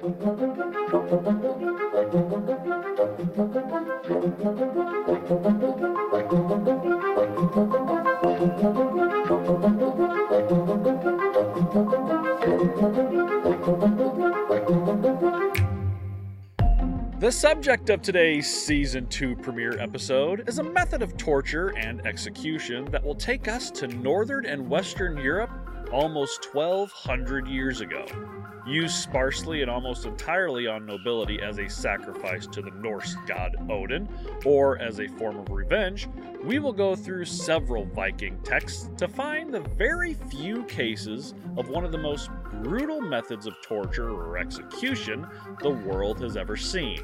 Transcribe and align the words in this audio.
The 0.00 0.08
subject 17.30 17.90
of 17.90 18.00
today's 18.00 18.46
season 18.50 19.06
2 19.08 19.36
premiere 19.36 19.78
episode 19.78 20.48
is 20.48 20.58
a 20.60 20.62
method 20.62 21.02
of 21.02 21.18
torture 21.18 21.76
and 21.76 22.06
execution 22.06 22.86
that 22.86 23.04
will 23.04 23.14
take 23.14 23.48
us 23.48 23.70
to 23.72 23.86
northern 23.86 24.46
and 24.46 24.66
western 24.66 25.18
Europe 25.18 25.50
almost 25.92 26.54
1200 26.54 27.46
years 27.48 27.82
ago. 27.82 28.06
Used 28.66 28.94
sparsely 28.94 29.62
and 29.62 29.70
almost 29.70 30.04
entirely 30.04 30.66
on 30.66 30.84
nobility 30.84 31.40
as 31.42 31.58
a 31.58 31.68
sacrifice 31.68 32.46
to 32.48 32.60
the 32.60 32.70
Norse 32.70 33.16
god 33.26 33.56
Odin, 33.70 34.08
or 34.44 34.78
as 34.78 35.00
a 35.00 35.08
form 35.08 35.38
of 35.38 35.50
revenge, 35.50 36.08
we 36.44 36.58
will 36.58 36.72
go 36.72 36.94
through 36.94 37.24
several 37.24 37.86
Viking 37.86 38.38
texts 38.42 38.90
to 38.98 39.08
find 39.08 39.52
the 39.52 39.60
very 39.60 40.14
few 40.14 40.64
cases 40.64 41.34
of 41.56 41.68
one 41.68 41.84
of 41.84 41.92
the 41.92 41.98
most 41.98 42.30
brutal 42.62 43.00
methods 43.00 43.46
of 43.46 43.54
torture 43.62 44.10
or 44.10 44.36
execution 44.38 45.26
the 45.62 45.70
world 45.70 46.20
has 46.20 46.36
ever 46.36 46.56
seen. 46.56 47.00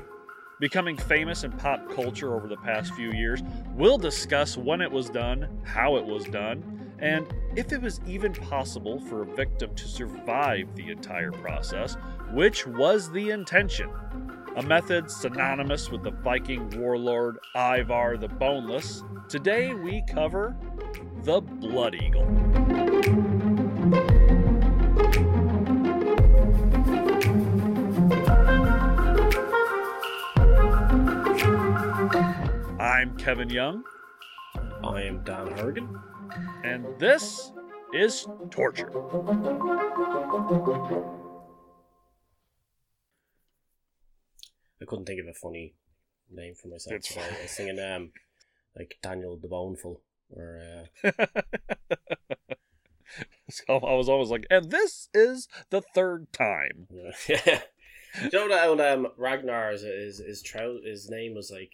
Becoming 0.58 0.96
famous 0.96 1.44
in 1.44 1.52
pop 1.52 1.86
culture 1.94 2.34
over 2.34 2.48
the 2.48 2.56
past 2.58 2.94
few 2.94 3.12
years, 3.12 3.42
we'll 3.74 3.98
discuss 3.98 4.56
when 4.56 4.80
it 4.80 4.90
was 4.90 5.10
done, 5.10 5.48
how 5.64 5.96
it 5.96 6.04
was 6.04 6.24
done, 6.24 6.85
and 6.98 7.26
if 7.54 7.72
it 7.72 7.80
was 7.80 8.00
even 8.06 8.32
possible 8.32 9.00
for 9.00 9.22
a 9.22 9.26
victim 9.26 9.74
to 9.74 9.88
survive 9.88 10.74
the 10.74 10.90
entire 10.90 11.32
process, 11.32 11.96
which 12.32 12.66
was 12.66 13.10
the 13.10 13.30
intention. 13.30 13.90
A 14.56 14.62
method 14.62 15.10
synonymous 15.10 15.90
with 15.90 16.02
the 16.02 16.10
Viking 16.10 16.70
warlord 16.80 17.38
Ivar 17.54 18.16
the 18.16 18.28
Boneless, 18.28 19.02
today 19.28 19.74
we 19.74 20.02
cover 20.08 20.56
the 21.24 21.40
Blood 21.40 21.94
Eagle. 21.94 22.26
I'm 32.80 33.14
Kevin 33.18 33.50
Young, 33.50 33.84
I 34.82 35.02
am 35.02 35.22
Dan 35.22 35.48
Horgan. 35.58 35.88
And 36.64 36.86
this 36.98 37.52
is 37.92 38.26
Torture. 38.50 38.90
I 44.80 44.84
couldn't 44.86 45.06
think 45.06 45.20
of 45.20 45.26
a 45.28 45.34
funny 45.34 45.74
name 46.30 46.54
for 46.54 46.68
myself. 46.68 46.96
It's 46.96 47.08
today. 47.08 47.22
I 47.22 47.42
was 47.42 47.50
thinking 47.52 47.78
um, 47.78 48.10
like 48.76 48.98
Daniel 49.02 49.36
the 49.36 49.48
Boneful 49.48 50.00
or 50.30 50.88
uh, 51.04 51.10
so 53.50 53.64
I 53.68 53.94
was 53.94 54.08
always 54.08 54.30
like, 54.30 54.46
and 54.50 54.70
this 54.70 55.08
is 55.14 55.48
the 55.70 55.82
third 55.94 56.32
time. 56.32 56.88
yeah. 57.28 57.60
you 58.22 58.30
know 58.32 58.48
that 58.48 58.68
old, 58.68 58.80
um, 58.80 59.08
Ragnar 59.16 59.72
is 59.72 59.82
his 59.82 60.18
his 60.18 60.42
trou- 60.42 60.82
his 60.84 61.08
name 61.10 61.34
was 61.34 61.50
like 61.50 61.72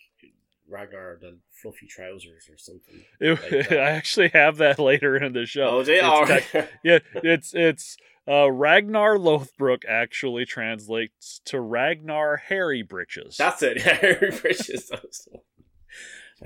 Ragnar 0.72 1.18
the 1.20 1.38
fluffy 1.52 1.86
trousers 1.86 2.48
or 2.50 2.56
something. 2.58 3.04
It- 3.20 3.52
Like. 3.52 3.72
I 3.78 3.90
actually 3.90 4.28
have 4.30 4.56
that 4.56 4.78
later 4.90 5.16
in 5.16 5.32
the 5.34 5.46
show. 5.46 5.68
Oh, 5.68 5.82
they 5.82 5.98
It's 6.00 6.54
are. 6.54 6.68
yeah, 6.84 6.98
it's 7.14 7.52
it's 7.54 7.96
uh, 8.26 8.50
Ragnar 8.50 9.16
Lothbrok 9.18 9.82
actually 9.88 10.44
translates 10.46 11.40
to 11.46 11.60
Ragnar 11.60 12.36
Hairy 12.38 12.82
Britches. 12.82 13.36
That's 13.36 13.62
it. 13.62 13.82
Harry 13.82 14.30
Bridges. 14.30 14.88
That 14.88 15.02
was 15.04 15.28
the. 15.30 15.38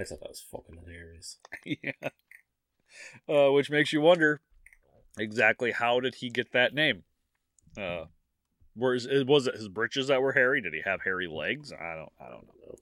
I 0.01 0.05
thought 0.05 0.21
that 0.21 0.29
was 0.29 0.45
fucking 0.51 0.77
hilarious. 0.85 1.39
yeah. 1.65 1.93
Uh, 3.29 3.51
which 3.53 3.71
makes 3.71 3.93
you 3.93 4.01
wonder 4.01 4.41
exactly 5.19 5.73
how 5.73 6.01
did 6.01 6.17
he 6.17 6.29
get 6.31 6.53
that 6.53 6.75
name? 6.75 7.05
Uh, 7.79 8.05
where's 8.75 9.07
was 9.27 9.47
it 9.47 9.55
his 9.55 9.69
britches 9.69 10.09
that 10.09 10.21
were 10.23 10.33
hairy? 10.33 10.61
Did 10.63 10.73
he 10.75 10.81
have 10.85 11.03
hairy 11.03 11.27
legs? 11.29 11.73
I 11.73 11.95
don't 11.95 12.13
I 12.21 12.29
don't 12.31 12.47
know. 12.47 12.77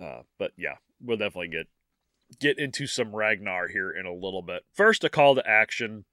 Uh, 0.00 0.22
but 0.38 0.52
yeah, 0.56 0.76
we'll 1.00 1.16
definitely 1.16 1.48
get 1.48 1.68
get 2.40 2.58
into 2.58 2.86
some 2.86 3.14
Ragnar 3.14 3.68
here 3.68 3.90
in 3.90 4.06
a 4.06 4.12
little 4.12 4.42
bit. 4.42 4.64
First, 4.72 5.04
a 5.04 5.08
call 5.08 5.34
to 5.34 5.48
action. 5.48 6.04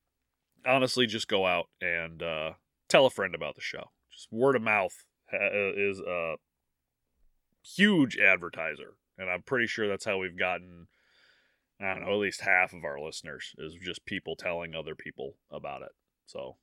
Honestly, 0.65 1.07
just 1.07 1.27
go 1.27 1.45
out 1.45 1.69
and 1.81 2.21
uh, 2.21 2.51
tell 2.87 3.05
a 3.05 3.09
friend 3.09 3.33
about 3.33 3.55
the 3.55 3.61
show. 3.61 3.91
Just 4.11 4.31
word 4.31 4.55
of 4.55 4.61
mouth 4.61 5.05
is 5.31 5.99
a 5.99 6.35
huge 7.63 8.17
advertiser, 8.17 8.95
and 9.17 9.29
I'm 9.29 9.41
pretty 9.41 9.67
sure 9.67 9.87
that's 9.87 10.05
how 10.05 10.17
we've 10.17 10.37
gotten. 10.37 10.87
I 11.79 11.95
don't 11.95 12.05
know, 12.05 12.11
at 12.11 12.19
least 12.19 12.41
half 12.41 12.73
of 12.73 12.83
our 12.83 12.99
listeners 12.99 13.55
is 13.57 13.73
just 13.81 14.05
people 14.05 14.35
telling 14.35 14.75
other 14.75 14.93
people 14.93 15.37
about 15.49 15.81
it. 15.81 15.93
So 16.27 16.57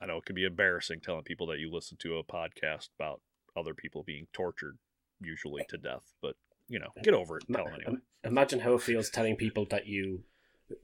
I 0.00 0.06
know 0.06 0.18
it 0.18 0.24
can 0.24 0.36
be 0.36 0.44
embarrassing 0.44 1.00
telling 1.00 1.24
people 1.24 1.48
that 1.48 1.58
you 1.58 1.68
listen 1.72 1.96
to 2.02 2.18
a 2.18 2.24
podcast 2.24 2.90
about 2.96 3.20
other 3.56 3.74
people 3.74 4.04
being 4.04 4.28
tortured, 4.32 4.78
usually 5.20 5.64
to 5.68 5.76
death. 5.76 6.12
But 6.22 6.36
you 6.68 6.78
know, 6.78 6.88
get 7.02 7.14
over 7.14 7.38
it. 7.38 7.44
Tell 7.52 7.68
anyway. 7.68 8.00
Imagine 8.24 8.60
how 8.60 8.74
it 8.74 8.82
feels 8.82 9.10
telling 9.10 9.36
people 9.36 9.66
that 9.70 9.86
you 9.86 10.24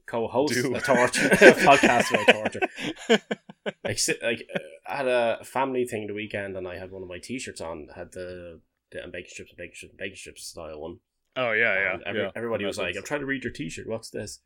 co-host 0.05 0.53
Do. 0.53 0.75
a 0.75 0.81
torture 0.81 1.27
a 1.31 1.35
podcast 1.35 2.11
about 2.11 2.51
torture. 2.51 3.21
Like, 3.83 3.99
like 4.23 4.49
I 4.87 4.97
had 4.97 5.07
a 5.07 5.43
family 5.43 5.85
thing 5.85 6.07
the 6.07 6.13
weekend, 6.13 6.57
and 6.57 6.67
I 6.67 6.77
had 6.77 6.91
one 6.91 7.03
of 7.03 7.09
my 7.09 7.19
T-shirts 7.19 7.61
on. 7.61 7.87
Had 7.95 8.13
the 8.13 8.61
the 8.91 8.99
um, 8.99 9.03
and 9.05 9.11
bacon 9.11 9.29
strips, 9.29 9.51
and 9.51 9.57
bacon 9.57 9.75
strips, 9.75 9.91
and 9.91 9.97
bacon 9.97 10.17
strips 10.17 10.45
style 10.45 10.79
one. 10.79 10.99
Oh 11.35 11.51
yeah, 11.51 11.75
yeah. 11.75 11.93
And 11.93 12.03
every, 12.03 12.21
yeah. 12.21 12.31
Everybody 12.35 12.65
was 12.65 12.79
like, 12.79 12.95
"I'm 12.97 13.03
trying 13.03 13.19
to 13.19 13.25
read 13.27 13.43
your 13.43 13.53
T-shirt. 13.53 13.87
What's 13.87 14.09
this?" 14.09 14.39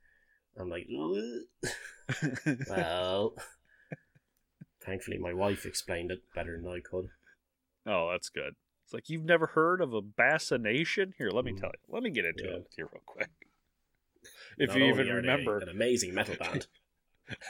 I'm 0.60 0.70
like, 0.70 0.88
"Well." 2.70 3.36
Thankfully, 4.86 5.18
my 5.18 5.34
wife 5.34 5.66
explained 5.66 6.12
it 6.12 6.24
better 6.36 6.60
than 6.62 6.70
I 6.70 6.80
could. 6.80 7.10
oh, 7.86 8.10
that's 8.12 8.30
good. 8.30 8.56
It's 8.94 8.98
like 9.00 9.10
you've 9.10 9.26
never 9.26 9.48
heard 9.48 9.82
of 9.82 9.92
a 9.94 10.02
bassination? 10.04 11.14
Here, 11.18 11.32
let 11.32 11.46
me 11.46 11.54
Mm. 11.54 11.60
tell 11.62 11.72
you. 11.74 11.80
Let 11.94 12.04
me 12.04 12.12
get 12.12 12.26
into 12.26 12.44
Yeah. 12.46 12.58
it 12.58 12.68
here 12.76 12.86
real 12.92 13.02
quick. 13.06 13.30
If 14.58 14.70
Not 14.70 14.78
you 14.78 14.84
even 14.86 15.08
remember. 15.10 15.58
an 15.58 15.68
amazing 15.70 16.14
metal 16.14 16.36
band. 16.36 16.68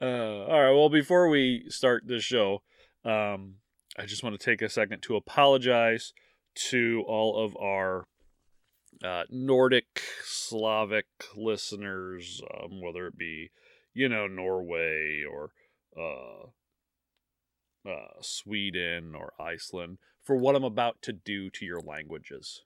uh, 0.00 0.04
all 0.04 0.62
right. 0.62 0.70
Well, 0.72 0.88
before 0.88 1.28
we 1.28 1.64
start 1.68 2.06
this 2.06 2.22
show, 2.22 2.62
um, 3.04 3.56
I 3.98 4.06
just 4.06 4.22
want 4.22 4.38
to 4.38 4.44
take 4.44 4.62
a 4.62 4.68
second 4.68 5.02
to 5.02 5.16
apologize 5.16 6.12
to 6.70 7.02
all 7.08 7.44
of 7.44 7.56
our 7.56 8.06
uh, 9.04 9.24
Nordic, 9.30 10.00
Slavic 10.24 11.06
listeners, 11.34 12.40
um, 12.62 12.80
whether 12.80 13.06
it 13.08 13.18
be, 13.18 13.50
you 13.94 14.08
know, 14.08 14.26
Norway 14.28 15.24
or 15.28 15.50
uh, 15.98 16.50
uh, 17.86 18.20
Sweden 18.20 19.14
or 19.14 19.32
Iceland, 19.40 19.98
for 20.22 20.36
what 20.36 20.54
I'm 20.56 20.64
about 20.64 21.02
to 21.02 21.12
do 21.12 21.50
to 21.50 21.64
your 21.64 21.80
languages. 21.80 22.62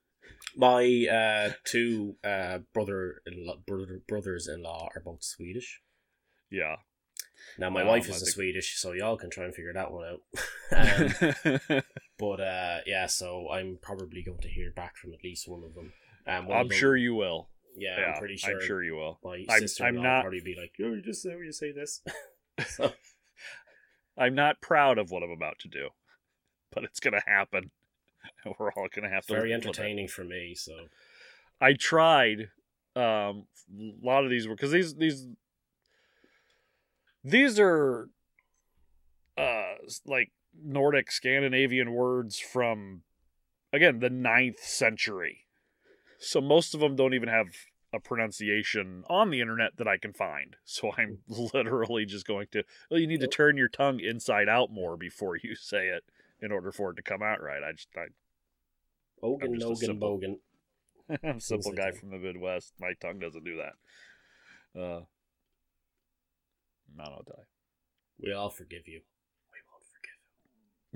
My 0.57 1.07
uh, 1.11 1.53
two 1.65 2.17
uh, 2.25 2.59
brother 2.73 3.21
brother 3.67 4.01
brothers 4.07 4.49
in 4.49 4.63
law 4.63 4.89
are 4.95 5.03
both 5.03 5.23
Swedish. 5.23 5.81
Yeah. 6.51 6.77
Now 7.59 7.71
my 7.71 7.83
Um, 7.83 7.89
wife 7.89 8.03
isn't 8.09 8.15
think- 8.27 8.29
Swedish, 8.35 8.77
so 8.79 8.93
y'all 8.93 9.17
can 9.17 9.31
try 9.31 9.45
and 9.45 9.55
figure 9.55 9.73
that 9.73 9.91
one 9.91 10.05
out. 10.07 10.21
um, 11.71 11.83
but 12.19 12.41
uh, 12.41 12.79
yeah, 12.87 13.07
so 13.07 13.49
I'm 13.51 13.79
probably 13.81 14.23
going 14.23 14.41
to 14.41 14.49
hear 14.49 14.71
back 14.71 14.97
from 14.97 15.13
at 15.15 15.25
least 15.25 15.49
one 15.49 15.63
of 15.65 15.75
them. 15.75 15.93
Um, 16.27 16.51
I'm 16.53 16.69
them- 16.69 16.77
sure 16.77 16.97
you 16.97 17.15
will. 17.15 17.49
Yeah, 17.77 17.99
Yeah, 17.99 18.07
I'm 18.13 18.19
pretty 18.19 18.37
sure. 18.37 18.61
I'm 18.61 18.67
sure 18.67 18.83
you 18.83 18.95
will. 18.97 19.19
My 19.25 19.45
I'm- 19.49 19.61
sister 19.61 19.85
I'm 19.85 19.97
will 19.97 20.03
not- 20.03 20.23
probably 20.23 20.41
be 20.41 20.55
like, 20.59 20.73
"Oh, 20.81 20.93
you 20.93 21.03
just 21.03 21.23
say 21.23 21.31
you 21.31 21.53
say 21.53 21.73
this." 21.73 22.03
so, 22.69 22.93
I'm 24.19 24.35
not 24.35 24.61
proud 24.61 24.99
of 24.99 25.11
what 25.11 25.23
I'm 25.23 25.31
about 25.31 25.59
to 25.61 25.69
do, 25.69 25.89
but 26.73 26.85
it's 26.85 27.01
gonna 27.01 27.23
happen. 27.27 27.71
And 28.45 28.55
we're 28.59 28.73
all 28.73 28.89
gonna 28.95 29.09
have 29.09 29.19
it's 29.19 29.27
to. 29.29 29.35
very 29.35 29.51
live 29.51 29.59
with 29.59 29.67
it. 29.67 29.69
entertaining 29.79 30.09
for 30.09 30.25
me. 30.25 30.55
So 30.55 30.73
I 31.61 31.73
tried. 31.75 32.51
Um, 32.97 33.47
a 33.73 33.95
lot 34.03 34.25
of 34.25 34.31
these 34.31 34.49
were 34.49 34.55
because 34.55 34.73
these 34.73 34.95
these 34.97 35.27
these 37.23 37.61
are 37.61 38.09
uh 39.39 39.75
like 40.07 40.33
Nordic 40.61 41.13
Scandinavian 41.13 41.93
words 41.93 42.39
from 42.41 43.03
again 43.73 44.01
the 44.01 44.11
ninth 44.11 44.59
century. 44.61 45.47
So 46.19 46.41
most 46.41 46.75
of 46.75 46.81
them 46.81 46.97
don't 46.97 47.15
even 47.15 47.29
have 47.29 47.47
a 47.93 47.99
pronunciation 48.01 49.05
on 49.09 49.31
the 49.31 49.41
internet 49.41 49.77
that 49.79 49.89
I 49.89 49.97
can 49.99 50.13
find. 50.13 50.57
So 50.65 50.93
I'm 50.97 51.19
literally 51.29 52.07
just 52.07 52.27
going 52.27 52.47
to 52.53 52.63
well 52.91 53.01
you 53.01 53.07
need 53.07 53.21
to 53.21 53.27
turn 53.27 53.57
your 53.57 53.69
tongue 53.69 54.01
inside 54.01 54.49
out 54.49 54.71
more 54.71 54.97
before 54.97 55.37
you 55.37 55.55
say 55.61 55.89
it 55.89 56.05
in 56.41 56.53
order 56.53 56.73
for 56.73 56.91
it 56.91 56.95
to 56.97 57.03
come 57.03 57.23
out 57.23 57.43
right. 57.43 57.63
I 57.63 57.73
just 57.73 57.89
I 57.97 58.07
Ogan, 59.23 59.59
Nogan, 59.59 59.77
simple- 59.77 60.19
Bogan. 60.19 60.37
I'm 61.25 61.37
a 61.37 61.41
simple 61.41 61.73
guy 61.73 61.91
from 61.91 62.11
the 62.11 62.19
Midwest. 62.19 62.73
My 62.81 62.93
tongue 63.01 63.19
doesn't 63.19 63.45
do 63.45 63.57
that. 63.57 64.81
Uh, 64.81 65.01
die. 66.97 67.45
We 68.21 68.33
all 68.33 68.51
forgive 68.51 68.87
you. 68.87 69.01
We 69.53 69.59
won't 69.69 69.85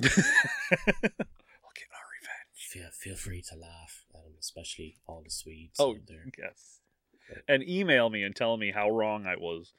forgive 0.06 0.16
him. 0.16 0.34
we'll 0.86 1.74
get 1.74 1.90
our 1.92 2.08
revenge. 2.14 2.54
Feel, 2.54 2.88
feel 2.92 3.16
free 3.16 3.42
to 3.42 3.56
laugh 3.56 4.04
at 4.14 4.20
him, 4.24 4.34
especially 4.38 4.96
all 5.06 5.22
the 5.24 5.30
Swedes 5.30 5.76
Oh, 5.78 5.96
yes. 6.38 6.80
And 7.48 7.62
email 7.68 8.10
me 8.10 8.22
and 8.22 8.34
tell 8.36 8.56
me 8.56 8.70
how 8.72 8.90
wrong 8.90 9.26
I 9.26 9.36
was, 9.36 9.72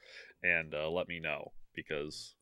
and 0.44 0.74
uh, 0.74 0.90
let 0.90 1.08
me 1.08 1.20
know 1.20 1.52
because, 1.74 2.36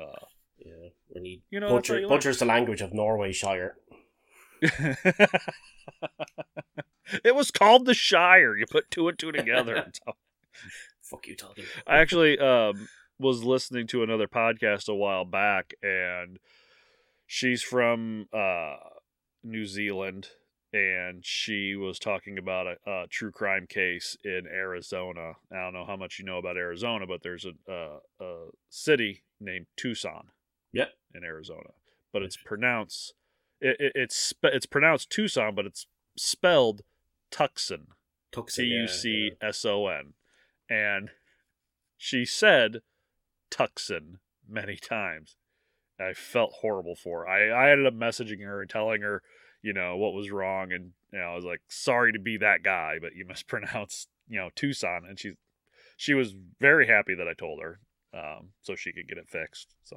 uh, 0.00 0.26
Yeah, 0.58 0.90
we 1.14 1.20
need 1.20 1.42
you 1.50 1.60
know, 1.60 1.68
butcher, 1.68 1.94
you 1.98 2.06
learn. 2.08 2.16
butchers 2.16 2.38
the 2.38 2.44
language 2.46 2.80
of 2.80 2.92
Norway 2.92 3.32
Shire. 3.32 3.76
it 7.24 7.34
was 7.34 7.50
called 7.50 7.86
the 7.86 7.94
Shire. 7.94 8.56
You 8.56 8.66
put 8.70 8.90
two 8.90 9.08
and 9.08 9.18
two 9.18 9.32
together. 9.32 9.90
Fuck 11.02 11.26
you, 11.28 11.36
Todd. 11.36 11.58
I 11.86 11.98
actually 11.98 12.38
um, 12.38 12.88
was 13.18 13.44
listening 13.44 13.86
to 13.88 14.02
another 14.02 14.26
podcast 14.26 14.88
a 14.88 14.94
while 14.94 15.24
back, 15.24 15.74
and 15.82 16.38
she's 17.26 17.62
from 17.62 18.26
uh, 18.32 18.76
New 19.44 19.66
Zealand, 19.66 20.28
and 20.76 21.24
she 21.24 21.74
was 21.74 21.98
talking 21.98 22.36
about 22.36 22.66
a, 22.66 22.90
a 22.90 23.06
true 23.08 23.30
crime 23.30 23.66
case 23.66 24.16
in 24.22 24.42
Arizona. 24.46 25.32
I 25.50 25.56
don't 25.56 25.72
know 25.72 25.86
how 25.86 25.96
much 25.96 26.18
you 26.18 26.24
know 26.24 26.38
about 26.38 26.56
Arizona, 26.56 27.06
but 27.06 27.22
there's 27.22 27.46
a, 27.46 27.72
a, 27.72 28.24
a 28.24 28.36
city 28.68 29.24
named 29.40 29.66
Tucson. 29.76 30.28
Yep. 30.72 30.90
in 31.14 31.24
Arizona, 31.24 31.70
but 32.12 32.22
it's 32.22 32.36
pronounced 32.36 33.14
it, 33.60 33.76
it, 33.80 33.92
it's 33.94 34.34
it's 34.42 34.66
pronounced 34.66 35.10
Tucson, 35.10 35.54
but 35.54 35.64
it's 35.64 35.86
spelled 36.16 36.82
Tucson. 37.30 37.86
Tucson, 38.32 38.64
T 38.64 38.70
U 38.70 38.88
C 38.88 39.30
S 39.40 39.64
O 39.64 39.86
N. 39.86 40.12
And 40.68 41.10
she 41.96 42.24
said 42.24 42.80
Tucson 43.50 44.18
many 44.46 44.76
times. 44.82 45.36
I 45.98 46.12
felt 46.12 46.52
horrible 46.60 46.94
for 46.94 47.20
her. 47.20 47.28
I, 47.28 47.68
I 47.68 47.72
ended 47.72 47.86
up 47.86 47.94
messaging 47.94 48.44
her 48.44 48.60
and 48.60 48.68
telling 48.68 49.00
her, 49.00 49.22
you 49.66 49.72
know, 49.72 49.96
what 49.96 50.14
was 50.14 50.30
wrong. 50.30 50.70
And, 50.70 50.92
you 51.12 51.18
know, 51.18 51.24
I 51.24 51.34
was 51.34 51.44
like, 51.44 51.60
sorry 51.68 52.12
to 52.12 52.20
be 52.20 52.36
that 52.36 52.62
guy, 52.62 52.98
but 53.00 53.16
you 53.16 53.26
mispronounced, 53.26 54.08
you 54.28 54.38
know, 54.38 54.50
Tucson. 54.54 55.02
And 55.08 55.18
she, 55.18 55.32
she 55.96 56.14
was 56.14 56.32
very 56.60 56.86
happy 56.86 57.16
that 57.16 57.26
I 57.26 57.34
told 57.34 57.60
her 57.60 57.80
um, 58.14 58.50
so 58.62 58.76
she 58.76 58.92
could 58.92 59.08
get 59.08 59.18
it 59.18 59.28
fixed. 59.28 59.74
So 59.82 59.96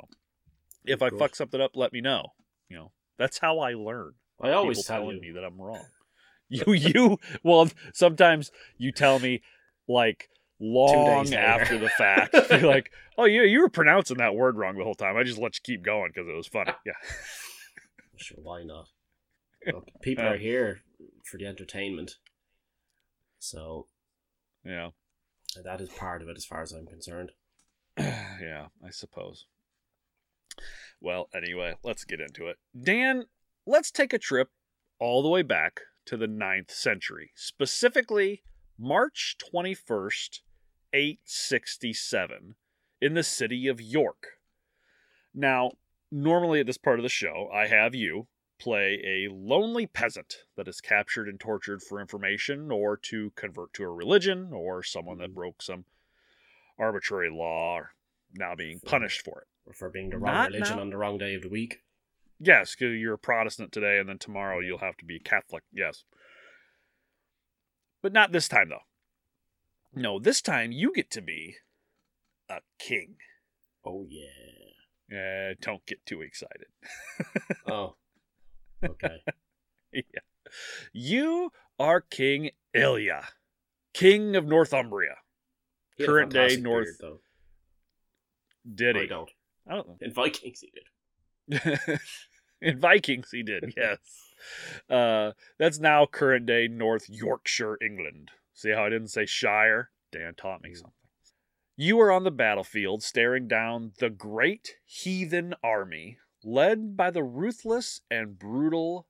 if 0.85 1.03
I 1.03 1.11
fuck 1.11 1.35
something 1.35 1.61
up, 1.61 1.71
let 1.75 1.93
me 1.93 2.01
know. 2.01 2.29
You 2.67 2.77
know, 2.77 2.91
that's 3.19 3.37
how 3.37 3.59
I 3.59 3.73
learn. 3.73 4.13
I 4.41 4.53
always 4.53 4.79
people 4.79 4.87
tell 4.87 5.01
telling 5.01 5.17
you. 5.17 5.21
me 5.21 5.31
that 5.33 5.43
I'm 5.43 5.61
wrong. 5.61 5.85
You 6.51 6.73
you 6.73 7.19
well 7.43 7.69
sometimes 7.93 8.49
you 8.79 8.91
tell 8.91 9.19
me 9.19 9.43
like 9.87 10.29
long 10.59 11.31
after 11.31 11.77
the 11.77 11.89
fact. 11.89 12.35
You're 12.49 12.61
like, 12.61 12.89
oh 13.19 13.25
yeah, 13.25 13.43
you 13.43 13.61
were 13.61 13.69
pronouncing 13.69 14.17
that 14.17 14.33
word 14.33 14.57
wrong 14.57 14.75
the 14.75 14.83
whole 14.83 14.95
time. 14.95 15.15
I 15.15 15.21
just 15.21 15.37
let 15.37 15.57
you 15.57 15.61
keep 15.63 15.83
going 15.83 16.09
because 16.11 16.27
it 16.27 16.35
was 16.35 16.47
funny. 16.47 16.71
Yeah. 16.87 16.93
Sure, 18.15 18.39
why 18.41 18.63
not? 18.63 18.87
People 20.01 20.25
are 20.25 20.37
here 20.37 20.81
for 21.25 21.37
the 21.37 21.45
entertainment, 21.45 22.17
so 23.39 23.87
Yeah. 24.63 24.91
that 25.63 25.81
is 25.81 25.89
part 25.89 26.21
of 26.21 26.29
it, 26.29 26.37
as 26.37 26.45
far 26.45 26.61
as 26.61 26.71
I'm 26.71 26.85
concerned. 26.87 27.31
yeah, 27.97 28.67
I 28.85 28.89
suppose. 28.91 29.45
Well, 31.01 31.29
anyway, 31.33 31.75
let's 31.83 32.03
get 32.03 32.19
into 32.19 32.47
it. 32.47 32.57
Dan, 32.79 33.25
let's 33.65 33.91
take 33.91 34.13
a 34.13 34.17
trip 34.19 34.49
all 34.99 35.21
the 35.21 35.29
way 35.29 35.41
back 35.41 35.81
to 36.05 36.17
the 36.17 36.27
9th 36.27 36.71
century, 36.71 37.31
specifically 37.35 38.43
March 38.77 39.35
21st, 39.53 40.39
867, 40.93 42.55
in 43.01 43.13
the 43.13 43.23
city 43.23 43.67
of 43.67 43.79
York. 43.81 44.27
Now, 45.33 45.71
normally 46.11 46.59
at 46.61 46.65
this 46.65 46.77
part 46.77 46.99
of 46.99 47.03
the 47.03 47.09
show, 47.09 47.49
I 47.53 47.67
have 47.67 47.93
you 47.95 48.27
play 48.59 49.01
a 49.05 49.31
lonely 49.33 49.87
peasant 49.87 50.43
that 50.55 50.67
is 50.67 50.81
captured 50.81 51.27
and 51.27 51.39
tortured 51.39 51.81
for 51.81 51.99
information 51.99 52.71
or 52.71 52.97
to 52.97 53.31
convert 53.35 53.73
to 53.73 53.83
a 53.83 53.89
religion 53.89 54.51
or 54.53 54.83
someone 54.83 55.17
that 55.19 55.33
broke 55.33 55.61
some 55.61 55.85
arbitrary 56.77 57.29
law 57.31 57.77
or 57.77 57.91
now 58.33 58.55
being 58.55 58.79
punished 58.79 59.23
for 59.23 59.41
it. 59.41 59.47
Or 59.65 59.73
for 59.73 59.89
being 59.89 60.09
the 60.09 60.17
wrong 60.17 60.33
Not 60.33 60.51
religion 60.51 60.75
now. 60.75 60.81
on 60.81 60.89
the 60.89 60.97
wrong 60.97 61.17
day 61.17 61.35
of 61.35 61.41
the 61.41 61.49
week. 61.49 61.79
Yes, 62.39 62.75
because 62.75 62.95
you're 62.95 63.15
a 63.15 63.19
Protestant 63.19 63.71
today, 63.71 63.97
and 63.99 64.07
then 64.07 64.17
tomorrow 64.17 64.59
you'll 64.59 64.77
have 64.77 64.97
to 64.97 65.05
be 65.05 65.17
a 65.17 65.19
Catholic. 65.19 65.63
Yes. 65.73 66.03
But 68.01 68.13
not 68.13 68.31
this 68.31 68.47
time, 68.47 68.69
though. 68.69 68.83
No, 69.93 70.19
this 70.19 70.41
time 70.41 70.71
you 70.71 70.93
get 70.93 71.11
to 71.11 71.21
be 71.21 71.55
a 72.49 72.59
king. 72.77 73.15
Oh 73.85 74.05
yeah. 74.07 74.27
Uh, 75.11 75.55
don't 75.61 75.85
get 75.85 76.05
too 76.05 76.21
excited. 76.21 76.67
Oh. 77.67 77.95
Okay. 78.83 79.23
yeah. 79.93 80.01
You 80.93 81.51
are 81.79 82.01
King 82.01 82.51
Ilya, 82.73 83.23
King 83.93 84.35
of 84.35 84.45
Northumbria. 84.45 85.15
He 85.97 86.05
Current 86.05 86.31
day 86.31 86.57
North- 86.57 86.97
though. 86.99 87.19
Did 88.73 88.97
I 88.97 89.05
don't. 89.05 89.29
I 89.67 89.75
don't 89.75 89.87
know. 89.87 89.97
In 90.01 90.13
Vikings, 90.13 90.61
he 90.61 90.71
did. 90.71 91.99
In 92.61 92.79
Vikings, 92.79 93.29
he 93.31 93.43
did, 93.43 93.73
yes. 93.77 93.97
Uh, 94.89 95.31
that's 95.57 95.79
now 95.79 96.05
current 96.05 96.45
day 96.45 96.67
North 96.67 97.09
Yorkshire, 97.09 97.77
England. 97.81 98.31
See 98.53 98.71
how 98.71 98.85
I 98.85 98.89
didn't 98.89 99.09
say 99.09 99.25
Shire? 99.25 99.91
Dan 100.11 100.33
taught 100.35 100.63
me 100.63 100.73
something. 100.73 100.93
You 101.77 101.99
are 102.01 102.11
on 102.11 102.23
the 102.23 102.31
battlefield 102.31 103.03
staring 103.03 103.47
down 103.47 103.93
the 103.99 104.09
great 104.09 104.75
heathen 104.85 105.53
army 105.63 106.17
led 106.43 106.95
by 106.95 107.11
the 107.11 107.23
ruthless 107.23 108.01
and 108.09 108.37
brutal 108.37 109.07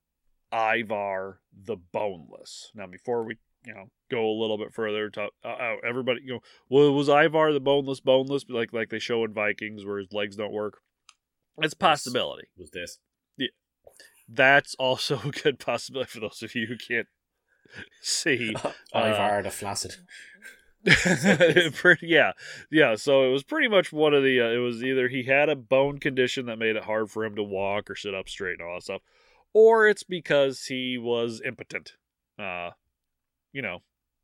Ivar 0.51 1.41
the 1.51 1.77
Boneless. 1.77 2.71
Now, 2.73 2.87
before 2.87 3.23
we 3.23 3.37
you 3.65 3.73
know 3.73 3.89
go 4.09 4.25
a 4.25 4.39
little 4.39 4.57
bit 4.57 4.73
further, 4.73 5.09
talk, 5.09 5.31
uh, 5.43 5.47
uh, 5.49 5.75
everybody 5.87 6.21
you 6.23 6.33
know, 6.33 6.39
well, 6.69 6.93
was 6.93 7.09
Ivar 7.09 7.53
the 7.53 7.59
Boneless 7.59 7.99
boneless 7.99 8.45
like 8.49 8.73
like 8.73 8.89
they 8.89 8.99
show 8.99 9.23
in 9.23 9.33
Vikings 9.33 9.85
where 9.85 9.99
his 9.99 10.11
legs 10.11 10.35
don't 10.35 10.53
work? 10.53 10.79
It's 11.59 11.73
a 11.73 11.77
possibility. 11.77 12.47
Was 12.57 12.71
this? 12.71 12.99
Yeah, 13.37 13.47
That's 14.27 14.75
also 14.75 15.19
a 15.25 15.31
good 15.31 15.59
possibility 15.59 16.09
for 16.09 16.21
those 16.21 16.41
of 16.41 16.55
you 16.55 16.67
who 16.67 16.77
can't 16.77 17.07
see. 18.01 18.55
Ivar 18.95 19.43
the 19.43 19.51
Flaccid. 19.51 19.95
pretty, 21.73 22.07
yeah, 22.07 22.31
yeah. 22.71 22.95
So 22.95 23.23
it 23.23 23.31
was 23.31 23.43
pretty 23.43 23.67
much 23.67 23.91
one 23.91 24.13
of 24.13 24.23
the. 24.23 24.39
Uh, 24.39 24.49
it 24.49 24.57
was 24.57 24.83
either 24.83 25.07
he 25.09 25.23
had 25.23 25.49
a 25.49 25.55
bone 25.55 25.99
condition 25.99 26.45
that 26.45 26.57
made 26.57 26.75
it 26.75 26.85
hard 26.85 27.11
for 27.11 27.25
him 27.25 27.35
to 27.35 27.43
walk 27.43 27.89
or 27.89 27.95
sit 27.95 28.15
up 28.15 28.29
straight 28.29 28.59
and 28.59 28.67
all 28.67 28.75
that 28.75 28.83
stuff, 28.83 29.01
or 29.53 29.87
it's 29.87 30.03
because 30.03 30.65
he 30.65 30.97
was 30.97 31.41
impotent. 31.43 31.93
Uh, 32.37 32.71
you 33.51 33.61
know, 33.61 33.79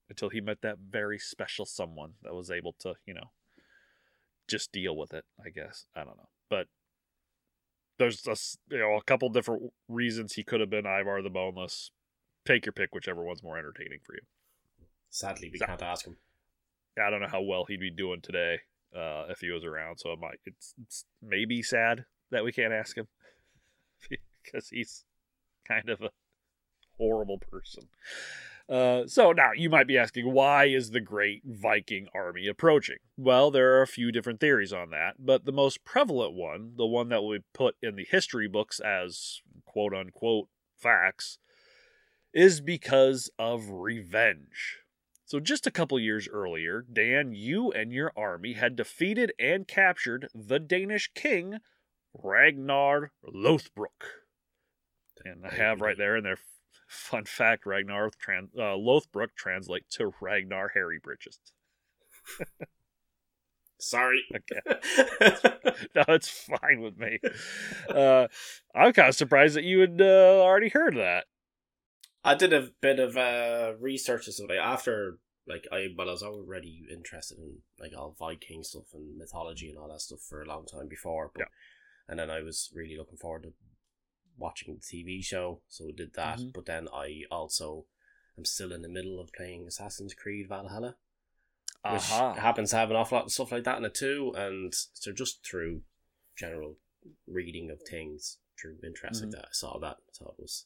until 0.09 0.29
he 0.29 0.39
met 0.39 0.62
that 0.62 0.77
very 0.89 1.19
special 1.19 1.65
someone 1.65 2.13
that 2.24 2.33
was 2.33 2.50
able 2.50 2.74
to, 2.79 2.93
you 3.05 3.13
know, 3.13 3.31
just 4.47 4.71
deal 4.71 4.95
with 4.95 5.13
it. 5.13 5.25
I 5.45 5.50
guess 5.50 5.85
I 5.95 6.05
don't 6.05 6.17
know, 6.17 6.29
but 6.50 6.67
there's 7.97 8.25
a 8.27 8.35
you 8.74 8.79
know 8.79 8.95
a 8.95 9.03
couple 9.03 9.29
different 9.29 9.74
reasons 9.89 10.33
he 10.33 10.43
could 10.43 10.62
have 10.62 10.69
been 10.69 10.85
Ivar 10.85 11.21
the 11.21 11.29
Boneless. 11.29 11.91
Take 12.45 12.65
your 12.65 12.74
pick, 12.74 12.93
whichever 12.93 13.24
one's 13.24 13.43
more 13.43 13.57
entertaining 13.57 14.00
for 14.03 14.13
you. 14.13 14.21
Sadly, 15.09 15.50
we 15.51 15.59
can't 15.59 15.81
ask 15.81 16.05
him. 16.05 16.17
I 17.03 17.09
don't 17.09 17.21
know 17.21 17.27
how 17.27 17.41
well 17.41 17.65
he'd 17.65 17.79
be 17.79 17.91
doing 17.91 18.21
today 18.21 18.59
uh, 18.95 19.25
if 19.29 19.39
he 19.39 19.51
was 19.51 19.63
around. 19.63 19.97
So 19.97 20.11
it 20.11 20.19
might 20.19 20.39
it's, 20.45 20.73
it's 20.81 21.05
maybe 21.21 21.61
sad 21.61 22.05
that 22.31 22.43
we 22.43 22.51
can't 22.51 22.73
ask 22.73 22.97
him 22.97 23.07
because 24.43 24.69
he's 24.69 25.05
kind 25.67 25.89
of 25.89 26.01
a 26.01 26.11
horrible 26.97 27.39
person. 27.39 27.83
Uh, 28.67 29.05
so 29.05 29.31
now 29.31 29.51
you 29.55 29.69
might 29.69 29.87
be 29.87 29.97
asking, 29.97 30.31
why 30.31 30.65
is 30.65 30.89
the 30.89 30.99
great 30.99 31.43
Viking 31.45 32.07
army 32.15 32.47
approaching? 32.47 32.97
Well, 33.15 33.51
there 33.51 33.75
are 33.75 33.83
a 33.83 33.87
few 33.87 34.11
different 34.11 34.39
theories 34.39 34.73
on 34.73 34.89
that, 34.89 35.15
but 35.19 35.45
the 35.45 35.51
most 35.51 35.83
prevalent 35.83 36.33
one, 36.33 36.73
the 36.75 36.87
one 36.87 37.09
that 37.09 37.21
will 37.21 37.37
be 37.37 37.43
put 37.53 37.75
in 37.81 37.95
the 37.95 38.07
history 38.09 38.47
books 38.47 38.79
as 38.79 39.41
quote 39.65 39.93
unquote 39.93 40.47
facts, 40.75 41.37
is 42.33 42.59
because 42.59 43.29
of 43.37 43.69
revenge. 43.69 44.79
So, 45.25 45.39
just 45.39 45.65
a 45.65 45.72
couple 45.72 46.00
years 46.00 46.27
earlier, 46.27 46.86
Dan, 46.91 47.34
you 47.34 47.72
and 47.72 47.91
your 47.91 48.12
army 48.15 48.53
had 48.53 48.75
defeated 48.75 49.34
and 49.39 49.67
captured 49.67 50.29
the 50.36 50.60
Danish 50.60 51.10
king, 51.15 51.58
Ragnar 52.13 53.12
Lothbrok. 53.27 54.22
And 55.24 55.46
I 55.46 55.53
have 55.55 55.82
right 55.82 55.98
there 55.98 56.15
in 56.15 56.24
there, 56.24 56.38
fun 56.88 57.25
fact 57.25 57.65
Ragnar 57.65 58.12
trans, 58.20 58.51
uh, 58.55 58.77
Lothbrok 58.77 59.29
translates 59.36 59.96
to 59.96 60.13
Ragnar 60.22 60.70
Hairy 60.75 61.00
Bridges. 61.01 61.39
Sorry. 63.79 64.24
Okay. 64.36 64.60
no, 65.96 66.03
it's 66.10 66.29
fine 66.29 66.82
with 66.82 66.98
me. 66.98 67.20
Uh, 67.89 68.27
I'm 68.74 68.94
kind 68.94 69.10
of 69.10 69.15
surprised 69.15 69.55
that 69.55 69.63
you 69.63 69.79
had 69.79 70.01
uh, 70.01 70.41
already 70.41 70.70
heard 70.70 70.96
that. 70.96 71.25
I 72.25 72.36
did 72.36 72.53
a 72.53 72.70
bit 72.82 73.00
of 73.00 73.15
uh, 73.15 73.74
research 73.79 74.25
this 74.25 74.41
way 74.48 74.58
after 74.58 75.20
like 75.48 75.65
I, 75.72 75.88
but 75.96 76.08
I 76.08 76.12
was 76.12 76.24
already 76.24 76.86
interested 76.91 77.38
in 77.38 77.60
like 77.79 77.91
all 77.96 78.15
Viking 78.17 78.63
stuff 78.63 78.86
and 78.94 79.15
mythology 79.17 79.70
and 79.70 79.77
all 79.77 79.88
that 79.89 80.01
stuff 80.01 80.22
for 80.27 80.41
a 80.41 80.48
long 80.48 80.65
time 80.65 80.88
before. 80.88 81.29
But, 81.34 81.41
Yeah. 81.41 81.46
And 82.08 82.20
then 82.20 82.29
I 82.32 82.41
was 82.41 82.72
really 82.74 82.98
looking 82.98 83.17
forward 83.17 83.44
to 83.44 83.53
watching 84.38 84.75
the 84.75 84.82
TV 84.82 85.24
show, 85.24 85.62
so 85.67 85.88
I 85.88 85.91
did 85.96 86.13
that. 86.15 86.39
Mhm. 86.39 86.53
But 86.53 86.65
then 86.65 86.88
I 86.91 87.24
also 87.32 87.86
am 88.38 88.46
still 88.46 88.72
in 88.74 88.82
the 88.82 88.89
middle 88.89 89.20
of 89.20 89.32
playing 89.34 89.67
Assassin's 89.67 90.13
Creed 90.13 90.48
Valhalla, 90.50 90.98
which 91.84 92.12
Aha. 92.12 92.34
happens 92.34 92.72
to 92.72 92.77
have 92.77 92.89
an 92.89 92.96
awful 92.98 93.17
lot 93.17 93.25
of 93.25 93.32
stuff 93.32 93.51
like 93.51 93.63
that 93.65 93.77
in 93.77 93.86
it 93.86 93.94
too. 93.94 94.34
And 94.36 94.74
so 94.74 95.12
just 95.12 95.46
through 95.46 95.84
general 96.36 96.77
reading 97.27 97.70
of 97.70 97.82
things, 97.84 98.39
through 98.60 98.79
interest 98.84 99.22
Mhm. 99.22 99.25
like 99.25 99.32
that, 99.36 99.46
I 99.50 99.51
saw 99.51 99.77
that. 99.79 99.98
I 100.08 100.12
thought 100.17 100.36
it 100.38 100.41
was 100.41 100.65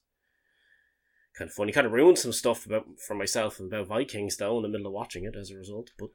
kind 1.37 1.49
of 1.49 1.53
funny. 1.53 1.71
Kind 1.71 1.87
of 1.87 1.93
ruined 1.93 2.17
some 2.19 2.33
stuff 2.33 2.65
about 2.65 2.85
for 3.05 3.15
myself 3.15 3.59
about 3.59 3.87
Vikings 3.87 4.37
though 4.37 4.57
in 4.57 4.63
the 4.63 4.69
middle 4.69 4.87
of 4.87 4.93
watching 4.93 5.23
it 5.25 5.35
as 5.35 5.51
a 5.51 5.57
result. 5.57 5.91
But 5.97 6.09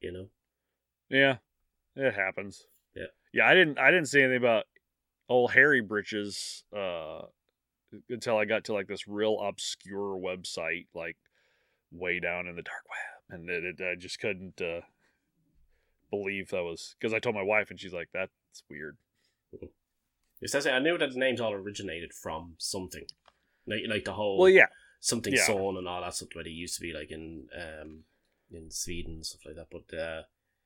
you 0.00 0.12
know, 0.12 0.26
Yeah, 1.08 1.36
it 1.94 2.14
happens. 2.14 2.66
Yeah. 2.94 3.06
yeah. 3.32 3.46
I 3.48 3.54
didn't. 3.54 3.78
I 3.78 3.90
didn't 3.90 4.06
see 4.06 4.20
anything 4.20 4.38
about 4.38 4.64
old 5.28 5.52
Harry 5.52 5.80
Britches 5.80 6.64
uh, 6.76 7.22
until 8.08 8.36
I 8.36 8.44
got 8.44 8.64
to 8.64 8.72
like 8.72 8.86
this 8.86 9.08
real 9.08 9.40
obscure 9.40 10.16
website, 10.16 10.86
like 10.94 11.16
way 11.90 12.20
down 12.20 12.46
in 12.46 12.56
the 12.56 12.62
dark 12.62 12.84
web, 12.88 13.38
and 13.38 13.50
it, 13.50 13.64
it 13.64 13.84
I 13.84 13.94
just 13.98 14.20
couldn't 14.20 14.60
uh, 14.60 14.82
believe 16.10 16.50
that 16.50 16.62
was 16.62 16.94
because 16.98 17.14
I 17.14 17.18
told 17.18 17.34
my 17.34 17.42
wife, 17.42 17.70
and 17.70 17.80
she's 17.80 17.94
like, 17.94 18.08
"That's 18.12 18.30
weird." 18.68 18.96
it 20.42 20.50
says 20.50 20.66
I 20.66 20.78
knew 20.78 20.98
that 20.98 21.12
the 21.12 21.18
names 21.18 21.40
all 21.40 21.52
originated 21.52 22.12
from 22.12 22.54
something, 22.58 23.06
like 23.66 23.82
like 23.88 24.04
the 24.04 24.12
whole 24.12 24.38
Well, 24.38 24.48
yeah, 24.48 24.66
something 25.00 25.34
yeah. 25.34 25.44
son 25.46 25.76
and 25.76 25.88
all 25.88 26.02
that 26.02 26.14
stuff. 26.14 26.28
Where 26.34 26.46
it 26.46 26.50
used 26.50 26.76
to 26.76 26.80
be 26.80 26.92
like 26.92 27.10
in 27.10 27.48
um 27.54 28.04
in 28.50 28.70
Sweden 28.70 29.14
and 29.14 29.26
stuff 29.26 29.42
like 29.46 29.56
that. 29.56 29.68
But 29.70 29.96
uh, 29.96 30.22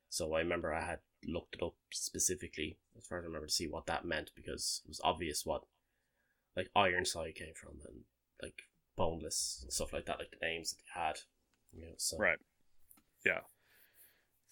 so 0.08 0.34
I 0.34 0.40
remember 0.40 0.74
I 0.74 0.84
had 0.84 0.98
looked 1.26 1.56
it 1.56 1.62
up 1.62 1.74
specifically 1.92 2.78
as 2.96 3.06
far 3.06 3.18
as 3.18 3.24
I 3.24 3.26
remember 3.26 3.46
to 3.46 3.52
see 3.52 3.68
what 3.68 3.86
that 3.86 4.04
meant 4.04 4.30
because 4.34 4.82
it 4.84 4.88
was 4.88 5.00
obvious 5.04 5.44
what 5.44 5.64
like 6.56 6.70
Ironside 6.74 7.34
came 7.34 7.54
from 7.54 7.78
and 7.86 8.00
like 8.42 8.62
boneless 8.96 9.60
and 9.62 9.72
stuff 9.72 9.92
like 9.92 10.06
that, 10.06 10.18
like 10.18 10.30
the 10.30 10.46
names 10.46 10.70
that 10.72 10.78
they 10.78 11.00
had. 11.00 11.18
You 11.72 11.86
know, 11.86 11.94
so 11.96 12.18
right. 12.18 12.38
Yeah, 13.24 13.40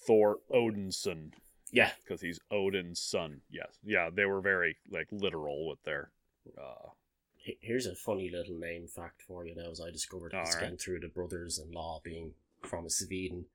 Thor 0.07 0.39
Odinson 0.53 1.33
yeah, 1.73 1.91
because 2.03 2.21
he's 2.21 2.41
Odin's 2.51 3.01
son. 3.01 3.41
Yes, 3.51 3.79
yeah, 3.83 4.11
they 4.13 4.25
were 4.25 4.41
very 4.41 4.77
like 4.91 5.09
literal 5.11 5.69
with 5.69 5.83
their. 5.85 6.11
Uh, 6.57 6.91
Here's 7.61 7.87
a 7.87 7.95
funny 7.95 8.31
little 8.31 8.59
name 8.59 8.87
fact 8.89 9.23
for 9.23 9.47
you 9.47 9.55
now, 9.55 9.71
as 9.71 9.81
I 9.81 9.91
discovered 9.91 10.35
All 10.35 10.43
right. 10.43 10.79
through 10.81 11.01
the 11.01 11.09
brothers-in-law 11.09 12.01
being 12.05 12.35
from 12.63 12.89
Sweden. 12.89 13.47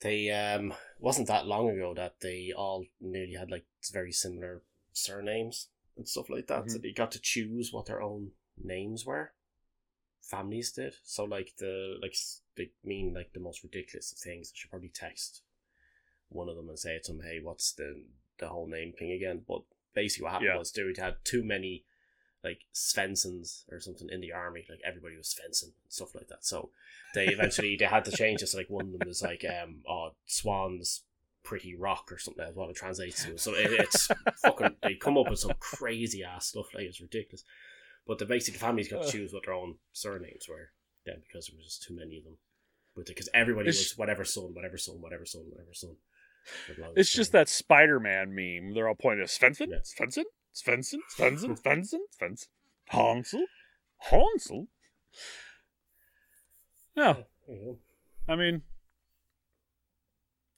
They 0.00 0.30
um 0.30 0.72
wasn't 0.98 1.28
that 1.28 1.46
long 1.46 1.68
ago 1.68 1.92
that 1.94 2.20
they 2.20 2.52
all 2.56 2.86
nearly 3.00 3.34
had 3.34 3.50
like 3.50 3.66
very 3.92 4.12
similar 4.12 4.62
surnames 4.92 5.68
and 5.96 6.08
stuff 6.08 6.30
like 6.30 6.46
that. 6.46 6.70
So 6.70 6.78
Mhm. 6.78 6.82
they 6.82 6.92
got 6.92 7.12
to 7.12 7.20
choose 7.20 7.72
what 7.72 7.86
their 7.86 8.00
own 8.00 8.32
names 8.62 9.04
were. 9.04 9.32
Families 10.22 10.72
did. 10.72 10.94
So 11.04 11.24
like 11.24 11.56
the 11.58 11.98
like 12.00 12.16
they 12.56 12.70
mean 12.82 13.12
like 13.14 13.32
the 13.32 13.40
most 13.40 13.62
ridiculous 13.62 14.12
of 14.12 14.18
things. 14.18 14.52
I 14.52 14.56
should 14.56 14.70
probably 14.70 14.88
text 14.88 15.42
one 16.30 16.48
of 16.48 16.56
them 16.56 16.68
and 16.68 16.78
say 16.78 16.98
to 16.98 17.12
them, 17.12 17.22
"Hey, 17.22 17.40
what's 17.42 17.72
the 17.72 18.04
the 18.38 18.48
whole 18.48 18.66
name 18.66 18.92
thing 18.92 19.12
again?" 19.12 19.44
But 19.46 19.62
basically, 19.94 20.24
what 20.24 20.32
happened 20.32 20.48
Yeah. 20.48 20.58
was 20.58 20.72
they 20.72 20.82
had 20.96 21.16
too 21.24 21.44
many 21.44 21.84
like 22.42 22.60
Svenssons 22.74 23.64
or 23.70 23.80
something 23.80 24.08
in 24.10 24.20
the 24.20 24.32
army. 24.32 24.64
Like 24.68 24.80
everybody 24.86 25.16
was 25.16 25.34
Svensson 25.34 25.64
and 25.64 25.72
stuff 25.88 26.14
like 26.14 26.28
that. 26.28 26.44
So 26.44 26.70
they 27.14 27.26
eventually 27.26 27.76
they 27.78 27.84
had 27.86 28.04
to 28.06 28.10
change 28.12 28.40
this. 28.40 28.54
Like 28.54 28.70
one 28.70 28.86
of 28.86 28.92
them 28.98 29.06
was 29.08 29.22
like 29.22 29.44
um 29.44 29.82
oh 29.88 30.10
Swans 30.26 31.02
pretty 31.42 31.74
rock 31.74 32.10
or 32.10 32.18
something. 32.18 32.44
That's 32.44 32.56
what 32.56 32.70
it 32.70 32.76
translates 32.76 33.24
to. 33.24 33.38
So 33.38 33.54
it, 33.54 33.70
it's 33.72 34.08
fucking 34.44 34.76
they 34.82 34.94
come 34.94 35.18
up 35.18 35.28
with 35.30 35.38
some 35.38 35.52
crazy 35.58 36.22
ass 36.22 36.46
stuff. 36.48 36.66
Like 36.74 36.84
it's 36.84 37.00
ridiculous. 37.00 37.44
But 38.06 38.18
the 38.18 38.26
basic 38.26 38.56
families 38.56 38.88
got 38.90 39.04
to 39.04 39.10
choose 39.12 39.32
what 39.32 39.44
their 39.44 39.54
own 39.54 39.76
surnames 39.92 40.46
were. 40.48 40.70
Then 41.06 41.16
because 41.26 41.46
there 41.46 41.56
was 41.56 41.66
just 41.66 41.82
too 41.82 41.94
many 41.96 42.18
of 42.18 42.24
them. 42.24 42.38
But 42.96 43.06
because 43.06 43.28
everybody 43.32 43.66
was 43.68 43.92
whatever 43.96 44.24
son, 44.24 44.52
whatever 44.54 44.76
son, 44.76 44.96
whatever 45.00 45.24
son, 45.24 45.42
whatever 45.48 45.72
son. 45.74 45.96
for 46.66 46.74
the 46.74 46.80
longest 46.80 46.98
It's 46.98 47.12
just 47.14 47.32
time. 47.32 47.40
that 47.40 47.48
Spider 47.48 48.00
Man 48.00 48.34
meme. 48.34 48.74
They're 48.74 48.88
all 48.88 48.94
pointing 48.94 49.22
at 49.22 49.28
Svensson, 49.28 49.68
Yeah. 49.68 49.76
Svensson, 49.84 50.24
Svensson, 50.54 50.98
Svensson, 51.16 51.60
Svensson, 51.60 51.98
Svensson, 52.20 52.46
Hansel, 52.88 53.44
Hansel. 53.98 54.66
You 56.96 57.02
go. 57.56 57.78
I 58.28 58.36
mean, 58.36 58.62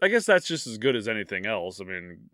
I 0.00 0.08
guess 0.08 0.26
that's 0.26 0.46
just 0.46 0.66
as 0.66 0.78
good 0.78 0.96
as 0.96 1.08
anything 1.08 1.46
else. 1.46 1.80
I 1.80 1.84
mean, 1.84 2.30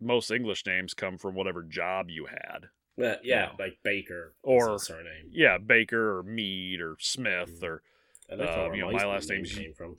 most 0.00 0.30
English 0.30 0.64
names 0.66 0.94
come 0.94 1.18
from 1.18 1.34
whatever 1.34 1.62
job 1.62 2.08
you 2.08 2.26
had. 2.26 2.66
Yeah, 2.96 3.16
yeah, 3.22 3.46
No. 3.58 3.64
like 3.64 3.78
Baker 3.82 4.34
Or- 4.42 4.78
surname. 4.78 5.28
Yeah, 5.30 5.58
Baker 5.58 6.18
or 6.18 6.22
Mead 6.22 6.80
or 6.80 6.96
Smith 6.98 7.60
Mhm. 7.60 7.68
or 7.68 7.82
uh, 8.30 8.72
you 8.72 8.80
know, 8.80 8.90
my 8.92 9.04
last 9.04 9.28
name 9.28 9.38
name's- 9.42 9.54
came 9.58 9.74
from. 9.74 9.90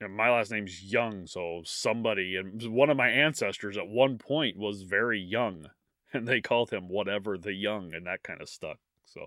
you 0.00 0.06
know, 0.06 0.08
my 0.08 0.30
last 0.30 0.50
name's 0.50 0.84
Young, 0.92 1.26
so 1.26 1.62
somebody 1.64 2.36
and 2.36 2.62
one 2.72 2.90
of 2.90 2.96
my 2.96 3.10
ancestors 3.10 3.76
at 3.76 3.88
one 3.88 4.18
point 4.18 4.56
was 4.56 4.82
very 4.82 5.20
young, 5.20 5.70
and 6.12 6.26
they 6.26 6.40
called 6.40 6.70
him 6.70 6.88
whatever 6.88 7.38
the 7.38 7.52
young, 7.52 7.92
and 7.94 8.06
that 8.06 8.22
kind 8.22 8.40
of 8.40 8.48
stuck. 8.48 8.78
So, 9.04 9.26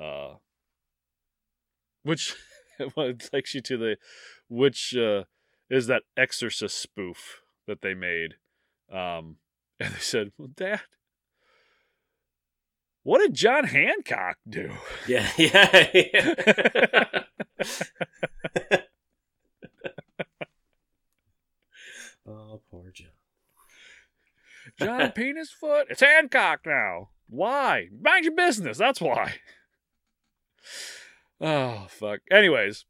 uh, 0.00 0.36
which 2.02 2.34
well, 2.96 3.06
it 3.06 3.20
takes 3.32 3.54
you 3.54 3.60
to 3.62 3.76
the 3.76 3.96
which 4.48 4.96
uh, 4.96 5.24
is 5.70 5.86
that 5.86 6.02
Exorcist 6.16 6.80
spoof 6.80 7.42
that 7.66 7.82
they 7.82 7.94
made, 7.94 8.34
um, 8.92 9.36
and 9.80 9.94
they 9.94 10.00
said, 10.00 10.32
"Well, 10.38 10.48
Dad." 10.54 10.80
What 13.04 13.20
did 13.20 13.32
John 13.32 13.64
Hancock 13.64 14.36
do? 14.46 14.70
Yeah, 15.06 15.30
yeah. 15.38 15.88
yeah. 15.94 17.22
oh, 22.26 22.60
poor 22.70 22.90
John. 22.92 23.17
John 24.78 25.12
Penis 25.14 25.50
Foot. 25.50 25.88
It's 25.90 26.00
Hancock 26.00 26.60
now. 26.66 27.10
Why? 27.28 27.88
Mind 28.00 28.24
your 28.24 28.34
business. 28.34 28.78
That's 28.78 29.00
why. 29.00 29.34
Oh, 31.40 31.86
fuck. 31.88 32.18
Anyways, 32.32 32.84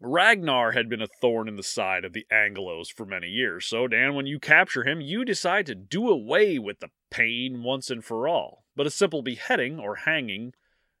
Ragnar 0.00 0.72
had 0.72 0.88
been 0.88 1.00
a 1.00 1.06
thorn 1.06 1.46
in 1.48 1.54
the 1.54 1.62
side 1.62 2.04
of 2.04 2.12
the 2.12 2.26
Anglos 2.32 2.88
for 2.88 3.06
many 3.06 3.28
years. 3.28 3.66
So, 3.66 3.86
Dan, 3.86 4.14
when 4.14 4.26
you 4.26 4.40
capture 4.40 4.82
him, 4.82 5.00
you 5.00 5.24
decide 5.24 5.66
to 5.66 5.76
do 5.76 6.08
away 6.08 6.58
with 6.58 6.80
the 6.80 6.90
pain 7.10 7.62
once 7.62 7.88
and 7.88 8.04
for 8.04 8.26
all. 8.26 8.64
But 8.74 8.88
a 8.88 8.90
simple 8.90 9.22
beheading 9.22 9.78
or 9.78 9.94
hanging 9.94 10.54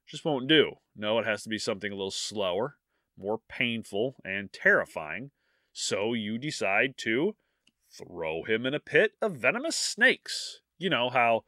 just 0.06 0.24
won't 0.24 0.46
do. 0.46 0.74
No, 0.94 1.18
it 1.18 1.26
has 1.26 1.42
to 1.42 1.48
be 1.48 1.58
something 1.58 1.90
a 1.90 1.96
little 1.96 2.12
slower, 2.12 2.76
more 3.18 3.40
painful, 3.48 4.16
and 4.24 4.52
terrifying. 4.52 5.32
So 5.72 6.14
you 6.14 6.38
decide 6.38 6.94
to 6.98 7.34
throw 7.92 8.42
him 8.44 8.64
in 8.66 8.74
a 8.74 8.80
pit 8.80 9.12
of 9.20 9.36
venomous 9.36 9.76
snakes. 9.76 10.60
You 10.78 10.90
know 10.90 11.10
how 11.10 11.44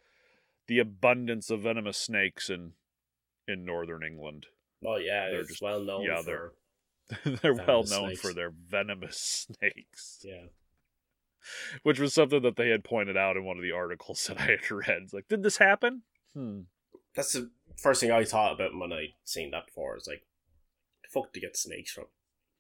the 0.67 0.79
abundance 0.79 1.51
of 1.51 1.63
venomous 1.63 1.99
snakes 1.99 2.49
in 2.51 2.73
in 3.47 3.65
northern 3.65 4.03
England. 4.03 4.47
Oh, 4.87 4.97
yeah, 4.97 5.31
They're 5.31 5.45
just- 5.45 5.61
well 5.63 5.81
known 5.81 6.03
yeah, 6.05 6.23
for. 6.23 6.55
they're 7.25 7.37
Venomous 7.55 7.67
well 7.67 7.83
known 7.85 8.09
snakes. 8.09 8.21
for 8.21 8.33
their 8.33 8.51
venomous 8.51 9.19
snakes, 9.59 10.21
Yeah. 10.25 10.47
which 11.83 11.99
was 12.01 12.15
something 12.15 12.43
that 12.43 12.57
they 12.57 12.71
had 12.71 12.85
pointed 12.85 13.17
out 13.17 13.37
in 13.37 13.45
one 13.45 13.57
of 13.59 13.63
the 13.63 13.73
articles 13.73 14.25
that 14.29 14.41
I 14.41 14.45
had 14.47 14.71
read. 14.71 15.03
It's 15.03 15.13
like, 15.13 15.29
did 15.29 15.43
this 15.43 15.59
happen? 15.59 16.03
Hmm. 16.35 16.61
That's 17.15 17.33
the 17.35 17.51
first 17.77 18.01
thing 18.01 18.11
I 18.11 18.25
thought 18.25 18.55
about 18.55 18.77
when 18.77 18.93
I 18.93 19.15
seen 19.25 19.51
that 19.53 19.67
before. 19.67 19.97
Is 19.97 20.07
like, 20.09 20.25
fuck 21.09 21.33
to 21.35 21.41
get 21.41 21.57
snakes 21.57 21.93
from? 21.93 22.07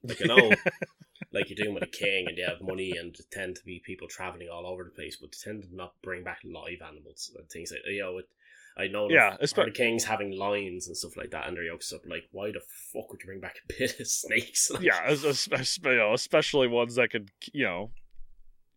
Like, 0.04 0.20
you 0.20 0.26
know, 0.26 0.54
like 1.32 1.48
you're 1.48 1.56
doing 1.56 1.74
with 1.74 1.82
a 1.82 1.88
king 1.88 2.26
and 2.28 2.38
you 2.38 2.44
have 2.44 2.60
money 2.60 2.96
and 2.96 3.16
tend 3.32 3.56
to 3.56 3.64
be 3.64 3.82
people 3.84 4.06
traveling 4.08 4.48
all 4.48 4.66
over 4.66 4.84
the 4.84 4.90
place, 4.90 5.16
but 5.20 5.32
they 5.32 5.50
tend 5.50 5.62
to 5.64 5.74
not 5.74 5.94
bring 6.02 6.22
back 6.22 6.38
live 6.44 6.82
animals 6.86 7.32
and 7.36 7.48
things 7.48 7.72
like 7.72 7.80
you 7.86 8.02
know. 8.02 8.18
It, 8.18 8.28
I 8.76 8.88
know 8.88 9.08
Yeah, 9.08 9.36
yeah, 9.40 9.46
espe- 9.46 9.66
the 9.66 9.70
kings 9.70 10.04
having 10.04 10.36
lions 10.36 10.88
and 10.88 10.96
stuff 10.96 11.16
like 11.16 11.30
that 11.30 11.46
and 11.46 11.56
their 11.56 11.62
yokes 11.62 11.92
up. 11.92 12.00
Like, 12.06 12.24
why 12.32 12.50
the 12.50 12.60
fuck 12.92 13.08
would 13.10 13.20
you 13.22 13.26
bring 13.26 13.38
back 13.40 13.54
a 13.68 13.72
pit 13.72 14.00
of 14.00 14.06
snakes? 14.08 14.68
Like, 14.70 14.82
yeah, 14.82 15.00
es- 15.06 15.24
es- 15.24 15.48
es- 15.52 15.78
you 15.84 15.94
know, 15.96 16.12
especially 16.12 16.66
ones 16.66 16.96
that 16.96 17.10
could, 17.10 17.30
you 17.52 17.64
know, 17.64 17.90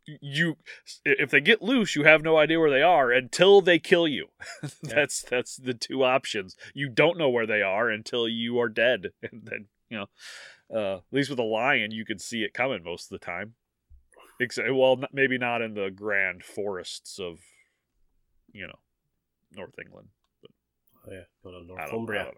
you 0.05 0.55
if 1.03 1.31
they 1.31 1.41
get 1.41 1.61
loose, 1.61 1.95
you 1.95 2.03
have 2.03 2.21
no 2.23 2.37
idea 2.37 2.59
where 2.59 2.69
they 2.69 2.81
are 2.81 3.11
until 3.11 3.59
they 3.61 3.79
kill 3.79 4.07
you. 4.07 4.27
that's 4.83 5.23
that's 5.23 5.57
the 5.57 5.73
two 5.73 6.03
options. 6.03 6.55
You 6.73 6.89
don't 6.89 7.17
know 7.17 7.29
where 7.29 7.47
they 7.47 7.61
are 7.61 7.89
until 7.89 8.27
you 8.27 8.59
are 8.59 8.69
dead, 8.69 9.07
and 9.21 9.41
then 9.43 9.65
you 9.89 9.97
know, 9.97 10.05
uh, 10.73 10.95
at 10.97 11.03
least 11.11 11.29
with 11.29 11.39
a 11.39 11.43
lion, 11.43 11.91
you 11.91 12.05
can 12.05 12.19
see 12.19 12.43
it 12.43 12.53
coming 12.53 12.83
most 12.83 13.11
of 13.11 13.19
the 13.19 13.25
time. 13.25 13.53
Except, 14.39 14.67
well, 14.73 14.97
n- 15.01 15.07
maybe 15.11 15.37
not 15.37 15.61
in 15.61 15.73
the 15.73 15.89
grand 15.89 16.43
forests 16.43 17.19
of, 17.19 17.39
you 18.51 18.67
know, 18.67 18.79
North 19.51 19.73
England. 19.83 20.09
Oh, 21.07 21.11
yeah, 21.11 21.21
go 21.43 21.51
to 21.51 21.57
I 21.57 21.59
don't, 21.59 21.71
I 21.71 21.81
Northumbria. 21.83 22.31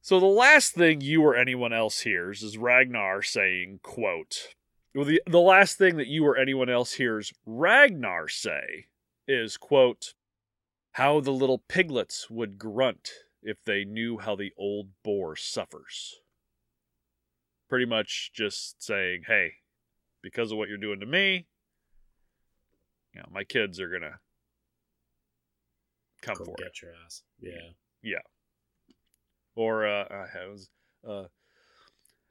So 0.00 0.18
the 0.18 0.26
last 0.26 0.72
thing 0.72 1.02
you 1.02 1.22
or 1.22 1.36
anyone 1.36 1.72
else 1.72 2.00
hears 2.00 2.42
is 2.42 2.56
Ragnar 2.56 3.22
saying, 3.22 3.80
quote, 3.82 4.54
well, 4.94 5.04
the, 5.04 5.22
the 5.28 5.38
last 5.38 5.78
thing 5.78 5.98
that 5.98 6.08
you 6.08 6.26
or 6.26 6.36
anyone 6.36 6.70
else 6.70 6.94
hears 6.94 7.32
Ragnar 7.46 8.26
say 8.26 8.86
is, 9.28 9.56
quote, 9.56 10.14
how 10.92 11.20
the 11.20 11.30
little 11.30 11.62
piglets 11.68 12.28
would 12.28 12.58
grunt 12.58 13.10
if 13.42 13.58
they 13.64 13.84
knew 13.84 14.18
how 14.18 14.34
the 14.34 14.52
old 14.58 14.88
boar 15.04 15.36
suffers. 15.36 16.16
Pretty 17.70 17.86
much 17.86 18.32
just 18.34 18.82
saying, 18.82 19.22
hey, 19.26 19.52
because 20.22 20.50
of 20.52 20.58
what 20.58 20.68
you're 20.68 20.76
doing 20.76 21.00
to 21.00 21.06
me, 21.06 21.46
you 23.14 23.20
know, 23.20 23.28
my 23.32 23.44
kids 23.44 23.80
are 23.80 23.88
gonna 23.88 24.18
come 26.20 26.36
Come 26.36 26.46
for 26.46 26.54
it. 26.58 26.64
get 26.64 26.82
your 26.82 26.90
ass. 27.06 27.22
Yeah. 27.40 27.70
Yeah. 28.02 28.18
Or 29.54 29.86
uh, 29.86 30.02
uh 30.04 30.26
how's 30.34 30.68
uh 31.08 31.24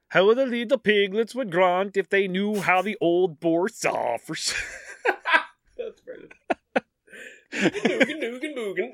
how 0.10 0.34
the 0.34 0.46
little 0.46 0.78
piglets 0.78 1.34
would 1.36 1.52
grunt 1.52 1.96
if 1.96 2.10
they 2.10 2.28
knew 2.28 2.60
how 2.60 2.82
the 2.82 2.98
old 3.00 3.40
boar 3.40 3.70
suffers. 3.70 4.54
That's 5.78 6.02
brilliant. 6.02 6.34
Noogan, 7.54 8.20
noogan, 8.20 8.56
noogan. 8.56 8.94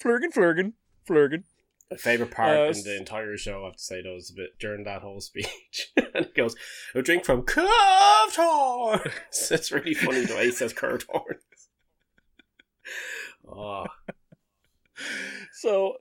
flurgan, 0.00 0.32
flurgan, 0.32 0.72
flurgan. 1.08 1.44
My 1.94 1.98
favorite 1.98 2.32
part 2.32 2.58
Uh, 2.58 2.72
in 2.76 2.82
the 2.82 2.96
entire 2.96 3.36
show, 3.36 3.62
I 3.62 3.66
have 3.66 3.76
to 3.76 3.82
say, 3.82 4.02
though, 4.02 4.16
is 4.16 4.28
a 4.28 4.34
bit 4.34 4.58
during 4.58 4.82
that 4.82 5.02
whole 5.02 5.20
speech. 5.20 5.92
and 5.96 6.26
he 6.26 6.32
goes, 6.32 6.56
"A 6.92 7.02
drink 7.02 7.24
from 7.24 7.42
curved 7.44 8.34
horns." 8.36 9.12
It's 9.52 9.70
really 9.70 9.94
funny 9.94 10.24
the 10.24 10.34
way 10.34 10.46
he 10.46 10.50
says 10.50 10.72
curved 10.72 11.06
horns. 11.08 11.68
Oh, 13.46 13.86
So, 15.52 15.98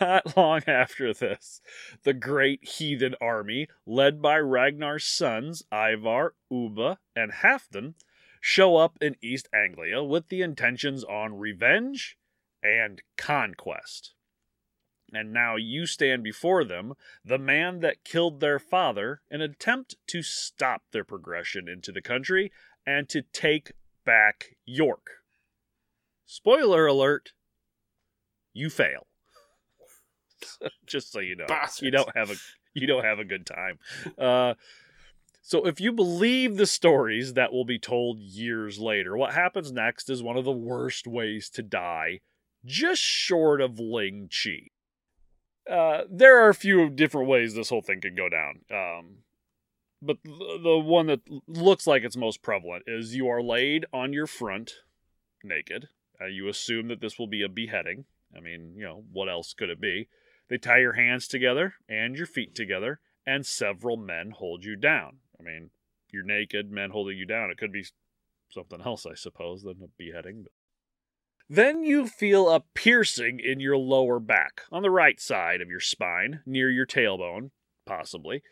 not 0.00 0.34
long 0.38 0.62
after 0.66 1.12
this, 1.12 1.60
the 2.04 2.14
great 2.14 2.64
heathen 2.66 3.14
army, 3.20 3.68
led 3.84 4.22
by 4.22 4.38
Ragnar's 4.38 5.04
sons 5.04 5.64
Ivar, 5.70 6.34
Ubba, 6.50 6.96
and 7.14 7.30
Halfdan, 7.30 7.92
show 8.40 8.76
up 8.76 8.96
in 9.02 9.16
East 9.20 9.50
Anglia 9.54 10.02
with 10.02 10.28
the 10.28 10.40
intentions 10.40 11.04
on 11.04 11.34
revenge 11.38 12.16
and 12.62 13.02
conquest. 13.18 14.13
And 15.16 15.32
now 15.32 15.56
you 15.56 15.86
stand 15.86 16.22
before 16.22 16.64
them, 16.64 16.94
the 17.24 17.38
man 17.38 17.80
that 17.80 18.04
killed 18.04 18.40
their 18.40 18.58
father, 18.58 19.20
in 19.30 19.40
an 19.40 19.50
attempt 19.50 19.96
to 20.08 20.22
stop 20.22 20.82
their 20.92 21.04
progression 21.04 21.68
into 21.68 21.92
the 21.92 22.02
country 22.02 22.52
and 22.86 23.08
to 23.08 23.22
take 23.22 23.72
back 24.04 24.56
York. 24.64 25.22
Spoiler 26.26 26.86
alert, 26.86 27.32
you 28.52 28.70
fail. 28.70 29.06
Just 30.86 31.12
so 31.12 31.20
you 31.20 31.36
know. 31.36 31.46
You 31.86 31.90
don't 31.90 32.16
have 32.16 32.30
a 32.30 32.34
you 32.74 32.86
don't 32.86 33.04
have 33.04 33.18
a 33.18 33.24
good 33.24 33.46
time. 33.46 33.78
Uh 34.18 34.54
so 35.46 35.66
if 35.66 35.78
you 35.78 35.92
believe 35.92 36.56
the 36.56 36.66
stories 36.66 37.34
that 37.34 37.52
will 37.52 37.66
be 37.66 37.78
told 37.78 38.18
years 38.18 38.78
later, 38.78 39.14
what 39.14 39.34
happens 39.34 39.70
next 39.70 40.08
is 40.08 40.22
one 40.22 40.38
of 40.38 40.46
the 40.46 40.52
worst 40.52 41.06
ways 41.06 41.50
to 41.50 41.62
die, 41.62 42.20
just 42.64 43.02
short 43.02 43.60
of 43.60 43.78
Ling 43.78 44.30
Chi. 44.30 44.70
Uh, 45.70 46.02
there 46.10 46.42
are 46.44 46.48
a 46.48 46.54
few 46.54 46.90
different 46.90 47.28
ways 47.28 47.54
this 47.54 47.70
whole 47.70 47.82
thing 47.82 48.00
can 48.00 48.14
go 48.14 48.28
down. 48.28 48.60
Um, 48.70 49.16
but 50.02 50.18
the, 50.22 50.78
one 50.78 51.06
that 51.06 51.20
looks 51.48 51.86
like 51.86 52.02
it's 52.02 52.16
most 52.16 52.42
prevalent 52.42 52.84
is 52.86 53.14
you 53.14 53.28
are 53.28 53.42
laid 53.42 53.86
on 53.92 54.12
your 54.12 54.26
front 54.26 54.74
naked. 55.42 55.88
Uh, 56.20 56.26
you 56.26 56.48
assume 56.48 56.88
that 56.88 57.00
this 57.00 57.18
will 57.18 57.26
be 57.26 57.42
a 57.42 57.48
beheading. 57.48 58.04
I 58.36 58.40
mean, 58.40 58.74
you 58.76 58.84
know, 58.84 59.04
what 59.12 59.28
else 59.28 59.54
could 59.54 59.70
it 59.70 59.80
be? 59.80 60.08
They 60.48 60.58
tie 60.58 60.78
your 60.78 60.92
hands 60.92 61.26
together 61.26 61.74
and 61.88 62.16
your 62.16 62.26
feet 62.26 62.54
together, 62.54 63.00
and 63.26 63.46
several 63.46 63.96
men 63.96 64.32
hold 64.32 64.64
you 64.64 64.76
down. 64.76 65.18
I 65.40 65.42
mean, 65.42 65.70
you're 66.12 66.22
naked, 66.22 66.70
men 66.70 66.90
holding 66.90 67.16
you 67.16 67.24
down. 67.24 67.50
It 67.50 67.58
could 67.58 67.72
be 67.72 67.86
something 68.50 68.82
else, 68.82 69.06
I 69.06 69.14
suppose, 69.14 69.62
than 69.62 69.82
a 69.82 69.88
beheading. 69.96 70.46
Then 71.54 71.84
you 71.84 72.08
feel 72.08 72.50
a 72.50 72.64
piercing 72.74 73.38
in 73.38 73.60
your 73.60 73.76
lower 73.76 74.18
back, 74.18 74.62
on 74.72 74.82
the 74.82 74.90
right 74.90 75.20
side 75.20 75.60
of 75.60 75.68
your 75.68 75.78
spine, 75.78 76.40
near 76.44 76.68
your 76.68 76.84
tailbone, 76.84 77.52
possibly, 77.86 78.42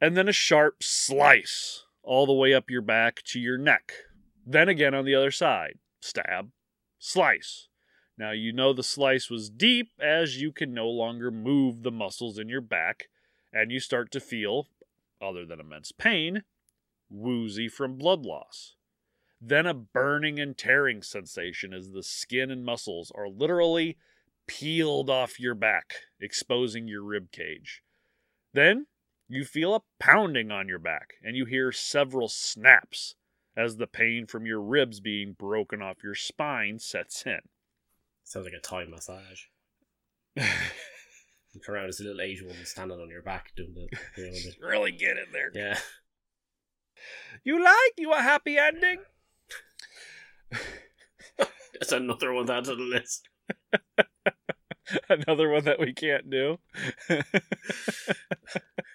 and 0.00 0.16
then 0.16 0.28
a 0.28 0.32
sharp 0.32 0.84
slice 0.84 1.82
all 2.04 2.26
the 2.26 2.32
way 2.32 2.54
up 2.54 2.70
your 2.70 2.80
back 2.80 3.24
to 3.24 3.40
your 3.40 3.58
neck. 3.58 3.92
Then 4.46 4.68
again 4.68 4.94
on 4.94 5.04
the 5.04 5.16
other 5.16 5.32
side, 5.32 5.80
stab, 6.00 6.52
slice. 7.00 7.66
Now 8.16 8.30
you 8.30 8.52
know 8.52 8.72
the 8.72 8.84
slice 8.84 9.28
was 9.28 9.50
deep 9.50 9.90
as 10.00 10.40
you 10.40 10.52
can 10.52 10.72
no 10.72 10.86
longer 10.86 11.32
move 11.32 11.82
the 11.82 11.90
muscles 11.90 12.38
in 12.38 12.48
your 12.48 12.60
back, 12.60 13.08
and 13.52 13.72
you 13.72 13.80
start 13.80 14.12
to 14.12 14.20
feel, 14.20 14.68
other 15.20 15.44
than 15.44 15.58
immense 15.58 15.90
pain, 15.90 16.44
woozy 17.10 17.66
from 17.66 17.98
blood 17.98 18.24
loss. 18.24 18.76
Then 19.40 19.66
a 19.66 19.74
burning 19.74 20.40
and 20.40 20.56
tearing 20.56 21.02
sensation 21.02 21.72
as 21.72 21.90
the 21.90 22.02
skin 22.02 22.50
and 22.50 22.64
muscles 22.64 23.12
are 23.14 23.28
literally 23.28 23.96
peeled 24.48 25.08
off 25.08 25.38
your 25.38 25.54
back, 25.54 25.94
exposing 26.20 26.88
your 26.88 27.02
rib 27.02 27.30
cage. 27.30 27.82
Then 28.52 28.86
you 29.28 29.44
feel 29.44 29.74
a 29.74 29.82
pounding 30.00 30.50
on 30.50 30.68
your 30.68 30.78
back, 30.78 31.14
and 31.22 31.36
you 31.36 31.44
hear 31.44 31.70
several 31.70 32.28
snaps 32.28 33.14
as 33.56 33.76
the 33.76 33.86
pain 33.86 34.26
from 34.26 34.46
your 34.46 34.60
ribs 34.60 35.00
being 35.00 35.34
broken 35.34 35.82
off 35.82 36.02
your 36.02 36.14
spine 36.14 36.78
sets 36.78 37.24
in. 37.26 37.40
sounds 38.24 38.44
like 38.46 38.54
a 38.54 38.60
Thai 38.60 38.86
massage. 38.86 39.42
Turn 41.64 41.74
around 41.74 41.88
as 41.88 42.00
a 42.00 42.04
little 42.04 42.20
Asian 42.20 42.46
woman 42.46 42.64
standing 42.64 42.98
on 42.98 43.10
your 43.10 43.22
back 43.22 43.52
doing 43.56 43.74
the, 43.74 43.88
you 44.16 44.26
know, 44.26 44.32
the 44.32 44.54
really 44.66 44.92
get 44.92 45.16
in 45.16 45.32
there. 45.32 45.50
yeah. 45.54 45.78
You 47.44 47.62
like 47.62 47.94
you 47.96 48.12
a 48.12 48.20
happy 48.20 48.58
ending? 48.58 48.98
That's 51.38 51.92
another 51.92 52.32
one 52.32 52.50
add 52.50 52.64
to 52.64 52.74
the 52.74 52.82
list. 52.82 53.28
Another 55.08 55.50
one 55.50 55.64
that 55.64 55.80
we 55.80 55.92
can't 55.92 56.30
do. 56.30 56.58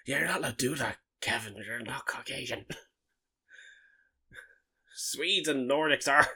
You're 0.06 0.26
not 0.26 0.40
allowed 0.40 0.58
to 0.58 0.70
do 0.70 0.76
that, 0.76 0.98
Kevin. 1.22 1.56
You're 1.56 1.80
not 1.80 2.08
Caucasian. 2.08 2.66
Swedes 4.96 5.48
and 5.48 5.70
Nordics 5.70 6.08
are. 6.08 6.28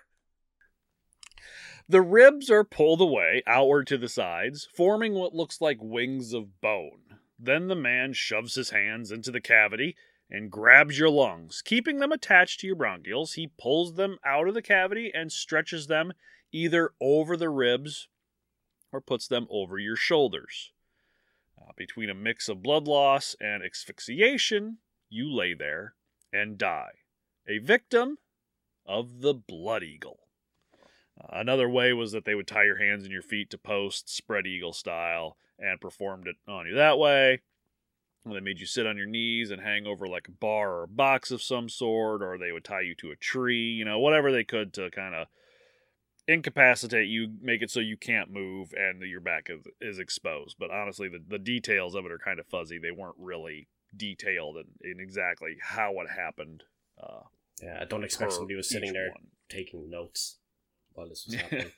The 1.89 2.01
ribs 2.01 2.51
are 2.51 2.63
pulled 2.63 3.01
away 3.01 3.43
outward 3.47 3.87
to 3.87 3.97
the 3.97 4.09
sides, 4.09 4.67
forming 4.75 5.13
what 5.13 5.33
looks 5.33 5.61
like 5.61 5.77
wings 5.79 6.33
of 6.33 6.59
bone. 6.61 7.01
Then 7.39 7.67
the 7.67 7.75
man 7.75 8.13
shoves 8.13 8.55
his 8.55 8.71
hands 8.71 9.11
into 9.11 9.31
the 9.31 9.41
cavity 9.41 9.95
and 10.29 10.51
grabs 10.51 10.99
your 10.99 11.09
lungs. 11.09 11.61
Keeping 11.61 11.99
them 11.99 12.11
attached 12.11 12.59
to 12.59 12.67
your 12.67 12.75
bronchioles, 12.75 13.35
he 13.35 13.51
pulls 13.59 13.95
them 13.95 14.17
out 14.25 14.47
of 14.47 14.53
the 14.53 14.61
cavity 14.61 15.11
and 15.13 15.31
stretches 15.31 15.87
them 15.87 16.13
either 16.51 16.91
over 16.99 17.37
the 17.37 17.49
ribs 17.49 18.07
or 18.91 19.01
puts 19.01 19.27
them 19.27 19.47
over 19.49 19.77
your 19.77 19.95
shoulders. 19.95 20.71
Uh, 21.59 21.71
between 21.75 22.09
a 22.09 22.15
mix 22.15 22.47
of 22.49 22.63
blood 22.63 22.87
loss 22.87 23.35
and 23.39 23.63
asphyxiation, 23.63 24.77
you 25.09 25.33
lay 25.33 25.53
there 25.53 25.95
and 26.31 26.57
die. 26.57 26.91
A 27.47 27.59
victim 27.59 28.17
of 28.85 29.21
the 29.21 29.33
Blood 29.33 29.83
Eagle. 29.83 30.19
Uh, 31.19 31.27
another 31.31 31.69
way 31.69 31.93
was 31.93 32.11
that 32.11 32.25
they 32.25 32.35
would 32.35 32.47
tie 32.47 32.65
your 32.65 32.77
hands 32.77 33.03
and 33.03 33.11
your 33.11 33.21
feet 33.21 33.49
to 33.49 33.57
posts, 33.57 34.13
spread 34.13 34.45
eagle 34.45 34.73
style, 34.73 35.37
and 35.59 35.81
performed 35.81 36.27
it 36.27 36.35
on 36.47 36.67
you 36.67 36.75
that 36.75 36.99
way. 36.99 37.41
They 38.33 38.39
made 38.39 38.59
you 38.59 38.65
sit 38.65 38.85
on 38.87 38.97
your 38.97 39.05
knees 39.07 39.51
and 39.51 39.61
hang 39.61 39.85
over 39.87 40.07
like 40.07 40.27
a 40.27 40.31
bar 40.31 40.71
or 40.73 40.83
a 40.83 40.87
box 40.87 41.31
of 41.31 41.41
some 41.41 41.69
sort, 41.69 42.21
or 42.21 42.37
they 42.37 42.51
would 42.51 42.63
tie 42.63 42.81
you 42.81 42.95
to 42.95 43.11
a 43.11 43.15
tree, 43.15 43.71
you 43.71 43.85
know, 43.85 43.99
whatever 43.99 44.31
they 44.31 44.43
could 44.43 44.73
to 44.73 44.89
kind 44.91 45.15
of 45.15 45.27
incapacitate 46.27 47.07
you, 47.07 47.29
make 47.41 47.61
it 47.61 47.71
so 47.71 47.79
you 47.79 47.97
can't 47.97 48.29
move 48.31 48.73
and 48.75 49.01
your 49.01 49.21
back 49.21 49.49
is, 49.49 49.61
is 49.79 49.99
exposed. 49.99 50.57
But 50.59 50.71
honestly, 50.71 51.07
the, 51.09 51.23
the 51.25 51.39
details 51.39 51.95
of 51.95 52.05
it 52.05 52.11
are 52.11 52.17
kind 52.19 52.39
of 52.39 52.45
fuzzy. 52.47 52.77
They 52.77 52.91
weren't 52.91 53.15
really 53.17 53.67
detailed 53.95 54.57
in, 54.57 54.91
in 54.91 54.99
exactly 54.99 55.57
how 55.61 55.93
it 56.01 56.09
happened. 56.09 56.63
Uh, 57.01 57.21
Yeah, 57.61 57.79
I 57.81 57.85
don't 57.85 58.03
expect 58.03 58.33
somebody 58.33 58.55
was 58.55 58.69
sitting 58.69 58.93
there 58.93 59.09
one. 59.09 59.27
taking 59.49 59.89
notes 59.89 60.37
while 60.93 61.07
this 61.07 61.25
was 61.25 61.35
happening. 61.41 61.71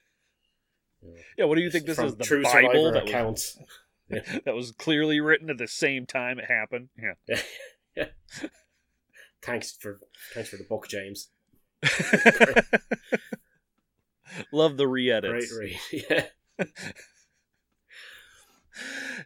Yeah. 1.02 1.22
Yeah, 1.38 1.46
what 1.46 1.56
do 1.56 1.62
you 1.62 1.72
think 1.72 1.86
this 1.86 1.96
From 1.96 2.08
is? 2.08 2.16
The 2.16 2.26
True 2.26 2.44
Bible 2.44 2.72
Survivor 2.74 2.92
that 2.92 3.26
was, 3.26 3.58
that 4.46 4.56
was 4.56 4.72
clearly 4.72 5.20
written 5.20 5.50
at 5.50 5.58
the 5.58 5.68
same 5.68 6.06
time 6.06 6.40
it 6.40 6.46
happened. 6.50 6.90
Yeah. 7.96 8.06
Thanks 9.42 9.72
for 9.80 10.00
thanks 10.34 10.50
for 10.50 10.58
the 10.58 10.66
book, 10.66 10.88
James. 10.90 11.30
Love 14.52 14.78
the 14.78 14.86
Great 14.86 15.22
re-edits. 15.24 15.58
read. 15.58 15.80
Yeah. 15.92 16.26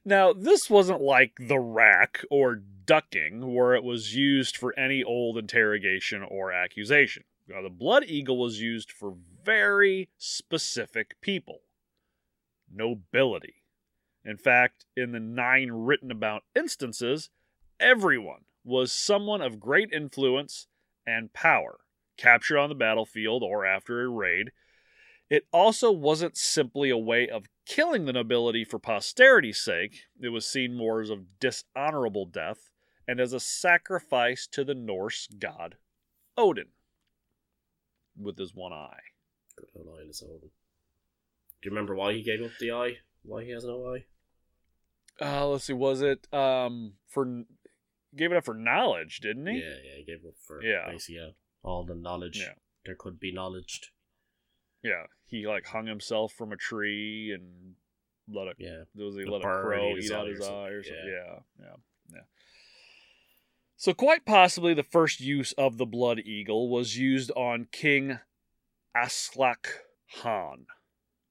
Now, 0.05 0.33
this 0.33 0.69
wasn't 0.69 1.01
like 1.01 1.33
the 1.39 1.59
rack 1.59 2.23
or 2.31 2.55
ducking, 2.55 3.53
where 3.53 3.73
it 3.75 3.83
was 3.83 4.15
used 4.15 4.57
for 4.57 4.77
any 4.77 5.03
old 5.03 5.37
interrogation 5.37 6.23
or 6.23 6.51
accusation. 6.51 7.23
Now, 7.47 7.61
the 7.61 7.69
Blood 7.69 8.03
Eagle 8.05 8.37
was 8.39 8.59
used 8.59 8.91
for 8.91 9.15
very 9.43 10.09
specific 10.17 11.19
people. 11.21 11.61
nobility. 12.71 13.62
In 14.25 14.37
fact, 14.37 14.85
in 14.95 15.11
the 15.11 15.19
nine 15.19 15.69
written 15.71 16.11
about 16.11 16.43
instances, 16.55 17.29
everyone 17.79 18.45
was 18.63 18.91
someone 18.91 19.41
of 19.41 19.59
great 19.59 19.91
influence 19.91 20.67
and 21.05 21.33
power, 21.33 21.79
captured 22.17 22.57
on 22.57 22.69
the 22.69 22.75
battlefield 22.75 23.43
or 23.43 23.65
after 23.65 24.01
a 24.01 24.07
raid. 24.07 24.51
It 25.29 25.45
also 25.51 25.91
wasn't 25.91 26.37
simply 26.37 26.89
a 26.89 26.97
way 26.97 27.27
of 27.27 27.47
killing 27.65 28.05
the 28.05 28.13
nobility 28.13 28.63
for 28.63 28.79
posterity's 28.79 29.59
sake, 29.59 30.03
it 30.21 30.29
was 30.29 30.45
seen 30.45 30.75
more 30.75 31.01
as 31.01 31.09
a 31.09 31.23
dishonorable 31.39 32.25
death 32.25 32.69
and 33.07 33.19
as 33.19 33.33
a 33.33 33.39
sacrifice 33.39 34.47
to 34.47 34.63
the 34.63 34.75
Norse 34.75 35.27
god 35.27 35.75
Odin 36.37 36.69
with 38.17 38.37
his 38.37 38.53
one 38.53 38.73
eye. 38.73 38.99
Good 39.55 39.67
old 39.75 39.87
Odin. 39.99 40.11
Do 41.61 41.69
you 41.69 41.71
remember 41.71 41.95
why 41.95 42.13
he 42.13 42.23
gave 42.23 42.41
up 42.41 42.51
the 42.59 42.71
eye? 42.71 42.97
Why 43.23 43.43
he 43.43 43.51
has 43.51 43.65
no 43.65 43.93
eye? 43.93 44.05
Uh, 45.23 45.47
let's 45.47 45.65
see, 45.65 45.73
was 45.73 46.01
it 46.01 46.27
um 46.33 46.93
for 47.07 47.25
gave 48.15 48.31
it 48.31 48.37
up 48.37 48.45
for 48.45 48.53
knowledge, 48.53 49.19
didn't 49.19 49.47
he? 49.47 49.59
Yeah, 49.59 49.75
yeah, 49.83 49.97
he 49.97 50.03
gave 50.03 50.25
up 50.25 50.35
for 50.45 50.61
Yeah. 50.63 50.95
yeah, 51.09 51.29
all 51.63 51.85
the 51.85 51.95
knowledge 51.95 52.39
Yeah. 52.39 52.53
there 52.85 52.95
could 52.95 53.19
be 53.19 53.31
knowledged. 53.31 53.89
Yeah, 54.83 55.05
he 55.25 55.47
like 55.47 55.65
hung 55.67 55.87
himself 55.87 56.33
from 56.33 56.51
a 56.51 56.57
tree 56.57 57.31
and 57.33 57.75
let 58.27 58.47
a 58.47 58.53
Yeah. 58.57 58.83
was 58.95 59.15
he 59.15 59.23
let 59.25 59.41
a 59.41 59.61
crow 59.61 59.97
eat 59.97 60.11
out 60.11 60.27
his 60.27 60.41
eye 60.41 60.69
or 60.69 60.83
something. 60.83 61.07
yeah. 61.07 61.39
Yeah, 61.59 61.65
yeah, 61.65 61.75
yeah. 62.13 62.21
So 63.75 63.93
quite 63.93 64.25
possibly 64.25 64.73
the 64.73 64.83
first 64.83 65.19
use 65.19 65.51
of 65.53 65.77
the 65.77 65.85
blood 65.85 66.19
eagle 66.19 66.69
was 66.69 66.97
used 66.97 67.31
on 67.31 67.67
King 67.71 68.19
Aslak 68.95 69.65
Han, 70.21 70.67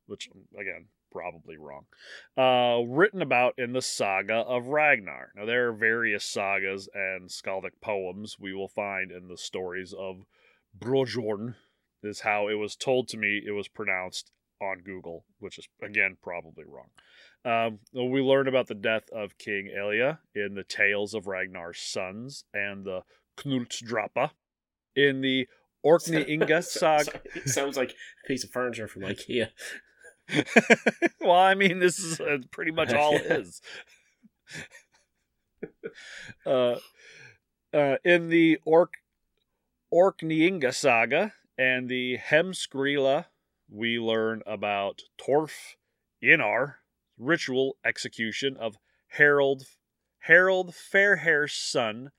which 0.06 0.28
again 0.58 0.88
probably 1.12 1.56
wrong. 1.56 1.84
Uh, 2.36 2.82
written 2.88 3.22
about 3.22 3.54
in 3.58 3.72
the 3.72 3.82
saga 3.82 4.36
of 4.36 4.66
Ragnar. 4.66 5.32
Now 5.36 5.44
there 5.44 5.68
are 5.68 5.72
various 5.72 6.24
sagas 6.24 6.88
and 6.94 7.28
skaldic 7.28 7.80
poems 7.80 8.38
we 8.40 8.54
will 8.54 8.68
find 8.68 9.12
in 9.12 9.28
the 9.28 9.36
stories 9.36 9.92
of 9.92 10.24
Brojorn 10.78 11.54
is 12.02 12.20
how 12.20 12.48
it 12.48 12.54
was 12.54 12.74
told 12.74 13.08
to 13.08 13.16
me 13.16 13.42
it 13.44 13.52
was 13.52 13.68
pronounced 13.68 14.32
on 14.60 14.78
Google, 14.78 15.24
which 15.38 15.58
is 15.58 15.68
again 15.82 16.16
probably 16.22 16.64
wrong. 16.64 16.88
Um, 17.44 17.80
we 17.92 18.20
learn 18.20 18.46
about 18.46 18.68
the 18.68 18.74
death 18.74 19.08
of 19.12 19.38
King 19.38 19.70
Elia 19.76 20.20
in 20.34 20.54
the 20.54 20.64
Tales 20.64 21.14
of 21.14 21.26
Ragnar's 21.26 21.80
Sons 21.80 22.44
and 22.54 22.84
the 22.84 23.02
Knulsdrapa. 23.36 24.30
In 24.94 25.22
the 25.22 25.48
Orkney 25.82 26.24
Inga 26.28 26.62
saga. 26.62 27.20
Sounds 27.46 27.76
like 27.76 27.90
a 27.90 28.28
piece 28.28 28.44
of 28.44 28.50
furniture 28.50 28.86
from 28.86 29.02
IKEA. 29.02 29.48
well, 31.20 31.32
I 31.32 31.54
mean, 31.54 31.78
this 31.78 31.98
is 31.98 32.20
uh, 32.20 32.38
pretty 32.50 32.70
much 32.70 32.92
all 32.92 33.16
it 33.16 33.26
is. 33.26 33.60
uh, 36.46 36.76
uh, 37.72 37.96
in 38.04 38.28
the 38.28 38.58
Ork 38.64 38.94
Orkneyinga 39.92 40.74
saga 40.74 41.32
and 41.58 41.88
the 41.88 42.18
Hemskrila, 42.18 43.26
we 43.70 43.98
learn 43.98 44.42
about 44.46 45.02
Torf 45.20 45.76
Inar 46.22 46.76
ritual 47.18 47.76
execution 47.84 48.56
of 48.56 48.76
Harold 49.08 49.64
Harold 50.20 50.74
Fairhair's 50.74 51.52
son, 51.52 52.10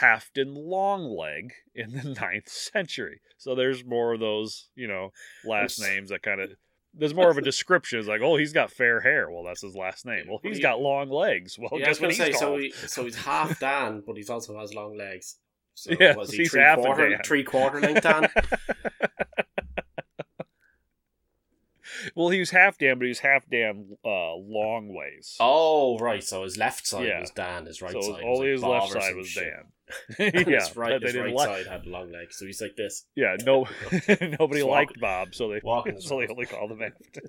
Halfdan 0.00 0.56
Longleg, 0.56 1.50
in 1.74 1.92
the 1.92 2.04
ninth 2.20 2.48
century. 2.48 3.20
So 3.38 3.54
there's 3.54 3.84
more 3.84 4.14
of 4.14 4.20
those, 4.20 4.68
you 4.74 4.86
know, 4.86 5.12
last 5.44 5.80
names 5.80 6.10
that 6.10 6.22
kind 6.22 6.40
of. 6.40 6.50
There's 6.92 7.14
more 7.14 7.30
of 7.30 7.38
a 7.38 7.42
description. 7.42 7.98
It's 8.00 8.08
like, 8.08 8.20
oh, 8.20 8.36
he's 8.36 8.52
got 8.52 8.70
fair 8.70 9.00
hair. 9.00 9.30
Well, 9.30 9.44
that's 9.44 9.62
his 9.62 9.76
last 9.76 10.04
name. 10.06 10.24
Well, 10.28 10.40
he's 10.42 10.56
He- 10.56 10.62
got 10.62 10.80
long 10.80 11.08
legs. 11.08 11.56
Well, 11.58 11.70
yeah, 11.78 11.86
guess 11.86 12.00
what 12.00 12.10
he's 12.10 12.18
say 12.18 12.32
so. 12.32 12.46
called? 12.48 12.60
He, 12.62 12.72
so 12.72 13.04
he's 13.04 13.16
half 13.16 13.60
Dan, 13.60 14.02
but 14.06 14.16
he's 14.16 14.28
also 14.30 14.58
has 14.58 14.74
long 14.74 14.96
legs. 14.96 15.36
So 15.74 15.92
Yeah, 16.00 16.16
was 16.16 16.30
he 16.32 16.38
he's 16.38 16.50
three 16.50 16.60
half 16.62 16.78
quarter 16.78 17.18
three 17.24 17.44
quarter 17.44 17.80
length 17.80 18.02
Dan? 18.02 18.28
well, 22.14 22.28
he 22.30 22.38
was 22.40 22.50
half 22.50 22.76
Dan, 22.78 22.98
but 22.98 23.04
he 23.04 23.08
was 23.10 23.20
half 23.20 23.48
Dan 23.48 23.96
uh, 24.04 24.34
long 24.34 24.92
ways. 24.94 25.36
oh 25.40 25.98
right, 25.98 26.22
so 26.24 26.42
his 26.42 26.56
left 26.56 26.86
side 26.86 27.06
Yeah. 27.06 27.20
was 27.20 27.30
Dan, 27.30 27.66
his 27.66 27.80
right 27.82 27.92
so 27.92 28.00
side. 28.00 28.10
was 28.10 28.20
only 28.24 28.56
like 28.56 28.82
his 28.82 28.92
left 28.92 29.04
side 29.04 29.16
was 29.16 29.28
shit. 29.28 29.44
Dan. 29.44 29.64
Yeah, 30.18 30.30
his 30.30 30.76
right, 30.76 31.02
his 31.02 31.16
right 31.16 31.34
like. 31.34 31.48
side 31.48 31.66
had 31.66 31.86
long 31.86 32.10
legs, 32.12 32.36
so 32.38 32.46
he's 32.46 32.60
like 32.60 32.76
this. 32.76 33.04
Yeah, 33.14 33.36
no, 33.44 33.66
nobody 34.38 34.62
liked 34.62 35.00
Bob, 35.00 35.34
so 35.34 35.48
they 35.48 35.60
so 36.00 36.18
they 36.20 36.26
only 36.28 36.46
called 36.46 36.72
him 36.72 36.82
after. 36.82 37.20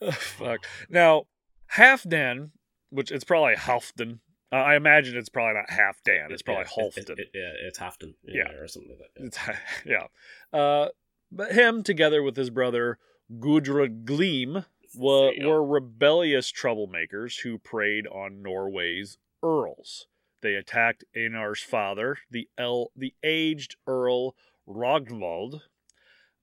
Oh, 0.00 0.10
fuck. 0.10 0.66
Now, 0.90 1.24
half 1.68 2.02
Dan, 2.08 2.52
which 2.90 3.10
it's 3.10 3.24
probably 3.24 3.54
Halfdan. 3.54 4.18
Uh, 4.52 4.56
I 4.56 4.76
imagine 4.76 5.16
it's 5.16 5.28
probably 5.28 5.54
not 5.54 5.70
half 5.70 6.02
Dan. 6.04 6.28
It's 6.30 6.42
probably 6.42 6.64
yeah, 6.76 6.84
it- 6.86 6.94
Halfdan. 6.94 7.10
it- 7.10 7.18
it- 7.18 7.30
yeah, 7.34 7.66
it's 7.66 7.78
Halfdan. 7.78 8.14
Yeah. 8.24 8.50
or 8.52 8.68
something 8.68 8.96
like 9.16 9.32
that. 9.32 9.56
yeah. 9.84 10.06
Yeah. 10.52 10.58
Uh, 10.58 10.88
but 11.32 11.52
him, 11.52 11.82
together 11.82 12.22
with 12.22 12.36
his 12.36 12.50
brother 12.50 12.98
Gudrun 13.40 14.04
Gleam, 14.04 14.64
wa- 14.96 15.22
There 15.26 15.34
you 15.34 15.42
go. 15.42 15.48
were 15.50 15.64
rebellious 15.64 16.50
troublemakers 16.52 17.40
who 17.42 17.58
preyed 17.58 18.06
on 18.06 18.42
Norway's 18.42 19.18
earls. 19.42 20.06
They 20.42 20.54
attacked 20.54 21.04
Einar's 21.16 21.62
father, 21.62 22.18
the 22.30 22.48
el- 22.58 22.92
the 22.96 23.14
aged 23.22 23.76
Earl 23.86 24.34
Ragnvald. 24.68 25.60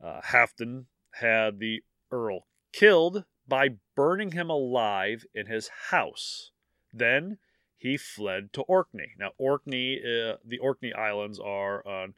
Uh, 0.02 0.22
Halfdan 0.22 0.86
had 1.16 1.60
the 1.60 1.84
Earl 2.12 2.48
killed 2.72 3.26
by 3.48 3.70
burning 3.96 4.32
him 4.32 4.50
alive 4.50 5.26
in 5.34 5.46
his 5.48 5.70
house. 5.89 6.52
Then 6.92 7.38
he 7.78 7.98
fled 7.98 8.52
to 8.54 8.62
Orkney. 8.63 9.13
Now, 9.18 9.32
Orkney, 9.38 10.00
uh, 10.00 10.38
the 10.44 10.60
Orkney 10.60 10.94
Islands 10.94 11.39
are 11.39 11.86
an 11.88 12.13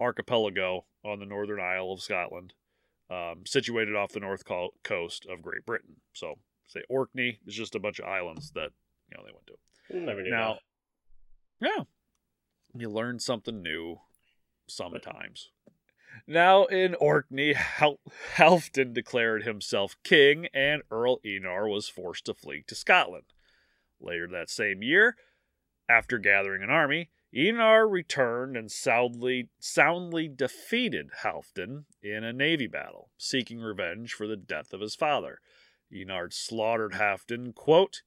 archipelago 0.00 0.86
on 1.04 1.18
the 1.18 1.26
northern 1.26 1.60
Isle 1.60 1.92
of 1.92 2.00
Scotland, 2.02 2.54
um, 3.10 3.42
situated 3.46 3.96
off 3.96 4.12
the 4.12 4.20
north 4.20 4.44
co- 4.44 4.74
coast 4.82 5.26
of 5.30 5.42
Great 5.42 5.64
Britain. 5.64 5.96
So, 6.12 6.34
say 6.66 6.82
Orkney 6.88 7.38
is 7.46 7.54
just 7.54 7.74
a 7.74 7.80
bunch 7.80 7.98
of 7.98 8.06
islands 8.06 8.52
that 8.52 8.70
you 9.10 9.16
know 9.16 9.24
they 9.24 9.32
went 9.32 9.46
to. 9.46 10.06
Never 10.06 10.22
knew 10.22 10.30
Now, 10.30 10.58
yeah, 11.60 11.84
you 12.74 12.88
learn 12.90 13.18
something 13.18 13.62
new 13.62 14.00
sometimes. 14.66 15.50
Now 16.26 16.64
in 16.64 16.94
Orkney, 16.96 17.52
Hal- 17.54 18.00
Halfdan 18.36 18.92
declared 18.92 19.44
himself 19.44 19.96
king, 20.02 20.48
and 20.52 20.82
Earl 20.90 21.18
Enar 21.24 21.70
was 21.70 21.88
forced 21.88 22.26
to 22.26 22.34
flee 22.34 22.64
to 22.66 22.74
Scotland. 22.74 23.24
Later 24.00 24.28
that 24.28 24.50
same 24.50 24.82
year, 24.82 25.16
after 25.88 26.18
gathering 26.18 26.62
an 26.62 26.70
army, 26.70 27.10
Enar 27.34 27.90
returned 27.90 28.56
and 28.56 28.70
soundly, 28.70 29.48
soundly 29.58 30.28
defeated 30.28 31.10
Halfdan 31.22 31.84
in 32.02 32.24
a 32.24 32.32
navy 32.32 32.66
battle, 32.66 33.10
seeking 33.18 33.60
revenge 33.60 34.14
for 34.14 34.26
the 34.26 34.36
death 34.36 34.72
of 34.72 34.80
his 34.80 34.94
father. 34.94 35.40
Enar 35.92 36.32
slaughtered 36.32 36.92
Halfdan, 36.92 37.54
quote, 37.54 38.02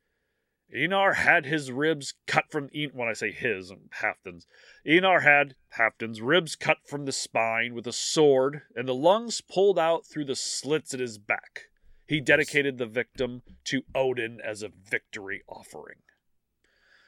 Enar 0.74 1.16
had 1.16 1.46
his 1.46 1.72
ribs 1.72 2.14
cut 2.28 2.46
from 2.50 2.70
En- 2.74 2.92
when 2.94 3.10
I 3.10 3.14
say 3.14 3.32
his 3.32 3.70
and 3.70 3.90
Halfdan's. 4.02 4.48
Enar 4.86 5.22
had 5.22 5.56
Halfdan's 5.78 6.22
ribs 6.22 6.56
cut 6.56 6.78
from 6.86 7.06
the 7.06 7.12
spine 7.12 7.74
with 7.74 7.86
a 7.88 7.92
sword, 7.92 8.62
and 8.76 8.88
the 8.88 8.96
lungs 8.96 9.42
pulled 9.42 9.78
out 9.78 10.06
through 10.06 10.26
the 10.26 10.36
slits 10.36 10.94
at 10.94 11.00
his 11.00 11.18
back. 11.18 11.68
He 12.08 12.22
dedicated 12.22 12.78
the 12.78 12.86
victim 12.86 13.42
to 13.66 13.84
Odin 13.94 14.40
as 14.44 14.64
a 14.64 14.70
victory 14.70 15.44
offering. 15.48 15.98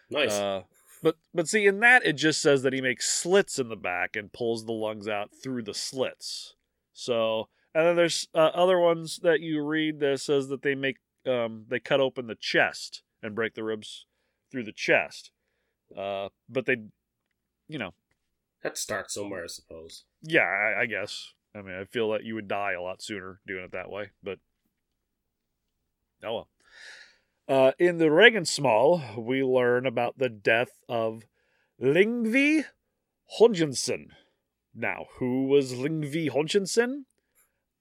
Nice. 0.10 0.32
Uh, 0.32 0.64
but 1.04 1.18
but 1.34 1.48
see, 1.48 1.68
in 1.68 1.80
that 1.82 2.04
it 2.06 2.14
just 2.14 2.42
says 2.42 2.64
that 2.64 2.74
he 2.74 2.82
makes 2.82 3.08
slits 3.08 3.60
in 3.60 3.70
the 3.70 3.76
back 3.76 4.16
and 4.16 4.34
pulls 4.34 4.66
the 4.66 4.72
lungs 4.72 5.08
out 5.08 5.30
through 5.44 5.62
the 5.64 5.74
slits. 5.76 6.56
So 6.94 7.50
and 7.76 7.86
then 7.86 7.96
there's 7.96 8.28
uh, 8.34 8.52
other 8.56 8.80
ones 8.80 9.20
that 9.22 9.42
you 9.42 9.62
read 9.64 10.00
that 10.00 10.22
says 10.22 10.48
that 10.48 10.62
they 10.64 10.74
make 10.74 10.98
um, 11.28 11.66
they 11.68 11.80
cut 11.80 12.00
open 12.00 12.28
the 12.28 12.36
chest 12.36 13.04
and 13.22 13.36
break 13.36 13.54
the 13.54 13.64
ribs 13.64 14.06
through 14.52 14.64
the 14.64 14.72
chest. 14.72 15.32
Uh, 15.96 16.30
but 16.50 16.66
they, 16.66 16.78
you 17.68 17.78
know, 17.78 17.94
Let's 18.64 18.82
start 18.82 19.12
somewhere, 19.12 19.44
I 19.44 19.48
suppose. 19.48 20.06
yeah, 20.22 20.42
I, 20.42 20.82
I 20.82 20.86
guess. 20.86 21.34
I 21.56 21.62
mean, 21.62 21.76
I 21.76 21.84
feel 21.86 22.12
that 22.12 22.24
you 22.24 22.34
would 22.36 22.48
die 22.48 22.72
a 22.74 22.82
lot 22.82 23.02
sooner 23.02 23.40
doing 23.46 23.64
it 23.64 23.72
that 23.74 23.90
way, 23.92 24.10
but 24.24 24.40
oh 26.24 26.34
well. 26.34 26.48
Uh, 27.48 27.72
in 27.78 27.98
the 27.98 28.06
Regensmall, 28.06 29.18
we 29.18 29.44
learn 29.44 29.86
about 29.86 30.18
the 30.18 30.30
death 30.30 30.80
of 30.88 31.24
Lingvi 31.82 32.66
Hodgensson. 33.40 34.08
Now, 34.74 35.06
who 35.20 35.46
was 35.48 35.74
Lingvi 35.74 36.30
Hodgensson? 36.30 37.06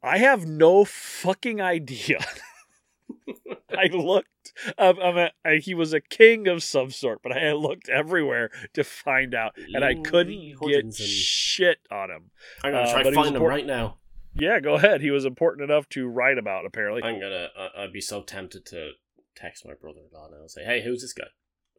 I 0.02 0.18
have 0.18 0.46
no 0.46 0.84
fucking 0.84 1.60
idea. 1.60 2.18
I 3.70 3.86
looked. 3.86 4.28
Um, 4.76 4.98
a, 4.98 5.30
I, 5.44 5.56
he 5.56 5.74
was 5.74 5.92
a 5.92 6.00
king 6.00 6.48
of 6.48 6.62
some 6.62 6.90
sort, 6.90 7.20
but 7.22 7.32
I 7.32 7.52
looked 7.52 7.88
everywhere 7.88 8.50
to 8.74 8.84
find 8.84 9.34
out, 9.34 9.52
and 9.56 9.84
I 9.84 9.94
couldn't 9.94 10.56
get 10.66 10.92
shit 10.94 11.78
on 11.90 12.10
him. 12.10 12.30
I'm 12.62 12.72
gonna 12.72 12.84
Uh, 12.88 12.92
try 12.92 13.02
to 13.04 13.12
find 13.12 13.36
him 13.36 13.42
right 13.42 13.64
now. 13.64 13.98
Yeah, 14.34 14.60
go 14.60 14.74
ahead. 14.74 15.00
He 15.02 15.10
was 15.10 15.24
important 15.24 15.70
enough 15.70 15.88
to 15.90 16.06
write 16.08 16.38
about. 16.38 16.66
Apparently, 16.66 17.02
I'm 17.02 17.20
gonna. 17.20 17.48
I 17.56 17.84
I'd 17.84 17.92
be 17.92 18.00
so 18.00 18.22
tempted 18.22 18.66
to 18.66 18.92
text 19.34 19.64
my 19.66 19.74
brother-in-law 19.74 20.28
now 20.30 20.40
and 20.40 20.50
say, 20.50 20.64
"Hey, 20.64 20.82
who's 20.82 21.02
this 21.02 21.12
guy?" 21.12 21.28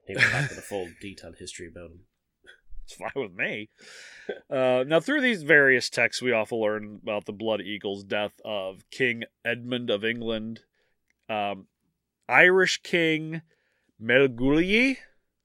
He 0.06 0.16
went 0.16 0.32
back 0.32 0.50
with 0.50 0.58
a 0.60 0.62
full 0.62 0.88
detailed 1.02 1.36
history 1.40 1.68
about 1.68 1.92
him. 1.92 2.00
it's 2.84 2.94
fine 2.96 3.12
with 3.16 3.34
me. 3.34 3.70
Uh, 4.50 4.84
now, 4.86 5.00
through 5.00 5.22
these 5.22 5.44
various 5.44 5.90
texts, 5.90 6.22
we 6.22 6.32
often 6.34 6.58
learn 6.60 7.00
about 7.02 7.26
the 7.26 7.32
Blood 7.34 7.62
Eagle's 7.62 8.04
death 8.04 8.34
of 8.44 8.84
King 8.92 9.24
Edmund 9.46 9.90
of 9.90 10.04
England, 10.04 10.62
um, 11.30 11.68
Irish 12.28 12.82
King 12.84 13.42
Melgulli 14.02 14.98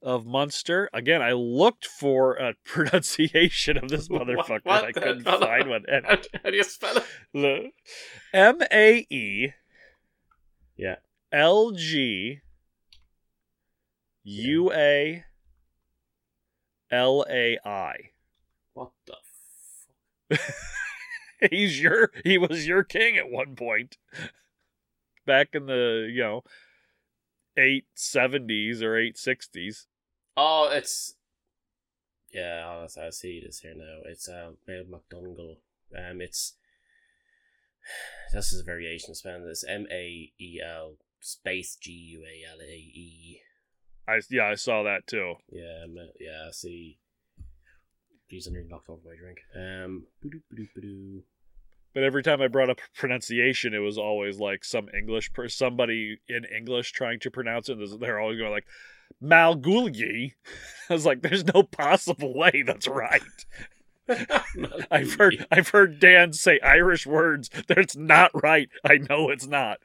of 0.02 0.26
Munster. 0.26 0.88
Again, 0.92 1.22
I 1.22 1.32
looked 1.32 1.86
for 1.86 2.34
a 2.34 2.54
pronunciation 2.64 3.76
of 3.76 3.88
this 3.88 4.08
What- 4.10 4.22
motherfucker. 4.26 4.60
what 4.64 4.84
I 4.84 4.92
couldn't 4.92 5.22
find 5.24 5.68
one. 5.68 5.84
And 5.88 6.04
How, 6.06 6.18
how 6.42 6.50
do 6.50 6.56
you 6.56 6.64
spell 6.64 6.96
it? 7.34 7.72
M 8.32 8.60
A 8.72 9.06
E 9.10 9.52
Yeah. 10.76 10.96
L 11.32 11.72
G 11.72 12.40
U 14.24 14.72
A 14.72 15.24
L 16.90 17.24
A 17.28 17.58
I. 17.64 17.94
What 18.74 18.90
the? 19.06 19.14
F- 20.32 20.54
He's 21.50 21.80
your 21.80 22.10
he 22.24 22.38
was 22.38 22.66
your 22.66 22.82
king 22.82 23.16
at 23.16 23.30
one 23.30 23.54
point. 23.56 23.96
Back 25.26 25.48
in 25.52 25.66
the, 25.66 26.08
you 26.10 26.22
know, 26.22 26.42
870s 27.58 28.80
or 28.82 28.94
860s. 28.94 29.86
oh, 30.36 30.70
it's. 30.72 31.14
Yeah, 32.32 32.66
honestly, 32.66 33.02
I 33.02 33.10
see 33.10 33.42
this 33.44 33.60
here 33.60 33.74
now. 33.76 34.00
It's 34.04 34.28
uh, 34.28 34.52
Mail 34.66 34.84
McDongle. 34.84 35.56
Um, 35.96 36.20
it's. 36.20 36.54
This 38.34 38.52
is 38.52 38.60
a 38.60 38.64
variation 38.64 39.12
of 39.12 39.16
spelling 39.16 39.46
this 39.46 39.64
M 39.66 39.86
A 39.90 40.30
E 40.38 40.60
L 40.62 40.96
space 41.20 41.76
G 41.80 41.92
U 41.92 42.24
A 42.24 42.52
L 42.52 42.60
A 42.60 42.72
E. 42.72 43.40
I 44.06 44.20
yeah, 44.30 44.46
I 44.46 44.54
saw 44.54 44.82
that 44.84 45.06
too. 45.06 45.34
Yeah, 45.50 45.86
ma- 45.88 46.12
yeah, 46.18 46.46
I 46.48 46.50
see. 46.52 46.98
Jeez, 48.32 48.48
I 48.48 48.52
nearly 48.52 48.68
knocked 48.68 48.88
over 48.88 49.00
my 49.04 49.16
drink. 49.16 49.38
Um. 49.54 50.06
But 51.94 52.02
every 52.02 52.22
time 52.22 52.40
I 52.40 52.48
brought 52.48 52.70
up 52.70 52.78
pronunciation, 52.94 53.74
it 53.74 53.78
was 53.78 53.98
always 53.98 54.38
like 54.38 54.64
some 54.64 54.88
English 54.96 55.32
per 55.32 55.48
somebody 55.48 56.18
in 56.28 56.44
English 56.44 56.92
trying 56.92 57.20
to 57.20 57.30
pronounce 57.30 57.68
it. 57.68 57.78
They're 57.98 58.20
always 58.20 58.38
going 58.38 58.50
like 58.50 58.66
Malgulgi. 59.22 60.32
I 60.90 60.92
was 60.92 61.06
like, 61.06 61.22
there's 61.22 61.44
no 61.52 61.62
possible 61.62 62.34
way 62.34 62.62
that's 62.66 62.86
right. 62.86 63.22
I've 64.90 65.14
heard 65.14 65.46
I've 65.50 65.68
heard 65.68 66.00
Dan 66.00 66.32
say 66.32 66.58
Irish 66.60 67.06
words. 67.06 67.50
That's 67.66 67.96
not 67.96 68.30
right. 68.42 68.68
I 68.84 68.96
know 68.96 69.30
it's 69.30 69.46
not. 69.46 69.78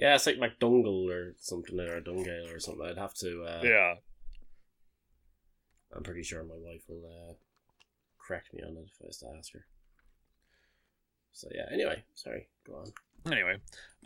Yeah, 0.00 0.14
it's 0.14 0.24
like 0.26 0.38
McDungle 0.38 1.10
or 1.10 1.34
something, 1.38 1.78
or 1.78 2.00
Dungale 2.00 2.54
or 2.54 2.58
something. 2.58 2.86
I'd 2.86 2.96
have 2.96 3.12
to. 3.14 3.44
Uh, 3.44 3.60
Yeah. 3.62 3.94
I'm 5.94 6.02
pretty 6.02 6.22
sure 6.22 6.42
my 6.42 6.54
wife 6.56 6.82
will 6.88 7.04
uh, 7.04 7.34
correct 8.18 8.54
me 8.54 8.62
on 8.62 8.76
it 8.78 8.84
if 8.86 8.92
I 9.02 9.06
was 9.08 9.18
to 9.18 9.26
ask 9.36 9.52
her. 9.52 9.66
So 11.32 11.48
yeah. 11.54 11.66
Anyway, 11.70 12.02
sorry. 12.14 12.48
Go 12.66 12.76
on. 12.76 12.92
Anyway, 13.30 13.56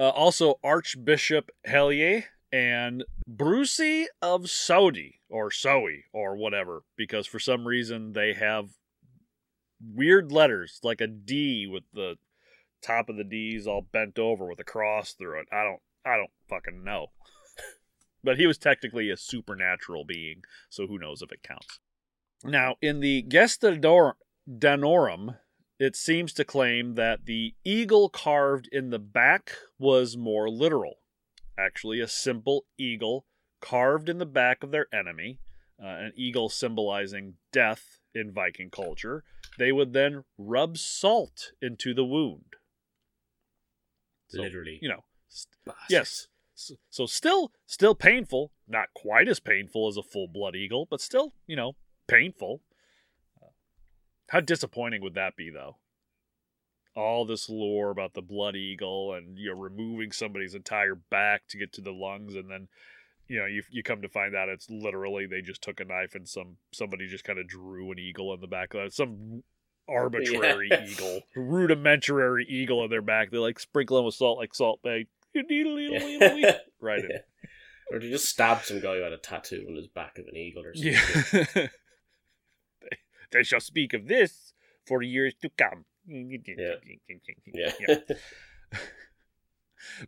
uh, 0.00 0.08
also 0.08 0.58
Archbishop 0.64 1.50
Hellier 1.68 2.24
and 2.52 3.04
Brucey 3.28 4.06
of 4.20 4.50
Saudi 4.50 5.20
or 5.28 5.50
Sowie 5.50 6.04
or 6.12 6.36
whatever, 6.36 6.82
because 6.96 7.26
for 7.28 7.38
some 7.38 7.68
reason 7.68 8.14
they 8.14 8.32
have 8.32 8.70
weird 9.94 10.32
letters 10.32 10.80
like 10.82 11.00
a 11.00 11.06
D 11.06 11.68
with 11.70 11.84
the 11.92 12.16
top 12.84 13.08
of 13.08 13.16
the 13.16 13.24
D's 13.24 13.66
all 13.66 13.86
bent 13.92 14.18
over 14.18 14.46
with 14.46 14.60
a 14.60 14.64
cross 14.64 15.12
through 15.12 15.40
it. 15.40 15.48
I 15.52 15.64
don't, 15.64 15.80
I 16.04 16.16
don't 16.16 16.30
fucking 16.48 16.84
know. 16.84 17.08
but 18.24 18.38
he 18.38 18.46
was 18.46 18.58
technically 18.58 19.10
a 19.10 19.16
supernatural 19.16 20.04
being, 20.04 20.42
so 20.68 20.86
who 20.86 20.98
knows 20.98 21.22
if 21.22 21.32
it 21.32 21.42
counts. 21.42 21.80
Now, 22.44 22.76
in 22.82 23.00
the 23.00 23.22
Gestadur 23.22 24.12
Danorum, 24.48 25.38
it 25.78 25.96
seems 25.96 26.32
to 26.34 26.44
claim 26.44 26.94
that 26.94 27.24
the 27.24 27.54
eagle 27.64 28.08
carved 28.08 28.68
in 28.70 28.90
the 28.90 28.98
back 28.98 29.52
was 29.78 30.16
more 30.16 30.48
literal. 30.48 30.96
Actually, 31.58 32.00
a 32.00 32.08
simple 32.08 32.66
eagle 32.78 33.26
carved 33.60 34.08
in 34.08 34.18
the 34.18 34.26
back 34.26 34.62
of 34.62 34.70
their 34.70 34.86
enemy, 34.92 35.38
uh, 35.82 35.86
an 35.86 36.12
eagle 36.16 36.48
symbolizing 36.48 37.34
death 37.52 38.00
in 38.14 38.32
Viking 38.32 38.70
culture. 38.70 39.24
They 39.58 39.72
would 39.72 39.92
then 39.92 40.24
rub 40.36 40.76
salt 40.76 41.52
into 41.62 41.94
the 41.94 42.04
wound. 42.04 42.56
So, 44.28 44.42
Literally. 44.42 44.78
You 44.82 44.88
know, 44.88 45.04
st- 45.28 45.76
yes. 45.88 46.28
So, 46.54 46.74
so 46.88 47.06
still, 47.06 47.52
still 47.66 47.94
painful. 47.94 48.52
Not 48.68 48.88
quite 48.94 49.28
as 49.28 49.40
painful 49.40 49.88
as 49.88 49.96
a 49.96 50.02
full 50.02 50.28
blood 50.28 50.54
eagle, 50.54 50.86
but 50.88 51.00
still, 51.00 51.34
you 51.46 51.56
know, 51.56 51.74
painful. 52.06 52.62
Uh, 53.42 53.48
how 54.28 54.40
disappointing 54.40 55.02
would 55.02 55.14
that 55.14 55.36
be, 55.36 55.50
though? 55.50 55.76
All 56.96 57.24
this 57.24 57.48
lore 57.48 57.90
about 57.90 58.14
the 58.14 58.22
blood 58.22 58.54
eagle 58.54 59.14
and 59.14 59.36
you 59.36 59.50
know 59.50 59.58
removing 59.58 60.12
somebody's 60.12 60.54
entire 60.54 60.94
back 60.94 61.42
to 61.48 61.58
get 61.58 61.72
to 61.72 61.80
the 61.80 61.90
lungs, 61.90 62.36
and 62.36 62.48
then 62.48 62.68
you 63.26 63.36
know 63.40 63.46
you 63.46 63.64
you 63.68 63.82
come 63.82 64.00
to 64.02 64.08
find 64.08 64.36
out 64.36 64.48
it's 64.48 64.70
literally 64.70 65.26
they 65.26 65.40
just 65.40 65.60
took 65.60 65.80
a 65.80 65.84
knife 65.84 66.14
and 66.14 66.28
some 66.28 66.58
somebody 66.72 67.08
just 67.08 67.24
kind 67.24 67.40
of 67.40 67.48
drew 67.48 67.90
an 67.90 67.98
eagle 67.98 68.32
in 68.32 68.40
the 68.40 68.46
back 68.46 68.74
of 68.74 68.82
it, 68.82 68.92
some 68.92 69.42
arbitrary 69.88 70.68
Yeah. 70.70 70.84
eagle, 70.86 71.20
rudimentary 71.36 72.46
eagle 72.48 72.80
on 72.80 72.90
their 72.90 73.02
back. 73.02 73.30
They 73.30 73.38
like 73.38 73.58
sprinkle 73.58 73.96
them 73.96 74.06
with 74.06 74.14
salt 74.14 74.38
like 74.38 74.54
salt 74.54 74.82
bag, 74.82 75.06
Yeah. 75.34 76.56
right 76.80 77.00
in. 77.04 77.10
Yeah. 77.10 77.18
Or 77.92 77.98
to 77.98 78.08
just 78.10 78.24
stab 78.24 78.62
some 78.64 78.80
guy 78.80 78.96
who 78.96 79.02
had 79.02 79.12
a 79.12 79.18
tattoo 79.18 79.66
on 79.68 79.76
his 79.76 79.86
back 79.88 80.16
of 80.18 80.26
an 80.26 80.34
eagle 80.36 80.64
or 80.64 80.74
something. 80.74 80.94
Yeah. 81.54 81.66
they, 82.80 82.96
they 83.30 83.42
shall 83.42 83.60
speak 83.60 83.92
of 83.92 84.08
this 84.08 84.54
for 84.86 85.02
years 85.02 85.34
to 85.42 85.50
come. 85.50 85.84
Yeah. 86.06 86.76
Yeah. 87.78 87.96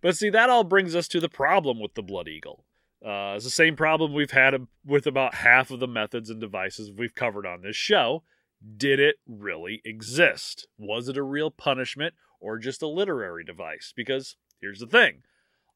But 0.01 0.17
see, 0.17 0.31
that 0.31 0.49
all 0.49 0.65
brings 0.65 0.97
us 0.97 1.07
to 1.09 1.21
the 1.21 1.29
problem 1.29 1.79
with 1.79 1.93
the 1.95 2.03
Blood 2.03 2.29
Eagle. 2.29 2.65
Uh, 3.05 3.35
it's 3.37 3.45
the 3.45 3.51
same 3.51 3.77
problem 3.77 4.15
we've 4.15 4.31
had 4.31 4.55
with 4.85 5.07
about 5.07 5.35
half 5.35 5.71
of 5.71 5.79
the 5.79 5.87
methods 5.87 6.31
and 6.31 6.41
devices 6.41 6.91
we've 6.91 7.15
covered 7.15 7.45
on 7.47 7.61
this 7.61 7.77
show. 7.77 8.23
Did 8.77 9.01
it 9.01 9.17
really 9.27 9.81
exist? 9.85 10.67
Was 10.79 11.09
it 11.09 11.17
a 11.17 11.23
real 11.23 11.51
punishment 11.51 12.15
or 12.41 12.59
just 12.59 12.83
a 12.83 12.89
literary 12.89 13.45
device? 13.45 13.93
Because 13.95 14.37
here's 14.61 14.81
the 14.81 14.87
thing 14.87 15.23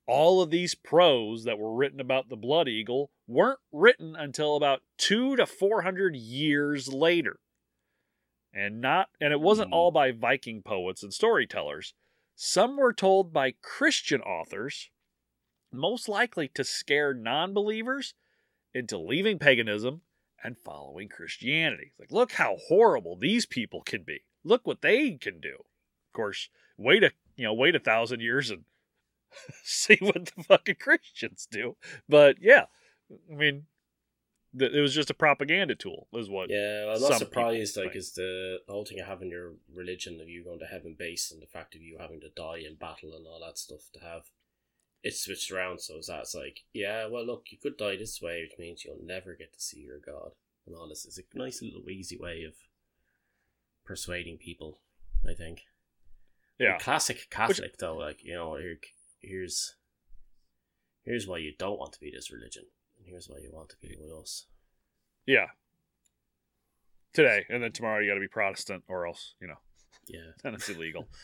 all 0.06 0.42
of 0.42 0.50
these 0.50 0.74
prose 0.74 1.44
that 1.44 1.58
were 1.58 1.74
written 1.74 2.00
about 2.00 2.28
the 2.28 2.36
Blood 2.36 2.68
Eagle 2.68 3.10
weren't 3.28 3.60
written 3.70 4.16
until 4.16 4.56
about 4.56 4.82
two 4.98 5.36
to 5.36 5.46
four 5.46 5.82
hundred 5.82 6.16
years 6.16 6.88
later. 6.92 7.38
And 8.52 8.80
not 8.80 9.10
and 9.20 9.32
it 9.32 9.40
wasn't 9.40 9.68
Hmm. 9.68 9.74
all 9.74 9.90
by 9.90 10.10
Viking 10.10 10.62
poets 10.62 11.02
and 11.02 11.14
storytellers. 11.14 11.94
Some 12.34 12.76
were 12.76 12.92
told 12.94 13.32
by 13.32 13.52
Christian 13.62 14.22
authors, 14.22 14.90
most 15.70 16.08
likely 16.08 16.48
to 16.48 16.64
scare 16.64 17.14
non 17.14 17.52
believers 17.52 18.14
into 18.74 18.98
leaving 18.98 19.38
paganism 19.38 20.02
and 20.42 20.56
following 20.64 21.08
Christianity. 21.08 21.90
It's 21.90 22.00
like, 22.00 22.12
look 22.12 22.32
how 22.32 22.56
horrible 22.68 23.16
these 23.16 23.46
people 23.46 23.82
can 23.82 24.02
be. 24.02 24.20
Look 24.44 24.66
what 24.66 24.82
they 24.82 25.12
can 25.12 25.40
do. 25.40 25.54
Of 25.54 26.12
course, 26.14 26.48
wait 26.76 27.04
a 27.04 27.12
you 27.36 27.44
know, 27.44 27.54
wait 27.54 27.74
a 27.74 27.80
thousand 27.80 28.20
years 28.20 28.50
and 28.50 28.64
see 29.62 29.96
what 30.00 30.30
the 30.36 30.42
fucking 30.44 30.76
Christians 30.80 31.46
do. 31.50 31.76
But 32.08 32.36
yeah, 32.40 32.64
I 33.30 33.34
mean, 33.34 33.66
th- 34.58 34.72
it 34.72 34.80
was 34.80 34.94
just 34.94 35.10
a 35.10 35.14
propaganda 35.14 35.74
tool, 35.74 36.08
is 36.12 36.28
what. 36.28 36.50
Yeah, 36.50 36.86
well, 36.86 36.96
I'm 36.96 37.02
not 37.02 37.18
surprised. 37.18 37.76
Like, 37.76 37.86
think. 37.86 37.96
is 37.96 38.12
the, 38.12 38.58
the 38.66 38.72
whole 38.72 38.84
thing 38.84 39.00
of 39.00 39.06
having 39.06 39.30
your 39.30 39.54
religion 39.72 40.20
of 40.20 40.28
you 40.28 40.44
going 40.44 40.58
to 40.60 40.66
heaven 40.66 40.96
based 40.98 41.32
on 41.32 41.40
the 41.40 41.46
fact 41.46 41.74
of 41.74 41.82
you 41.82 41.98
having 41.98 42.20
to 42.20 42.28
die 42.28 42.62
in 42.66 42.74
battle 42.76 43.14
and 43.14 43.26
all 43.26 43.40
that 43.44 43.58
stuff 43.58 43.90
to 43.94 44.00
have 44.00 44.22
it 45.02 45.14
switched 45.16 45.50
around. 45.50 45.80
So 45.80 45.98
is 45.98 46.06
that 46.06 46.20
it's 46.20 46.34
like, 46.34 46.60
yeah, 46.72 47.06
well, 47.06 47.24
look, 47.24 47.46
you 47.50 47.58
could 47.58 47.76
die 47.76 47.96
this 47.96 48.20
way, 48.20 48.42
which 48.42 48.58
means 48.58 48.84
you'll 48.84 48.98
never 49.02 49.34
get 49.34 49.52
to 49.54 49.60
see 49.60 49.80
your 49.80 49.98
god. 49.98 50.32
And 50.66 50.76
all 50.76 50.88
this 50.88 51.04
is 51.04 51.18
a 51.18 51.38
nice 51.38 51.62
little 51.62 51.88
easy 51.88 52.16
way 52.16 52.44
of 52.44 52.54
persuading 53.84 54.38
people. 54.38 54.78
I 55.28 55.34
think. 55.34 55.62
Yeah. 56.58 56.78
The 56.78 56.84
classic 56.84 57.28
Catholic 57.30 57.76
though, 57.78 57.96
like 57.96 58.22
you 58.24 58.34
know, 58.34 58.56
here, 58.56 58.78
here's 59.20 59.74
here's 61.04 61.26
why 61.26 61.38
you 61.38 61.52
don't 61.58 61.78
want 61.78 61.92
to 61.94 62.00
be 62.00 62.10
this 62.10 62.30
religion, 62.30 62.64
and 62.98 63.06
here's 63.06 63.28
why 63.28 63.38
you 63.42 63.50
want 63.52 63.70
to 63.70 63.76
be 63.80 63.96
with 64.00 64.10
us. 64.12 64.46
Yeah. 65.26 65.46
Today. 67.12 67.44
And 67.48 67.62
then 67.62 67.72
tomorrow 67.72 68.00
you 68.00 68.08
got 68.10 68.14
to 68.14 68.20
be 68.20 68.28
Protestant 68.28 68.84
or 68.88 69.06
else, 69.06 69.34
you 69.40 69.48
know, 69.48 69.58
Yeah. 70.06 70.32
then 70.42 70.54
it's 70.54 70.68
illegal. 70.68 71.08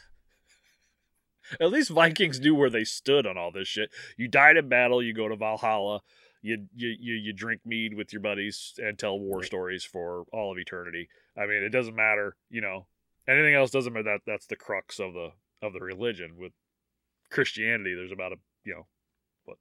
At 1.60 1.70
least 1.70 1.90
Vikings 1.90 2.40
knew 2.40 2.54
where 2.54 2.70
they 2.70 2.84
stood 2.84 3.26
on 3.26 3.36
all 3.38 3.52
this 3.52 3.68
shit. 3.68 3.90
You 4.16 4.28
died 4.28 4.56
in 4.56 4.68
battle, 4.68 5.02
you 5.02 5.12
go 5.12 5.28
to 5.28 5.36
Valhalla, 5.36 6.00
you 6.42 6.66
you 6.74 6.94
you, 6.98 7.14
you 7.14 7.32
drink 7.32 7.60
mead 7.64 7.94
with 7.94 8.12
your 8.12 8.20
buddies 8.22 8.74
and 8.78 8.98
tell 8.98 9.18
war 9.18 9.42
Yeah. 9.42 9.46
stories 9.46 9.84
for 9.84 10.24
all 10.32 10.52
of 10.52 10.58
eternity. 10.58 11.08
I 11.36 11.46
mean, 11.46 11.62
it 11.62 11.70
doesn't 11.70 11.94
matter, 11.96 12.36
you 12.50 12.60
know. 12.60 12.86
Anything 13.28 13.54
else 13.54 13.70
doesn't 13.70 13.92
matter. 13.92 14.04
That 14.04 14.20
that's 14.26 14.46
the 14.46 14.56
crux 14.56 15.00
of 15.00 15.12
the 15.14 15.30
of 15.60 15.72
the 15.72 15.80
religion. 15.80 16.36
With 16.36 16.52
Christianity, 17.30 17.94
there's 17.94 18.12
about 18.12 18.32
a 18.32 18.36
you 18.64 18.74
know 18.74 18.86
what 19.44 19.58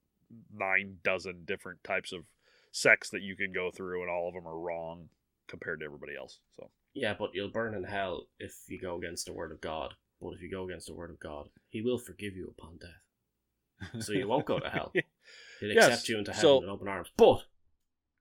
nine 0.53 0.97
dozen 1.03 1.43
different 1.45 1.83
types 1.83 2.11
of 2.11 2.25
sects 2.71 3.09
that 3.09 3.21
you 3.21 3.35
can 3.35 3.51
go 3.51 3.71
through, 3.71 4.01
and 4.01 4.09
all 4.11 4.27
of 4.27 4.33
them 4.33 4.47
are 4.47 4.59
wrong 4.59 5.09
compared 5.47 5.79
to 5.79 5.85
everybody 5.85 6.15
else. 6.15 6.39
So 6.57 6.69
Yeah, 6.93 7.15
but 7.17 7.31
you'll 7.33 7.49
burn 7.49 7.73
in 7.73 7.83
hell 7.83 8.27
if 8.39 8.55
you 8.67 8.79
go 8.79 8.95
against 8.97 9.25
the 9.25 9.33
word 9.33 9.51
of 9.51 9.61
God. 9.61 9.95
But 10.21 10.31
if 10.33 10.41
you 10.41 10.49
go 10.49 10.63
against 10.65 10.87
the 10.87 10.93
word 10.93 11.11
of 11.11 11.19
God, 11.19 11.49
He 11.69 11.81
will 11.81 11.97
forgive 11.97 12.35
you 12.35 12.53
upon 12.57 12.77
death. 12.77 14.03
So 14.03 14.13
you 14.13 14.27
won't 14.27 14.45
go 14.45 14.59
to 14.59 14.69
hell. 14.69 14.91
He'll 15.59 15.69
Yes, 15.71 15.87
accept 15.87 16.09
you 16.09 16.17
into 16.17 16.31
heaven 16.31 16.41
so- 16.41 16.59
with 16.61 16.69
open 16.69 16.87
arms. 16.87 17.09
But 17.17 17.43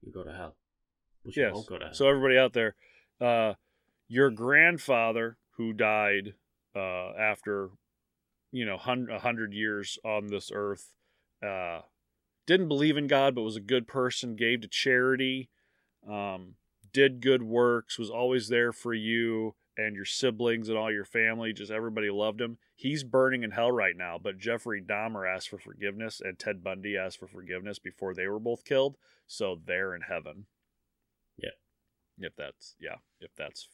you 0.02 0.12
go 0.12 0.24
to 0.24 0.32
hell. 0.32 0.56
But 1.24 1.36
yes. 1.36 1.54
won't 1.54 1.66
go 1.66 1.78
to 1.78 1.84
hell. 1.86 1.94
So 1.94 2.08
everybody 2.08 2.36
out 2.36 2.52
there, 2.52 2.74
uh, 3.20 3.54
your 4.08 4.30
grandfather 4.30 5.38
who 5.56 5.72
died 5.72 6.34
uh, 6.74 7.12
after 7.18 7.70
you 8.50 8.66
know 8.66 8.74
a 8.76 9.18
hundred 9.18 9.52
years 9.52 9.98
on 10.04 10.26
this 10.26 10.50
earth 10.52 10.92
uh, 11.44 11.80
didn't 12.46 12.68
believe 12.68 12.96
in 12.96 13.06
God, 13.06 13.34
but 13.34 13.42
was 13.42 13.56
a 13.56 13.60
good 13.60 13.86
person, 13.86 14.36
gave 14.36 14.60
to 14.62 14.68
charity, 14.68 15.50
um, 16.08 16.56
did 16.92 17.22
good 17.22 17.42
works, 17.42 17.98
was 17.98 18.10
always 18.10 18.48
there 18.48 18.72
for 18.72 18.92
you 18.92 19.54
and 19.76 19.96
your 19.96 20.04
siblings 20.04 20.68
and 20.68 20.78
all 20.78 20.92
your 20.92 21.04
family. 21.04 21.52
Just 21.52 21.70
everybody 21.70 22.10
loved 22.10 22.40
him. 22.40 22.58
He's 22.74 23.04
burning 23.04 23.42
in 23.42 23.50
hell 23.50 23.72
right 23.72 23.96
now, 23.96 24.18
but 24.22 24.38
Jeffrey 24.38 24.82
Dahmer 24.82 25.32
asked 25.32 25.48
for 25.48 25.58
forgiveness 25.58 26.20
and 26.24 26.38
Ted 26.38 26.62
Bundy 26.62 26.96
asked 26.96 27.18
for 27.18 27.26
forgiveness 27.26 27.78
before 27.78 28.14
they 28.14 28.26
were 28.26 28.40
both 28.40 28.64
killed, 28.64 28.96
so 29.26 29.60
they're 29.64 29.94
in 29.94 30.02
heaven. 30.02 30.46
Yeah. 31.36 31.50
If 32.18 32.36
that's 32.36 32.76
yeah, 32.80 32.96
if 33.20 33.30
that's 33.36 33.68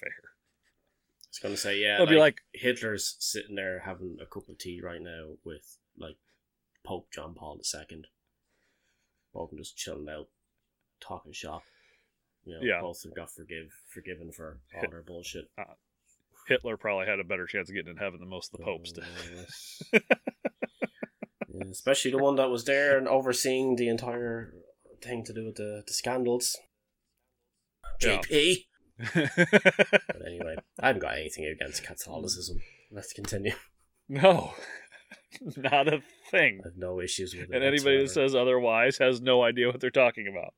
fair. 0.00 0.12
I 0.12 1.28
was 1.30 1.38
going 1.40 1.54
to 1.54 1.60
say, 1.60 1.80
yeah. 1.80 1.94
It'll 1.94 2.06
be 2.06 2.16
like 2.16 2.42
Hitler's 2.52 3.16
sitting 3.18 3.56
there 3.56 3.80
having 3.80 4.18
a 4.22 4.26
cup 4.26 4.48
of 4.48 4.58
tea 4.58 4.80
right 4.80 5.02
now 5.02 5.30
with 5.44 5.78
like 5.98 6.16
Pope 6.84 7.08
John 7.12 7.34
Paul 7.34 7.58
II. 7.58 8.04
Both 9.32 9.50
just 9.56 9.76
chilling 9.76 10.08
out, 10.08 10.28
talking 11.00 11.32
shop. 11.32 11.64
You 12.46 12.54
know, 12.54 12.60
Yeah. 12.62 12.80
both 12.80 13.04
of 13.04 13.14
got 13.14 13.30
forgive 13.30 13.68
forgiven 13.92 14.30
for 14.32 14.60
all 14.76 14.90
their 14.90 15.02
bullshit. 15.02 15.46
Hitler 16.48 16.76
probably 16.76 17.06
had 17.06 17.20
a 17.20 17.24
better 17.24 17.46
chance 17.46 17.70
of 17.70 17.74
getting 17.74 17.92
in 17.92 17.96
heaven 17.96 18.20
than 18.20 18.28
most 18.28 18.52
of 18.52 18.58
the 18.58 18.64
popes 18.64 18.92
did. 18.92 19.04
Uh, 19.94 19.98
Yeah, 21.56 21.66
especially 21.70 22.10
the 22.10 22.18
one 22.18 22.34
that 22.36 22.50
was 22.50 22.64
there 22.64 22.98
and 22.98 23.06
overseeing 23.06 23.76
the 23.76 23.88
entire 23.88 24.54
thing 25.00 25.22
to 25.24 25.32
do 25.32 25.44
with 25.44 25.54
the, 25.54 25.84
the 25.86 25.92
scandals. 25.92 26.58
Yeah. 28.02 28.18
JP. 28.20 28.56
But 29.14 30.26
anyway, 30.26 30.56
I 30.80 30.88
haven't 30.88 31.02
got 31.02 31.16
anything 31.16 31.46
against 31.46 31.84
Catholicism. 31.84 32.58
Let's 32.90 33.12
continue. 33.12 33.52
no, 34.08 34.54
not 35.56 35.86
a 35.88 36.00
thing. 36.30 36.60
I 36.64 36.68
have 36.68 36.76
no 36.76 37.00
issues 37.00 37.34
with 37.34 37.50
it. 37.50 37.54
And 37.54 37.62
anybody 37.64 37.98
that 38.02 38.10
says 38.10 38.34
otherwise 38.34 38.98
has 38.98 39.20
no 39.20 39.42
idea 39.44 39.68
what 39.68 39.80
they're 39.80 39.90
talking 39.90 40.26
about. 40.28 40.54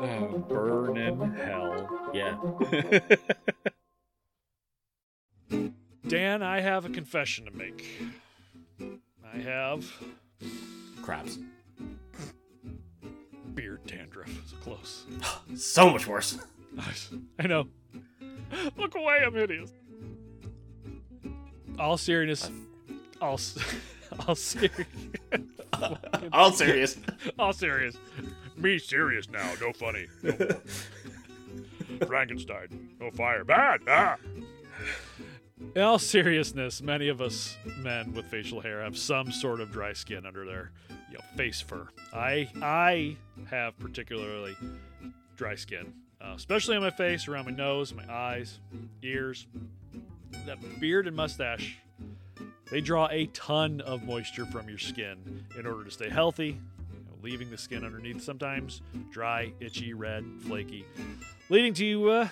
Oh, 0.00 0.44
burn 0.48 0.96
in 0.96 1.32
hell. 1.34 2.10
yeah, 2.14 2.36
Dan, 6.06 6.42
I 6.42 6.60
have 6.60 6.84
a 6.84 6.88
confession 6.88 7.44
to 7.46 7.50
make. 7.50 7.86
I 9.34 9.38
have 9.38 9.84
crabs. 11.02 11.38
beard 13.54 13.80
dandruff. 13.86 14.30
So 14.50 14.56
close. 14.56 15.04
So 15.56 15.90
much 15.90 16.06
worse. 16.06 16.38
Nice. 16.72 17.10
I 17.38 17.46
know. 17.46 17.66
Look 18.76 18.94
away, 18.94 19.22
I'm 19.26 19.34
hideous. 19.34 19.72
All 21.78 21.96
seriousness. 21.96 22.50
All, 23.20 23.34
s- 23.34 23.58
all 24.28 24.34
serious. 24.34 24.86
All 26.32 26.52
serious. 26.52 26.96
all 27.38 27.52
serious. 27.52 27.96
Me 28.58 28.78
serious 28.78 29.30
now. 29.30 29.52
No 29.60 29.72
funny. 29.72 30.06
No 30.22 32.06
Frankenstein. 32.06 32.90
No 33.00 33.10
fire. 33.10 33.44
Bad. 33.44 33.80
Ah. 33.88 34.16
In 35.74 35.82
all 35.82 35.98
seriousness, 35.98 36.80
many 36.80 37.08
of 37.08 37.20
us 37.20 37.56
men 37.78 38.12
with 38.14 38.26
facial 38.26 38.60
hair 38.60 38.82
have 38.82 38.96
some 38.96 39.32
sort 39.32 39.60
of 39.60 39.72
dry 39.72 39.92
skin 39.92 40.24
under 40.26 40.44
their 40.44 40.70
you 41.10 41.18
know, 41.18 41.24
face 41.36 41.60
fur. 41.60 41.88
I 42.12 42.48
I 42.62 43.16
have 43.50 43.78
particularly 43.78 44.56
dry 45.36 45.54
skin, 45.56 45.92
uh, 46.20 46.34
especially 46.36 46.76
on 46.76 46.82
my 46.82 46.90
face, 46.90 47.28
around 47.28 47.46
my 47.46 47.52
nose, 47.52 47.92
my 47.94 48.12
eyes, 48.12 48.60
ears. 49.02 49.46
That 50.46 50.58
beard 50.80 51.06
and 51.06 51.16
mustache, 51.16 51.78
they 52.70 52.80
draw 52.80 53.08
a 53.10 53.26
ton 53.26 53.80
of 53.80 54.04
moisture 54.04 54.46
from 54.46 54.68
your 54.68 54.78
skin 54.78 55.44
in 55.58 55.66
order 55.66 55.84
to 55.84 55.90
stay 55.90 56.08
healthy, 56.08 56.60
leaving 57.22 57.50
the 57.50 57.58
skin 57.58 57.84
underneath 57.84 58.22
sometimes 58.22 58.82
dry, 59.10 59.52
itchy, 59.60 59.92
red, 59.92 60.24
flaky, 60.40 60.84
leading 61.48 61.74
to 61.74 62.10
uh, 62.10 62.28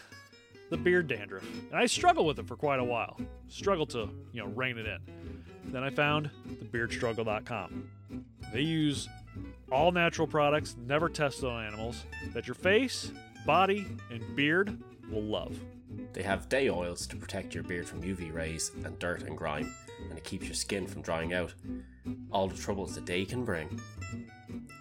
the 0.70 0.76
beard 0.76 1.08
dandruff. 1.08 1.44
And 1.70 1.78
I 1.78 1.86
struggled 1.86 2.26
with 2.26 2.38
it 2.38 2.46
for 2.46 2.56
quite 2.56 2.80
a 2.80 2.84
while. 2.84 3.18
Struggled 3.48 3.90
to, 3.90 4.08
you 4.32 4.42
know, 4.42 4.48
rein 4.48 4.78
it 4.78 4.86
in. 4.86 4.98
Then 5.72 5.82
I 5.82 5.90
found 5.90 6.30
thebeardstruggle.com. 6.72 7.88
They 8.52 8.60
use 8.60 9.08
all 9.70 9.90
natural 9.92 10.26
products, 10.26 10.76
never 10.86 11.08
tested 11.08 11.44
on 11.44 11.64
animals, 11.64 12.04
that 12.32 12.46
your 12.46 12.54
face, 12.54 13.10
body, 13.44 13.86
and 14.10 14.36
beard 14.36 14.78
will 15.10 15.22
love. 15.22 15.58
They 16.12 16.22
have 16.22 16.48
day 16.48 16.70
oils 16.70 17.06
to 17.08 17.16
protect 17.16 17.54
your 17.54 17.64
beard 17.64 17.86
from 17.86 18.02
UV 18.02 18.32
rays 18.32 18.70
and 18.84 18.98
dirt 18.98 19.22
and 19.22 19.36
grime, 19.36 19.74
and 20.08 20.16
it 20.16 20.24
keeps 20.24 20.46
your 20.46 20.54
skin 20.54 20.86
from 20.86 21.02
drying 21.02 21.34
out. 21.34 21.52
All 22.30 22.48
the 22.48 22.56
troubles 22.56 22.94
the 22.94 23.00
day 23.00 23.24
can 23.24 23.44
bring. 23.44 23.80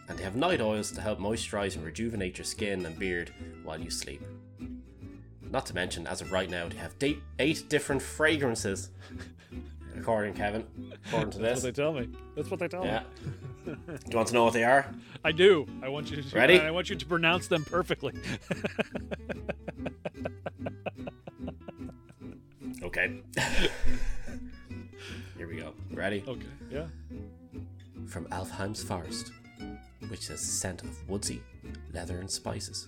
And 0.08 0.18
they 0.20 0.24
have 0.24 0.36
night 0.36 0.62
oils 0.62 0.92
to 0.92 1.02
help 1.02 1.20
moisturize 1.20 1.76
and 1.76 1.84
rejuvenate 1.84 2.38
your 2.38 2.46
skin 2.46 2.86
and 2.86 2.98
beard 2.98 3.32
while 3.64 3.80
you 3.80 3.90
sleep. 3.90 4.22
Not 5.50 5.66
to 5.68 5.74
mention, 5.74 6.06
as 6.08 6.22
of 6.22 6.32
right 6.32 6.50
now, 6.50 6.68
they 6.68 6.78
have 6.78 6.94
eight 7.40 7.70
different 7.70 8.02
fragrances. 8.02 8.90
According 9.98 10.34
Kevin, 10.34 10.66
according 11.08 11.32
to 11.32 11.38
That's 11.40 11.62
this. 11.62 11.64
what 11.64 11.76
they 11.76 11.82
tell 11.82 11.94
me. 11.94 12.10
That's 12.36 12.52
what 12.52 12.60
they 12.60 12.68
tell 12.68 12.84
Yeah. 12.86 13.04
me. 13.66 13.74
Do 13.88 13.94
you 14.12 14.16
want 14.18 14.28
to 14.28 14.34
know 14.34 14.44
what 14.44 14.54
they 14.54 14.66
are? 14.66 14.86
I 15.24 15.32
do. 15.32 15.66
I 15.82 15.88
want 15.88 16.12
you 16.12 16.22
to 16.22 16.36
Ready? 16.36 16.60
I 16.60 16.70
want 16.70 16.90
you 16.90 16.98
to 16.98 17.06
pronounce 17.06 17.48
them 17.48 17.64
perfectly. 17.66 18.14
Okay. 22.84 23.20
Here 25.38 25.48
we 25.48 25.58
go. 25.58 25.74
Ready? 25.92 26.24
okay. 26.28 26.46
Yeah. 26.70 26.86
From 28.08 28.26
Alfheim's 28.28 28.84
Forest, 28.84 29.32
which 30.10 30.28
has 30.28 30.40
the 30.42 30.46
scent 30.48 30.84
of 30.84 31.10
woodsy, 31.10 31.42
leather, 31.94 32.20
and 32.20 32.30
spices, 32.30 32.88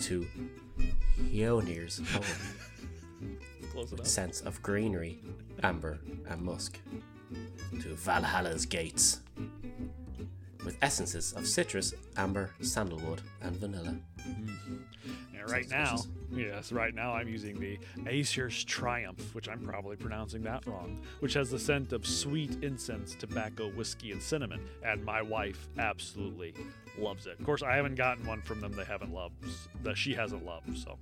to 0.00 0.26
Hionir's 1.32 1.98
Home, 2.12 3.36
Close 3.72 3.90
with 3.90 4.00
enough. 4.00 4.06
scents 4.06 4.40
of 4.42 4.62
greenery, 4.62 5.20
amber, 5.62 5.98
and 6.28 6.42
musk, 6.42 6.78
to 7.80 7.94
Valhalla's 7.94 8.66
Gates, 8.66 9.20
with 10.64 10.76
essences 10.82 11.32
of 11.32 11.46
citrus, 11.46 11.94
amber, 12.16 12.50
sandalwood, 12.60 13.22
and 13.42 13.56
vanilla. 13.56 13.96
Mm-hmm. 14.26 14.76
Yeah, 15.34 15.52
right 15.52 15.68
now, 15.70 15.96
yes, 16.30 16.70
right 16.70 16.94
now 16.94 17.12
I'm 17.12 17.28
using 17.28 17.58
the 17.58 17.78
Aesir's 18.08 18.62
Triumph, 18.64 19.34
which 19.34 19.48
I'm 19.48 19.60
probably 19.60 19.96
pronouncing 19.96 20.42
that 20.42 20.66
wrong, 20.66 21.02
which 21.20 21.34
has 21.34 21.50
the 21.50 21.58
scent 21.58 21.92
of 21.92 22.06
sweet 22.06 22.58
incense, 22.62 23.14
tobacco, 23.14 23.70
whiskey, 23.70 24.12
and 24.12 24.22
cinnamon. 24.22 24.68
And 24.84 25.04
my 25.04 25.22
wife 25.22 25.68
absolutely 25.78 26.54
loves 27.00 27.26
it. 27.26 27.38
Of 27.38 27.44
course, 27.44 27.62
I 27.62 27.74
haven't 27.76 27.96
gotten 27.96 28.26
one 28.26 28.42
from 28.42 28.60
them 28.60 28.72
they 28.72 28.84
haven't 28.84 29.12
loved, 29.12 29.34
that 29.82 29.96
she 29.96 30.14
hasn't 30.14 30.44
loved. 30.44 30.76
So, 30.78 30.98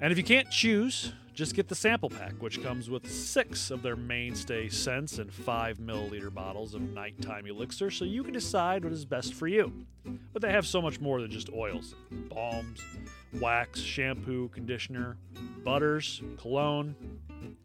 and 0.00 0.12
if 0.12 0.18
you 0.18 0.24
can't 0.24 0.50
choose, 0.50 1.12
just 1.34 1.54
get 1.54 1.68
the 1.68 1.74
sample 1.74 2.10
pack, 2.10 2.34
which 2.40 2.62
comes 2.62 2.90
with 2.90 3.10
six 3.10 3.70
of 3.70 3.82
their 3.82 3.96
mainstay 3.96 4.68
scents 4.68 5.18
and 5.18 5.32
five 5.32 5.78
milliliter 5.78 6.32
bottles 6.32 6.74
of 6.74 6.82
nighttime 6.82 7.46
elixir, 7.46 7.90
so 7.90 8.04
you 8.04 8.22
can 8.22 8.32
decide 8.32 8.84
what 8.84 8.92
is 8.92 9.04
best 9.04 9.34
for 9.34 9.46
you. 9.46 9.72
But 10.32 10.42
they 10.42 10.50
have 10.50 10.66
so 10.66 10.82
much 10.82 11.00
more 11.00 11.20
than 11.20 11.30
just 11.30 11.50
oils, 11.50 11.94
balms, 12.28 12.80
wax, 13.40 13.80
shampoo, 13.80 14.48
conditioner, 14.48 15.16
butters, 15.64 16.22
cologne, 16.36 16.94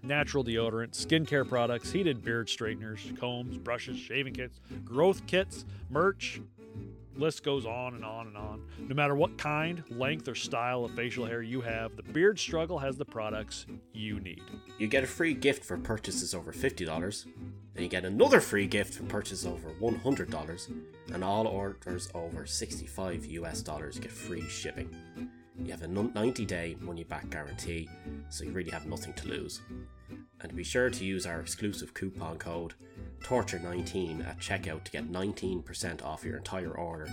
natural 0.03 0.43
deodorant, 0.43 0.91
skincare 0.91 1.47
products, 1.47 1.91
heated 1.91 2.23
beard 2.23 2.47
straighteners, 2.47 3.01
combs, 3.19 3.57
brushes, 3.57 3.97
shaving 3.97 4.34
kits, 4.34 4.59
growth 4.84 5.26
kits, 5.28 5.65
merch. 5.89 6.41
List 7.18 7.43
goes 7.43 7.66
on 7.66 7.95
and 7.95 8.03
on 8.03 8.28
and 8.28 8.38
on. 8.38 8.61
No 8.78 8.93
matter 8.93 9.16
what 9.16 9.38
kind, 9.38 9.84
length, 9.89 10.28
or 10.28 10.36
style 10.36 10.84
of 10.84 10.91
facial 10.91 11.26
hair 11.26 11.41
you 11.41 11.61
have, 11.61 11.95
the 11.95 12.03
Beard 12.03 12.38
Struggle 12.38 12.78
has 12.80 12.97
the 12.97 13.05
products 13.05 13.66
you 13.93 14.20
need. 14.20 14.41
You 14.78 14.88
get 14.88 15.03
a 15.03 15.07
free 15.07 15.34
gift 15.34 15.63
for 15.63 15.78
purchases 15.78 16.36
over 16.36 16.51
$50, 16.51 17.26
then 17.74 17.84
you 17.84 17.89
get 17.89 18.03
another 18.03 18.41
free 18.41 18.68
gift 18.68 18.95
for 18.95 19.03
purchases 19.03 19.45
over 19.45 19.72
$100, 19.82 20.72
and 21.13 21.24
all 21.24 21.47
orders 21.47 22.09
over 22.13 22.45
65 22.45 23.26
US 23.26 23.61
dollars 23.61 23.97
get 23.97 24.11
free 24.11 24.47
shipping. 24.49 24.93
You 25.57 25.72
have 25.72 25.84
a 25.84 25.88
90 25.88 26.45
day 26.45 26.76
money 26.82 27.05
back 27.05 27.30
guarantee, 27.30 27.89
so 28.30 28.43
you 28.43 28.51
really 28.51 28.72
have 28.72 28.88
nothing 28.88 29.13
to 29.13 29.28
lose. 29.30 29.61
And 30.41 30.53
be 30.53 30.66
sure 30.66 30.89
to 30.89 31.05
use 31.05 31.26
our 31.26 31.39
exclusive 31.39 31.93
coupon 31.93 32.38
code 32.38 32.74
TORTURE19 33.26 34.28
at 34.28 34.38
checkout 34.38 34.84
to 34.84 34.91
get 34.91 35.11
19% 35.11 36.05
off 36.05 36.23
your 36.23 36.38
entire 36.38 36.71
order. 36.71 37.09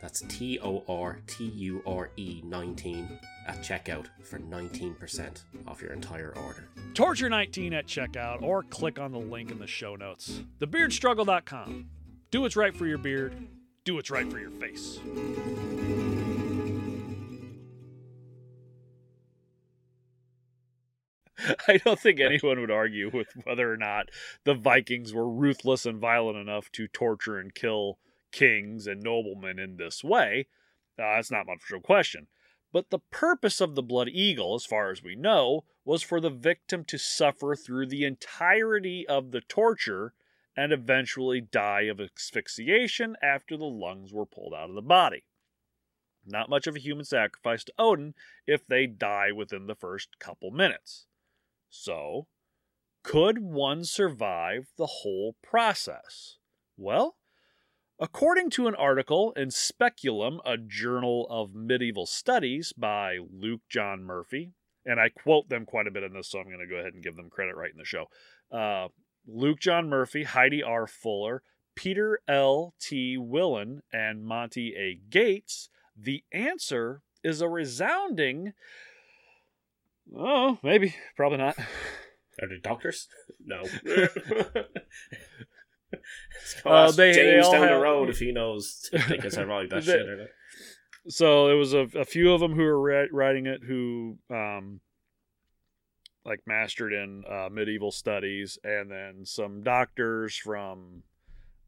That's 0.00 0.22
T 0.22 0.58
O 0.60 0.82
R 0.88 1.18
T 1.26 1.44
U 1.44 1.82
R 1.86 2.10
E 2.16 2.40
19 2.42 3.18
at 3.46 3.60
checkout 3.60 4.06
for 4.22 4.38
19% 4.38 5.42
off 5.68 5.82
your 5.82 5.92
entire 5.92 6.34
order. 6.38 6.66
Torture 6.94 7.28
19 7.28 7.74
at 7.74 7.86
checkout 7.86 8.40
or 8.40 8.62
click 8.62 8.98
on 8.98 9.12
the 9.12 9.18
link 9.18 9.50
in 9.50 9.58
the 9.58 9.66
show 9.66 9.96
notes. 9.96 10.40
TheBeardStruggle.com. 10.60 11.90
Do 12.30 12.40
what's 12.40 12.56
right 12.56 12.74
for 12.74 12.86
your 12.86 12.98
beard, 12.98 13.34
do 13.84 13.96
what's 13.96 14.10
right 14.10 14.30
for 14.30 14.38
your 14.38 14.50
face. 14.52 14.98
I 21.68 21.78
don't 21.78 21.98
think 21.98 22.20
anyone 22.20 22.60
would 22.60 22.70
argue 22.70 23.10
with 23.12 23.28
whether 23.44 23.72
or 23.72 23.76
not 23.76 24.10
the 24.44 24.54
Vikings 24.54 25.12
were 25.12 25.28
ruthless 25.28 25.86
and 25.86 25.98
violent 25.98 26.38
enough 26.38 26.70
to 26.72 26.88
torture 26.88 27.38
and 27.38 27.54
kill 27.54 27.98
kings 28.32 28.86
and 28.86 29.02
noblemen 29.02 29.58
in 29.58 29.76
this 29.76 30.04
way. 30.04 30.46
Uh, 30.98 31.16
that's 31.16 31.30
not 31.30 31.46
much 31.46 31.60
of 31.70 31.78
a 31.78 31.80
question. 31.80 32.26
But 32.72 32.90
the 32.90 33.00
purpose 33.10 33.60
of 33.60 33.74
the 33.74 33.82
Blood 33.82 34.08
Eagle, 34.08 34.54
as 34.54 34.64
far 34.64 34.90
as 34.90 35.02
we 35.02 35.16
know, 35.16 35.64
was 35.84 36.02
for 36.02 36.20
the 36.20 36.30
victim 36.30 36.84
to 36.84 36.98
suffer 36.98 37.56
through 37.56 37.86
the 37.86 38.04
entirety 38.04 39.06
of 39.08 39.32
the 39.32 39.40
torture 39.40 40.14
and 40.56 40.72
eventually 40.72 41.40
die 41.40 41.82
of 41.82 42.00
asphyxiation 42.00 43.16
after 43.22 43.56
the 43.56 43.64
lungs 43.64 44.12
were 44.12 44.26
pulled 44.26 44.54
out 44.54 44.68
of 44.68 44.74
the 44.74 44.82
body. 44.82 45.24
Not 46.24 46.50
much 46.50 46.66
of 46.66 46.76
a 46.76 46.80
human 46.80 47.04
sacrifice 47.04 47.64
to 47.64 47.72
Odin 47.78 48.14
if 48.46 48.66
they 48.66 48.86
die 48.86 49.32
within 49.32 49.66
the 49.66 49.74
first 49.74 50.18
couple 50.18 50.50
minutes. 50.50 51.06
So, 51.70 52.26
could 53.02 53.38
one 53.38 53.84
survive 53.84 54.72
the 54.76 54.86
whole 54.86 55.36
process? 55.42 56.36
Well, 56.76 57.16
according 57.98 58.50
to 58.50 58.66
an 58.66 58.74
article 58.74 59.32
in 59.36 59.50
Speculum, 59.50 60.40
a 60.44 60.56
journal 60.58 61.26
of 61.30 61.54
medieval 61.54 62.06
studies 62.06 62.72
by 62.72 63.18
Luke 63.32 63.62
John 63.68 64.02
Murphy, 64.02 64.52
and 64.84 64.98
I 64.98 65.08
quote 65.10 65.48
them 65.48 65.64
quite 65.64 65.86
a 65.86 65.90
bit 65.90 66.02
in 66.02 66.12
this, 66.12 66.28
so 66.28 66.40
I'm 66.40 66.46
going 66.46 66.58
to 66.58 66.66
go 66.66 66.80
ahead 66.80 66.94
and 66.94 67.02
give 67.02 67.16
them 67.16 67.30
credit 67.30 67.56
right 67.56 67.70
in 67.70 67.78
the 67.78 67.84
show. 67.84 68.06
Uh, 68.50 68.88
Luke 69.26 69.60
John 69.60 69.88
Murphy, 69.88 70.24
Heidi 70.24 70.62
R. 70.62 70.86
Fuller, 70.86 71.42
Peter 71.76 72.20
L. 72.26 72.74
T. 72.80 73.16
Willan, 73.16 73.80
and 73.92 74.24
Monte 74.24 74.74
A. 74.76 74.98
Gates, 75.08 75.68
the 75.96 76.24
answer 76.32 77.02
is 77.22 77.40
a 77.40 77.48
resounding 77.48 78.54
Oh, 80.16 80.58
maybe. 80.62 80.94
Probably 81.16 81.38
not. 81.38 81.58
Are 82.42 82.48
they 82.48 82.58
doctors? 82.62 83.08
No. 83.44 83.62
Uh, 86.64 86.90
they- 86.92 87.12
they 87.12 87.14
James 87.32 87.46
all 87.46 87.52
down 87.52 87.62
the 87.62 87.68
have- 87.68 87.80
road 87.82 88.08
if 88.10 88.18
he 88.20 88.30
knows 88.32 88.88
if 88.92 89.08
they 89.08 89.18
can 89.18 89.30
survive 89.30 89.68
that 89.70 89.84
They- 89.84 89.92
shit 89.92 90.08
or 90.08 90.16
not. 90.16 90.28
So 91.08 91.48
it 91.48 91.54
was 91.54 91.72
a, 91.74 91.88
a 91.96 92.04
few 92.04 92.32
of 92.32 92.40
them 92.40 92.54
who 92.54 92.62
were 92.62 92.80
ri- 92.80 93.08
writing 93.10 93.46
it 93.46 93.62
who, 93.66 94.18
um, 94.30 94.80
like 96.24 96.40
mastered 96.46 96.92
in 96.92 97.24
uh, 97.28 97.48
medieval 97.50 97.90
studies, 97.90 98.58
and 98.62 98.90
then 98.90 99.24
some 99.24 99.62
doctors 99.62 100.36
from 100.36 101.02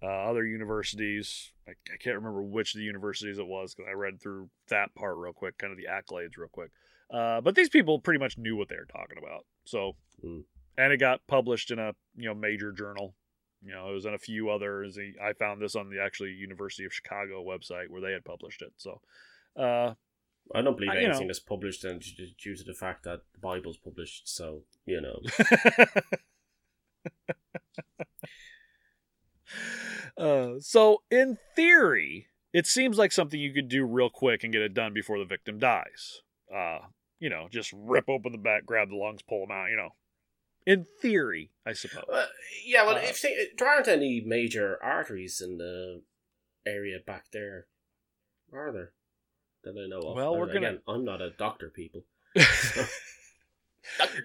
uh, 0.02 0.06
other 0.06 0.44
universities. 0.46 1.50
I, 1.66 1.72
I 1.72 1.96
can't 1.98 2.16
remember 2.16 2.42
which 2.42 2.74
of 2.74 2.78
the 2.78 2.84
universities 2.84 3.38
it 3.38 3.46
was 3.46 3.74
because 3.74 3.88
I 3.90 3.94
read 3.94 4.20
through 4.20 4.50
that 4.68 4.94
part 4.94 5.16
real 5.16 5.32
quick, 5.32 5.56
kind 5.58 5.72
of 5.72 5.78
the 5.78 5.86
accolades 5.90 6.36
real 6.36 6.48
quick. 6.52 6.70
Uh, 7.12 7.40
but 7.42 7.54
these 7.54 7.68
people 7.68 7.98
pretty 8.00 8.18
much 8.18 8.38
knew 8.38 8.56
what 8.56 8.68
they 8.68 8.76
were 8.76 8.86
talking 8.86 9.18
about. 9.18 9.44
So, 9.64 9.92
Mm. 10.24 10.44
and 10.78 10.92
it 10.92 10.98
got 10.98 11.26
published 11.26 11.70
in 11.70 11.78
a 11.78 11.94
you 12.16 12.28
know 12.28 12.34
major 12.34 12.72
journal. 12.72 13.14
You 13.64 13.72
know, 13.72 13.90
it 13.90 13.92
was 13.92 14.06
in 14.06 14.14
a 14.14 14.18
few 14.18 14.48
others. 14.50 14.98
I 15.22 15.32
found 15.34 15.60
this 15.60 15.76
on 15.76 15.90
the 15.90 16.00
actually 16.00 16.30
University 16.30 16.84
of 16.84 16.92
Chicago 16.94 17.44
website 17.44 17.88
where 17.90 18.00
they 18.00 18.12
had 18.12 18.24
published 18.24 18.62
it. 18.62 18.72
So, 18.76 19.00
uh, 19.56 19.94
I 20.54 20.62
don't 20.62 20.76
believe 20.76 20.94
you 20.94 21.00
anything 21.00 21.22
know. 21.22 21.26
that's 21.28 21.38
published 21.40 21.84
and 21.84 22.00
due 22.00 22.28
due 22.42 22.56
to 22.56 22.64
the 22.64 22.74
fact 22.74 23.04
that 23.04 23.20
the 23.34 23.38
Bible's 23.40 23.76
published. 23.76 24.28
So 24.28 24.62
you 24.86 25.00
know, 25.00 25.20
uh, 30.16 30.54
so 30.60 31.02
in 31.10 31.38
theory, 31.54 32.28
it 32.52 32.66
seems 32.66 32.98
like 32.98 33.12
something 33.12 33.38
you 33.40 33.52
could 33.52 33.68
do 33.68 33.84
real 33.84 34.10
quick 34.10 34.44
and 34.44 34.52
get 34.52 34.62
it 34.62 34.74
done 34.74 34.92
before 34.92 35.18
the 35.18 35.24
victim 35.24 35.58
dies. 35.58 36.20
Uh, 36.54 36.78
you 37.22 37.30
know, 37.30 37.46
just 37.50 37.72
rip 37.72 38.08
open 38.08 38.32
the 38.32 38.38
back, 38.38 38.66
grab 38.66 38.88
the 38.90 38.96
lungs, 38.96 39.22
pull 39.22 39.46
them 39.46 39.56
out. 39.56 39.70
You 39.70 39.76
know, 39.76 39.90
in 40.66 40.86
theory, 41.00 41.52
I 41.64 41.72
suppose. 41.72 42.04
Uh, 42.12 42.26
yeah. 42.66 42.84
Well, 42.84 42.96
Uh, 42.96 43.00
if 43.04 43.22
they, 43.22 43.46
there 43.56 43.68
aren't 43.68 43.86
any 43.88 44.20
major 44.26 44.76
arteries 44.82 45.40
in 45.40 45.58
the 45.58 46.02
area 46.66 46.98
back 47.06 47.26
there, 47.32 47.66
are 48.52 48.72
there? 48.72 48.92
That 49.62 49.80
I 49.80 49.88
know 49.88 50.08
of. 50.08 50.16
Well, 50.16 50.36
we're 50.36 50.46
gonna- 50.52 50.66
again, 50.68 50.82
I'm 50.88 51.04
not 51.04 51.22
a 51.22 51.30
doctor, 51.30 51.70
people. 51.70 52.04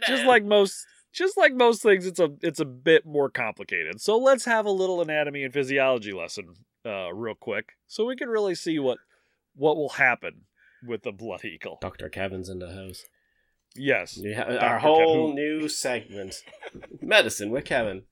just 0.07 0.23
like 0.25 0.43
most 0.43 0.85
just 1.11 1.37
like 1.37 1.53
most 1.53 1.81
things 1.81 2.05
it's 2.05 2.19
a 2.19 2.29
it's 2.41 2.59
a 2.59 2.65
bit 2.65 3.05
more 3.05 3.29
complicated 3.29 3.99
so 3.99 4.17
let's 4.17 4.45
have 4.45 4.65
a 4.65 4.71
little 4.71 5.01
anatomy 5.01 5.43
and 5.43 5.53
physiology 5.53 6.13
lesson 6.13 6.53
uh 6.85 7.11
real 7.13 7.35
quick 7.35 7.73
so 7.87 8.05
we 8.05 8.15
can 8.15 8.29
really 8.29 8.55
see 8.55 8.79
what 8.79 8.97
what 9.55 9.75
will 9.75 9.89
happen 9.89 10.43
with 10.87 11.03
the 11.03 11.11
blood 11.11 11.43
eagle. 11.45 11.77
Doctor 11.81 12.09
Kevin's 12.09 12.49
in 12.49 12.59
the 12.59 12.73
house. 12.73 13.03
yes. 13.75 14.19
Our 14.59 14.79
whole 14.79 15.31
Kev- 15.31 15.35
new 15.35 15.69
segment, 15.69 16.35
medicine 17.01 17.49
with 17.51 17.65
Kevin. 17.65 18.03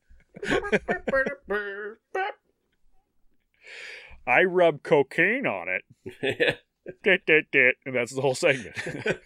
i 4.28 4.44
rub 4.44 4.84
cocaine 4.84 5.46
on 5.48 5.68
it. 5.70 6.60
Dit, 7.04 7.26
dit, 7.26 7.46
dit, 7.52 7.76
and 7.86 7.96
that's 7.96 8.14
the 8.14 8.22
whole 8.22 8.36
segment. 8.36 8.76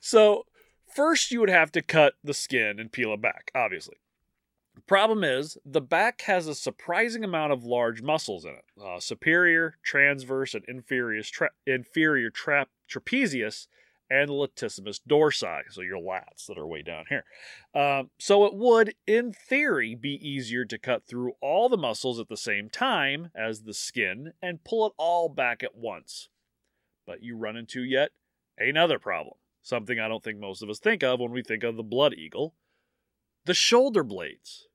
So 0.00 0.44
first 0.94 1.30
you 1.30 1.40
would 1.40 1.48
have 1.50 1.72
to 1.72 1.82
cut 1.82 2.14
the 2.22 2.34
skin 2.34 2.78
and 2.78 2.92
peel 2.92 3.12
it 3.14 3.20
back 3.22 3.50
obviously 3.54 3.96
problem 4.86 5.24
is 5.24 5.56
the 5.64 5.80
back 5.80 6.22
has 6.22 6.46
a 6.46 6.54
surprising 6.54 7.24
amount 7.24 7.52
of 7.52 7.64
large 7.64 8.02
muscles 8.02 8.44
in 8.44 8.52
it 8.52 8.64
uh, 8.82 9.00
superior 9.00 9.78
transverse 9.82 10.54
and 10.54 10.64
inferior 10.68 11.22
tra- 11.22 11.50
inferior 11.66 12.30
tra- 12.30 12.66
trapezius 12.90 13.66
and 14.12 14.28
latissimus 14.28 15.00
dorsi 15.08 15.62
so 15.70 15.80
your 15.80 15.98
lats 15.98 16.46
that 16.46 16.58
are 16.58 16.66
way 16.66 16.82
down 16.82 17.04
here. 17.08 17.24
Um, 17.74 18.10
so 18.18 18.44
it 18.44 18.54
would 18.54 18.94
in 19.06 19.32
theory 19.32 19.94
be 19.94 20.20
easier 20.20 20.66
to 20.66 20.78
cut 20.78 21.06
through 21.06 21.32
all 21.40 21.70
the 21.70 21.78
muscles 21.78 22.20
at 22.20 22.28
the 22.28 22.36
same 22.36 22.68
time 22.68 23.30
as 23.34 23.62
the 23.62 23.72
skin 23.72 24.34
and 24.42 24.64
pull 24.64 24.86
it 24.86 24.92
all 24.98 25.30
back 25.30 25.62
at 25.62 25.74
once. 25.74 26.28
But 27.06 27.22
you 27.22 27.38
run 27.38 27.56
into 27.56 27.82
yet 27.82 28.10
another 28.58 28.98
problem 28.98 29.36
something 29.62 29.98
i 29.98 30.08
don't 30.08 30.22
think 30.22 30.38
most 30.38 30.62
of 30.62 30.68
us 30.68 30.78
think 30.78 31.02
of 31.02 31.20
when 31.20 31.30
we 31.30 31.42
think 31.42 31.62
of 31.62 31.76
the 31.76 31.82
blood 31.82 32.12
eagle. 32.14 32.54
The 33.44 33.54
shoulder 33.54 34.04
blades 34.04 34.68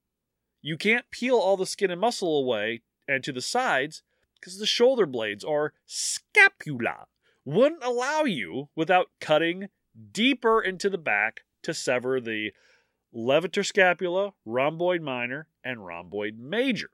you 0.62 0.78
can't 0.78 1.10
peel 1.12 1.36
all 1.38 1.58
the 1.58 1.66
skin 1.66 1.92
and 1.92 2.02
muscle 2.02 2.38
away 2.40 2.82
and 3.08 3.24
to 3.24 3.32
the 3.32 3.42
sides 3.42 4.02
because 4.40 4.60
the 4.60 4.66
shoulder 4.66 5.06
blades 5.06 5.44
or 5.44 5.74
scapula 5.86 7.08
wouldn't 7.46 7.84
allow 7.84 8.24
you 8.24 8.70
without 8.76 9.08
cutting 9.20 9.70
deeper 10.12 10.62
into 10.62 10.90
the 10.90 10.98
back 10.98 11.42
to 11.64 11.74
sever 11.74 12.20
the 12.20 12.52
levator 13.16 13.66
scapula, 13.66 14.34
rhomboid 14.46 15.02
minor, 15.02 15.48
and 15.64 15.86
rhomboid 15.86 16.38
major. 16.38 16.90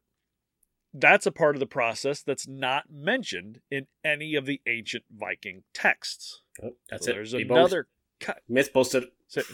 That's 0.94 1.26
a 1.26 1.32
part 1.32 1.56
of 1.56 1.60
the 1.60 1.66
process 1.66 2.22
that's 2.22 2.48
not 2.48 2.84
mentioned 2.92 3.62
in 3.72 3.88
any 4.06 4.36
of 4.36 4.46
the 4.46 4.62
ancient 4.68 5.06
Viking 5.12 5.64
texts. 5.74 6.42
Oh, 6.62 6.76
that's 6.90 7.06
So 7.06 7.12
it. 7.12 7.16
There's 7.16 7.32
both- 7.34 7.42
another 7.42 7.88
cut. 8.20 8.42
myth 8.48 8.72
busted. 8.72 9.06
So- 9.28 9.42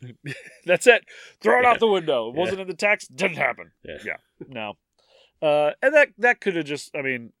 That's 0.66 0.86
it. 0.86 1.04
Throw 1.40 1.58
it 1.58 1.62
Yeah. 1.62 1.70
out 1.70 1.80
the 1.80 1.86
window. 1.88 2.28
It 2.28 2.34
Yeah. 2.34 2.40
wasn't 2.40 2.60
in 2.60 2.66
the 2.68 2.74
text. 2.74 3.14
Didn't 3.16 3.36
happen. 3.36 3.72
Yeah. 3.82 3.98
Yeah. 4.04 4.16
No. 4.46 4.74
Uh, 5.40 5.72
and 5.82 5.94
that 5.94 6.08
that 6.18 6.40
could 6.40 6.56
have 6.56 6.64
just. 6.66 6.94
I 6.96 7.02
mean, 7.02 7.32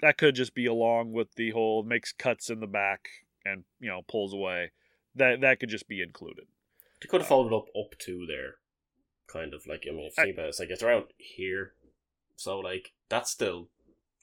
that 0.00 0.16
could 0.18 0.34
just 0.34 0.54
be 0.54 0.66
along 0.66 1.12
with 1.12 1.34
the 1.34 1.50
whole 1.50 1.82
makes 1.82 2.12
cuts 2.12 2.48
in 2.50 2.60
the 2.60 2.66
back 2.66 3.08
and 3.44 3.64
you 3.80 3.88
know 3.88 4.02
pulls 4.08 4.32
away. 4.32 4.72
That 5.14 5.40
that 5.42 5.60
could 5.60 5.68
just 5.68 5.88
be 5.88 6.00
included. 6.00 6.46
They 7.00 7.08
could 7.08 7.20
have 7.20 7.28
folded 7.28 7.54
up 7.54 7.66
up 7.78 7.98
to 8.00 8.26
there, 8.26 8.56
kind 9.26 9.52
of 9.54 9.66
like 9.66 9.84
I 9.88 9.92
mean, 9.92 10.06
if 10.06 10.16
you 10.16 10.22
I- 10.22 10.26
think 10.26 10.36
about 10.36 10.46
it, 10.46 10.48
it's 10.50 10.60
like 10.60 10.70
it's 10.70 10.82
around 10.82 11.06
here, 11.18 11.74
so 12.36 12.58
like 12.58 12.92
that's 13.08 13.30
still 13.30 13.68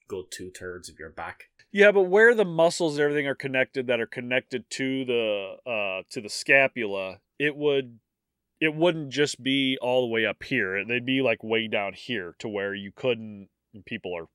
good 0.10 0.26
two 0.32 0.52
thirds 0.52 0.90
of 0.90 1.00
your 1.00 1.10
back. 1.10 1.46
Yeah, 1.72 1.92
but 1.92 2.04
where 2.04 2.36
the 2.36 2.44
muscles 2.46 2.96
and 2.98 3.04
everything 3.04 3.28
are 3.28 3.36
connected 3.36 3.88
that 3.88 4.02
are 4.02 4.08
connected 4.08 4.70
to 4.72 5.06
the 5.06 5.56
uh 5.66 6.04
to 6.10 6.20
the 6.20 6.30
scapula, 6.30 7.20
it 7.38 7.56
would 7.56 8.00
it 8.60 8.76
wouldn't 8.76 9.10
just 9.12 9.42
be 9.42 9.78
all 9.82 10.02
the 10.02 10.12
way 10.12 10.26
up 10.26 10.44
here. 10.44 10.84
They'd 10.84 11.06
be 11.06 11.22
like 11.22 11.44
way 11.44 11.68
down 11.68 11.94
here 11.94 12.36
to 12.40 12.50
where 12.50 12.74
you 12.76 12.92
couldn't 12.94 13.48
people 13.86 14.14
are 14.18 14.26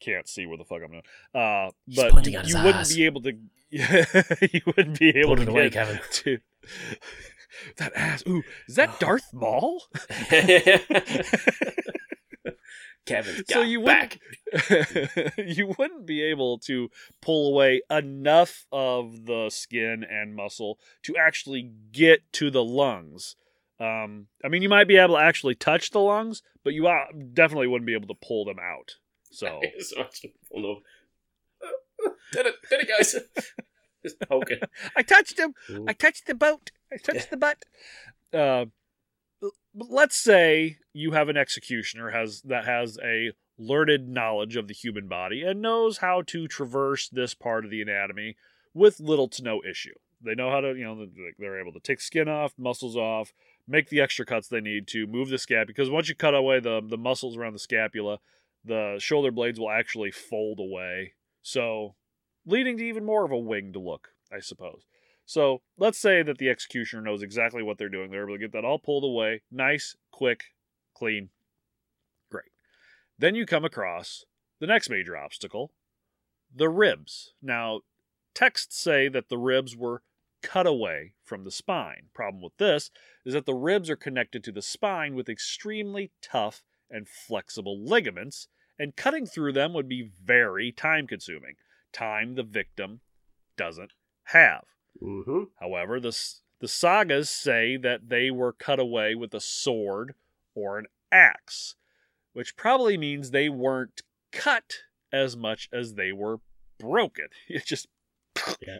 can't 0.00 0.28
see 0.28 0.46
where 0.46 0.56
the 0.56 0.64
fuck 0.64 0.78
I'm 0.84 0.90
doing. 0.92 1.02
Uh, 1.34 1.70
He's 1.86 1.96
but 1.96 2.12
pointing 2.12 2.36
at 2.36 2.46
you 2.48 2.54
wouldn't 2.56 2.76
ass. 2.76 2.94
be 2.94 3.04
able 3.04 3.20
to. 3.22 3.32
you 3.70 4.60
wouldn't 4.64 4.98
be 4.98 5.10
able 5.10 5.36
Put 5.36 5.44
to 5.46 5.50
away, 5.50 5.68
get 5.68 5.86
Kevin. 5.86 6.00
to 6.12 6.38
that 7.78 7.92
ass. 7.96 8.22
Ooh, 8.28 8.42
is 8.68 8.76
that 8.76 8.98
Darth 9.00 9.32
Maul? 9.34 9.82
Kevin's 13.06 13.42
got 13.42 13.48
so 13.54 13.62
you 13.62 13.82
back. 13.84 14.18
wouldn't, 14.52 15.32
you 15.38 15.74
wouldn't 15.78 16.06
be 16.06 16.22
able 16.22 16.58
to 16.60 16.90
pull 17.22 17.48
away 17.54 17.80
enough 17.90 18.66
of 18.70 19.24
the 19.26 19.48
skin 19.50 20.04
and 20.08 20.34
muscle 20.36 20.78
to 21.04 21.16
actually 21.16 21.70
get 21.92 22.30
to 22.34 22.50
the 22.50 22.62
lungs. 22.62 23.34
Um, 23.80 24.26
I 24.44 24.48
mean, 24.48 24.62
you 24.62 24.68
might 24.68 24.88
be 24.88 24.96
able 24.96 25.14
to 25.16 25.22
actually 25.22 25.54
touch 25.54 25.90
the 25.90 26.00
lungs, 26.00 26.42
but 26.64 26.74
you 26.74 26.82
definitely 27.32 27.68
wouldn't 27.68 27.86
be 27.86 27.94
able 27.94 28.08
to 28.08 28.14
pull 28.26 28.44
them 28.44 28.58
out. 28.58 28.96
So 29.30 29.60
actually 29.98 30.34
fun 30.52 30.64
of- 30.64 30.82
Did 32.32 32.46
it, 32.46 32.54
did 32.68 32.80
it, 32.80 32.88
guys? 32.88 33.14
Just 34.02 34.20
poking. 34.28 34.58
I 34.96 35.02
touched 35.02 35.38
him. 35.38 35.54
Ooh. 35.70 35.84
I 35.88 35.92
touched 35.92 36.26
the 36.26 36.34
boat. 36.34 36.70
I 36.92 36.96
touched 36.96 37.26
Yeah. 37.26 37.30
the 37.30 37.36
butt. 37.36 37.64
Uh, 38.32 38.66
let's 39.74 40.16
say 40.16 40.78
you 40.92 41.12
have 41.12 41.28
an 41.28 41.36
executioner 41.36 42.10
has 42.10 42.42
that 42.42 42.64
has 42.64 42.98
a 43.02 43.32
learned 43.58 44.08
knowledge 44.08 44.56
of 44.56 44.68
the 44.68 44.74
human 44.74 45.08
body 45.08 45.42
and 45.42 45.60
knows 45.60 45.98
how 45.98 46.22
to 46.22 46.46
traverse 46.46 47.08
this 47.08 47.34
part 47.34 47.64
of 47.64 47.70
the 47.70 47.82
anatomy 47.82 48.36
with 48.72 49.00
little 49.00 49.28
to 49.28 49.42
no 49.42 49.60
issue. 49.68 49.94
They 50.24 50.34
know 50.34 50.50
how 50.50 50.60
to, 50.60 50.74
you 50.74 50.84
know, 50.84 51.06
they're 51.38 51.60
able 51.60 51.72
to 51.72 51.80
take 51.80 52.00
skin 52.00 52.28
off, 52.28 52.52
muscles 52.58 52.96
off, 52.96 53.32
make 53.66 53.88
the 53.88 54.00
extra 54.00 54.24
cuts 54.24 54.48
they 54.48 54.60
need 54.60 54.86
to 54.88 55.06
move 55.06 55.28
the 55.28 55.36
scap 55.36 55.66
because 55.66 55.90
once 55.90 56.08
you 56.08 56.14
cut 56.14 56.34
away 56.34 56.60
the 56.60 56.80
the 56.84 56.98
muscles 56.98 57.36
around 57.36 57.52
the 57.52 57.58
scapula, 57.58 58.18
the 58.64 58.96
shoulder 58.98 59.30
blades 59.30 59.60
will 59.60 59.70
actually 59.70 60.10
fold 60.10 60.58
away. 60.58 61.14
So, 61.42 61.94
leading 62.44 62.76
to 62.78 62.84
even 62.84 63.04
more 63.04 63.24
of 63.24 63.30
a 63.30 63.38
winged 63.38 63.76
look, 63.76 64.10
I 64.32 64.40
suppose. 64.40 64.86
So 65.28 65.60
let's 65.76 65.98
say 65.98 66.22
that 66.22 66.38
the 66.38 66.48
executioner 66.48 67.02
knows 67.02 67.22
exactly 67.22 67.62
what 67.62 67.76
they're 67.76 67.90
doing. 67.90 68.10
They're 68.10 68.24
able 68.24 68.36
to 68.36 68.40
get 68.40 68.52
that 68.52 68.64
all 68.64 68.78
pulled 68.78 69.04
away, 69.04 69.42
nice, 69.50 69.94
quick, 70.10 70.54
clean. 70.94 71.28
Great. 72.30 72.50
Then 73.18 73.34
you 73.34 73.44
come 73.44 73.62
across 73.62 74.24
the 74.58 74.66
next 74.66 74.88
major 74.88 75.18
obstacle 75.18 75.70
the 76.56 76.70
ribs. 76.70 77.34
Now, 77.42 77.82
texts 78.34 78.80
say 78.80 79.08
that 79.08 79.28
the 79.28 79.36
ribs 79.36 79.76
were 79.76 80.02
cut 80.42 80.66
away 80.66 81.12
from 81.22 81.44
the 81.44 81.50
spine. 81.50 82.06
Problem 82.14 82.42
with 82.42 82.56
this 82.56 82.90
is 83.26 83.34
that 83.34 83.44
the 83.44 83.52
ribs 83.52 83.90
are 83.90 83.96
connected 83.96 84.42
to 84.44 84.52
the 84.52 84.62
spine 84.62 85.14
with 85.14 85.28
extremely 85.28 86.10
tough 86.22 86.62
and 86.90 87.06
flexible 87.06 87.78
ligaments, 87.78 88.48
and 88.78 88.96
cutting 88.96 89.26
through 89.26 89.52
them 89.52 89.74
would 89.74 89.90
be 89.90 90.10
very 90.24 90.72
time 90.72 91.06
consuming. 91.06 91.56
Time 91.92 92.34
the 92.34 92.42
victim 92.42 93.00
doesn't 93.58 93.92
have. 94.24 94.77
Mm-hmm. 95.02 95.44
However, 95.60 96.00
the, 96.00 96.16
the 96.60 96.68
sagas 96.68 97.30
say 97.30 97.76
that 97.76 98.08
they 98.08 98.30
were 98.30 98.52
cut 98.52 98.80
away 98.80 99.14
with 99.14 99.34
a 99.34 99.40
sword 99.40 100.14
or 100.54 100.78
an 100.78 100.86
axe, 101.12 101.76
which 102.32 102.56
probably 102.56 102.96
means 102.96 103.30
they 103.30 103.48
weren't 103.48 104.02
cut 104.32 104.78
as 105.12 105.36
much 105.36 105.68
as 105.72 105.94
they 105.94 106.12
were 106.12 106.40
broken. 106.78 107.28
It 107.48 107.64
just. 107.64 107.88
Yeah. 108.60 108.78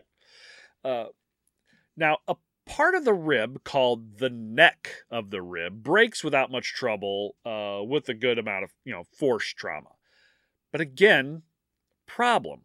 Uh, 0.84 1.06
now, 1.96 2.18
a 2.28 2.36
part 2.64 2.94
of 2.94 3.04
the 3.04 3.14
rib 3.14 3.64
called 3.64 4.18
the 4.18 4.30
neck 4.30 5.02
of 5.10 5.30
the 5.30 5.42
rib 5.42 5.82
breaks 5.82 6.22
without 6.22 6.50
much 6.50 6.74
trouble 6.74 7.34
uh, 7.44 7.80
with 7.82 8.08
a 8.08 8.14
good 8.14 8.38
amount 8.38 8.64
of 8.64 8.70
you 8.84 8.92
know 8.92 9.04
force 9.04 9.52
trauma. 9.52 9.90
But 10.70 10.80
again, 10.80 11.42
problem 12.06 12.62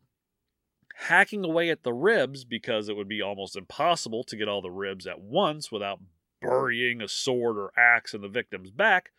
hacking 1.04 1.44
away 1.46 1.70
at 1.70 1.84
the 1.84 1.94
ribs 1.94 2.44
because 2.46 2.90
it 2.90 2.96
would 2.96 3.08
be 3.08 3.22
almost 3.22 3.56
impossible 3.56 4.24
to 4.26 4.36
get 4.36 4.48
all 4.48 4.62
the 4.62 4.72
ribs 4.72 5.08
at 5.08 5.22
once 5.22 5.72
without 5.72 6.00
burying 6.42 7.02
a 7.02 7.08
sword 7.08 7.58
or 7.58 7.72
axe 7.78 8.14
in 8.14 8.22
the 8.22 8.28
victim's 8.28 8.72
back, 8.72 9.12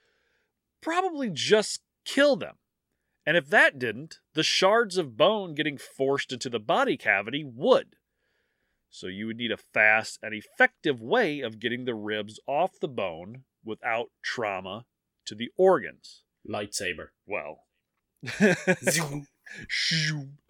probably 0.80 1.30
just 1.30 1.80
kill 2.04 2.36
them. 2.36 2.56
And 3.26 3.36
if 3.36 3.48
that 3.48 3.78
didn't, 3.78 4.18
the 4.34 4.42
shards 4.42 4.98
of 4.98 5.16
bone 5.16 5.54
getting 5.54 5.78
forced 5.78 6.32
into 6.32 6.50
the 6.50 6.60
body 6.60 6.96
cavity 6.96 7.42
would. 7.44 7.96
So 8.90 9.06
you 9.06 9.26
would 9.26 9.38
need 9.38 9.50
a 9.50 9.56
fast 9.56 10.18
and 10.22 10.34
effective 10.34 11.00
way 11.00 11.40
of 11.40 11.58
getting 11.58 11.84
the 11.84 11.94
ribs 11.94 12.38
off 12.46 12.78
the 12.80 12.88
bone 12.88 13.44
without 13.64 14.10
trauma 14.22 14.84
to 15.26 15.34
the 15.34 15.48
organs. 15.56 16.22
Lightsaber. 16.48 17.08
Well, 17.26 17.64
Shoo. 18.90 19.22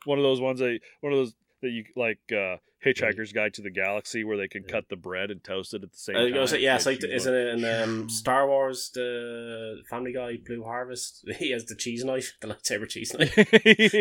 one 0.04 0.18
of 0.18 0.22
those 0.22 0.40
ones 0.40 0.60
that 0.60 0.78
one 1.00 1.12
of 1.12 1.18
those 1.18 1.34
that 1.62 1.70
you 1.70 1.84
like 1.96 2.18
uh 2.32 2.56
Hitchhiker's 2.84 3.32
Guide 3.32 3.54
to 3.54 3.62
the 3.62 3.70
Galaxy 3.70 4.24
where 4.24 4.36
they 4.36 4.46
can 4.46 4.62
Yeah. 4.66 4.72
cut 4.72 4.90
the 4.90 4.96
bread 4.96 5.30
and 5.30 5.42
toast 5.42 5.72
it 5.72 5.82
at 5.82 5.90
the 5.90 5.96
same 5.96 6.16
Uh, 6.16 6.28
time. 6.46 6.60
yeah, 6.60 6.76
it's 6.76 6.84
like, 6.84 7.02
isn't 7.02 7.34
it 7.34 7.46
in 7.54 7.64
um, 7.64 8.10
Star 8.10 8.46
Wars, 8.46 8.90
the 8.92 9.78
Family 9.88 10.12
Guy 10.12 10.36
Blue 10.44 10.62
Harvest? 10.62 11.24
He 11.38 11.50
has 11.52 11.64
the 11.64 11.76
cheese 11.76 12.04
knife, 12.04 12.34
the 12.42 12.48
lightsaber 12.48 12.86
cheese 12.86 13.14
knife. 13.14 13.34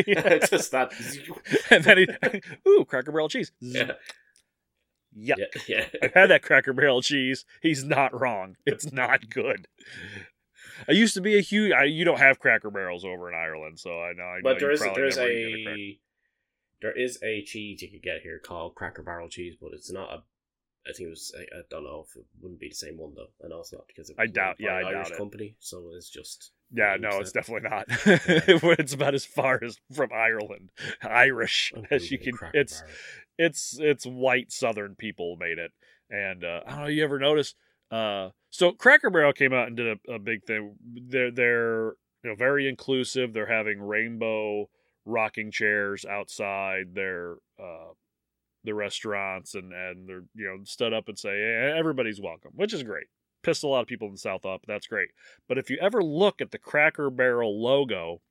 Yeah. 0.06 0.38
Just 0.50 0.72
that. 0.72 0.92
and 1.70 1.84
then 1.86 1.98
he, 2.00 2.08
ooh, 2.68 2.84
Cracker 2.84 3.14
Barrel 3.14 3.30
cheese. 3.30 3.54
Yeah, 3.62 3.94
Yuck. 5.18 5.38
yeah, 5.38 5.46
yeah. 5.68 5.86
I've 6.02 6.14
had 6.14 6.30
that 6.32 6.42
Cracker 6.44 6.74
Barrel 6.74 7.02
cheese. 7.02 7.46
He's 7.62 7.86
not 7.86 8.20
wrong. 8.20 8.58
It's 8.66 8.92
not 8.92 9.30
good. 9.30 9.68
I 10.88 10.92
used 10.94 11.14
to 11.16 11.22
be 11.22 11.38
a 11.38 11.42
huge. 11.42 11.72
I, 11.72 11.84
you 11.84 12.06
don't 12.06 12.20
have 12.20 12.40
Cracker 12.40 12.70
Barrels 12.70 13.06
over 13.06 13.30
in 13.30 13.36
Ireland, 13.36 13.80
so 13.80 14.02
I 14.02 14.14
know. 14.14 14.24
I 14.24 14.36
know 14.38 14.42
But 14.44 14.60
there 14.60 14.70
you 14.70 14.74
is 14.76 14.82
probably 14.82 15.02
there's 15.02 15.18
a 15.18 16.00
there 16.82 16.98
is 16.98 17.18
a 17.24 17.42
cheese 17.44 17.82
you 17.82 17.90
could 17.90 18.02
get 18.04 18.22
here 18.22 18.40
called 18.40 18.76
Cracker 18.76 19.04
Barrel 19.04 19.30
cheese, 19.30 19.56
but 19.60 19.72
it's 19.74 19.92
not 19.92 20.10
a. 20.12 20.24
I 20.86 20.92
think 20.92 21.08
it 21.08 21.12
was. 21.12 21.34
I, 21.38 21.42
I 21.44 21.62
don't 21.70 21.86
know 21.86 22.06
if 22.08 22.16
it 22.18 22.26
wouldn't 22.42 22.60
be 22.60 22.68
the 22.70 22.76
same 22.76 22.98
one 22.98 23.14
though. 23.16 23.30
I 23.44 23.48
know 23.48 23.62
it's 23.62 23.72
not 23.72 23.88
because 23.88 24.10
it 24.10 24.18
I 24.20 24.28
doubt- 24.28 24.58
yeah, 24.60 24.74
I 24.74 24.82
Irish 24.82 25.08
doubt 25.08 25.12
it. 25.12 25.18
company, 25.18 25.56
so 25.60 25.92
it's 25.96 26.10
just. 26.10 26.52
Yeah, 26.76 26.96
Yeah, 26.96 27.10
no, 27.10 27.20
it's 27.20 27.32
definitely 27.32 27.70
not. 27.70 27.86
it's 28.06 28.94
about 28.94 29.14
as 29.14 29.24
far 29.26 29.64
as 29.64 29.80
from 29.94 30.10
Ireland, 30.12 30.72
Irish 31.02 31.72
I'm 31.76 31.86
as 31.92 32.12
you 32.12 32.18
can. 32.18 32.34
It's 32.54 32.82
Barrel. 32.82 32.96
it's 33.38 33.78
it's 33.80 34.06
white 34.06 34.52
Southern 34.52 34.96
people 34.96 35.38
made 35.40 35.58
it, 35.60 35.72
and 36.10 36.44
uh, 36.44 36.62
I 36.66 36.70
don't 36.72 36.80
know. 36.82 36.88
You 36.88 37.04
ever 37.06 37.20
notice? 37.20 37.56
Uh, 37.94 38.32
so 38.50 38.72
Cracker 38.72 39.12
Barrel 39.12 39.34
came 39.34 39.54
out 39.54 39.68
and 39.68 39.78
did 39.78 40.00
a, 40.08 40.14
a 40.14 40.20
big 40.20 40.44
thing. 40.46 40.76
They're 40.96 41.30
they're 41.30 41.86
you 42.24 42.32
know 42.32 42.36
very 42.36 42.68
inclusive. 42.68 43.34
They're 43.34 43.46
having 43.46 43.80
rainbow 43.80 44.68
rocking 45.06 45.52
chairs 45.52 46.04
outside 46.04 46.96
their 46.96 47.36
uh 47.60 47.94
the 48.64 48.74
restaurants, 48.74 49.54
and 49.54 49.72
and 49.72 50.10
they're 50.10 50.24
you 50.34 50.46
know 50.46 50.64
stood 50.64 50.92
up 50.92 51.08
and 51.08 51.20
say 51.20 51.30
hey, 51.30 51.76
everybody's 51.78 52.20
welcome, 52.20 52.52
which 52.56 52.74
is 52.74 52.82
great. 52.82 53.06
Pissed 53.44 53.64
a 53.64 53.68
lot 53.68 53.82
of 53.82 53.88
people 53.88 54.08
in 54.08 54.14
the 54.14 54.18
South 54.18 54.42
but 54.42 54.62
that's 54.66 54.88
great. 54.88 55.10
But 55.48 55.60
if 55.60 55.70
you 55.70 55.78
ever 55.80 56.02
look 56.02 56.42
at 56.42 56.50
the 56.50 56.58
Cracker 56.58 57.12
Barrel 57.12 57.62
logo, 57.62 58.22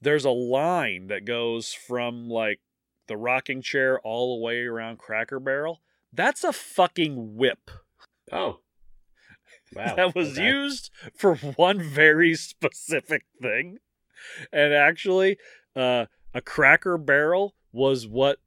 there's 0.00 0.24
a 0.24 0.30
line 0.30 1.08
that 1.08 1.26
goes 1.26 1.74
from 1.74 2.30
like 2.30 2.60
the 3.06 3.18
rocking 3.18 3.60
chair 3.60 4.00
all 4.00 4.34
the 4.38 4.42
way 4.42 4.62
around 4.62 4.98
Cracker 4.98 5.40
Barrel. 5.40 5.82
That's 6.10 6.42
a 6.42 6.54
fucking 6.54 7.36
whip 7.36 7.70
Oh. 8.32 8.60
Wow. 9.74 9.94
that 9.96 10.14
was 10.14 10.32
okay. 10.32 10.46
used 10.46 10.90
for 11.14 11.36
one 11.36 11.80
very 11.80 12.34
specific 12.34 13.24
thing. 13.40 13.78
And 14.52 14.72
actually, 14.72 15.38
uh, 15.76 16.06
a 16.34 16.40
Cracker 16.40 16.98
Barrel 16.98 17.54
was 17.72 18.06
what 18.06 18.38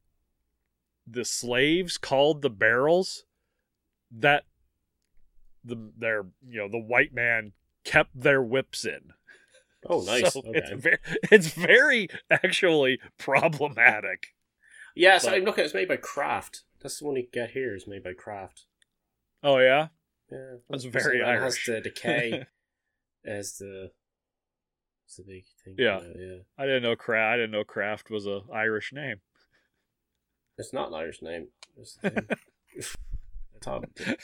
the 1.08 1.26
slaves 1.26 1.98
called 1.98 2.42
the 2.42 2.50
barrels 2.50 3.26
that 4.12 4.44
the 5.64 5.92
their 5.98 6.26
you 6.48 6.60
know 6.60 6.68
the 6.68 6.80
white 6.80 7.14
man 7.14 7.54
kept 7.84 8.20
their 8.20 8.42
whips 8.42 8.86
in. 8.86 9.14
Oh, 9.88 10.02
nice. 10.06 10.34
So 10.34 10.42
okay. 10.42 10.52
it's 10.60 10.72
very 10.72 10.98
it's 11.32 11.48
very 11.50 12.10
actually 12.30 13.00
problematic. 13.18 14.28
yeah, 14.96 15.18
so 15.18 15.34
I'm 15.34 15.44
looking. 15.44 15.66
It's 15.66 15.74
made 15.74 15.88
by 15.88 15.98
Kraft. 15.98 16.64
That's 16.82 17.00
the 17.00 17.06
one 17.06 17.16
you 17.16 17.28
get 17.32 17.52
here. 17.52 17.76
Is 17.76 17.88
made 17.88 18.04
by 18.04 18.14
Kraft. 18.14 18.66
Oh 19.44 19.58
yeah, 19.58 19.88
Yeah, 20.32 20.56
That's 20.70 20.84
very 20.84 21.24
Irish. 21.24 21.68
Has 21.68 21.76
the 21.76 21.82
decay 21.82 22.46
as 23.26 23.58
the. 23.58 23.92
It's 25.06 25.18
the 25.18 25.24
big 25.24 25.44
thing. 25.66 25.76
Yeah. 25.78 26.00
yeah. 26.18 26.38
I 26.58 26.66
didn't 26.66 26.84
know 26.84 26.96
Kraft. 26.96 27.34
I 27.34 27.36
didn't 27.36 27.52
know 27.52 27.64
Kraft 27.66 28.10
was 28.10 28.26
a 28.28 28.42
Irish 28.54 28.94
name. 28.94 29.18
It's 30.58 30.72
not 30.72 30.88
an 30.90 30.94
Irish 30.94 31.22
name. 31.22 31.48
It's 31.78 31.96
the 31.96 32.10
thing. 32.12 32.28
I. 33.62 34.16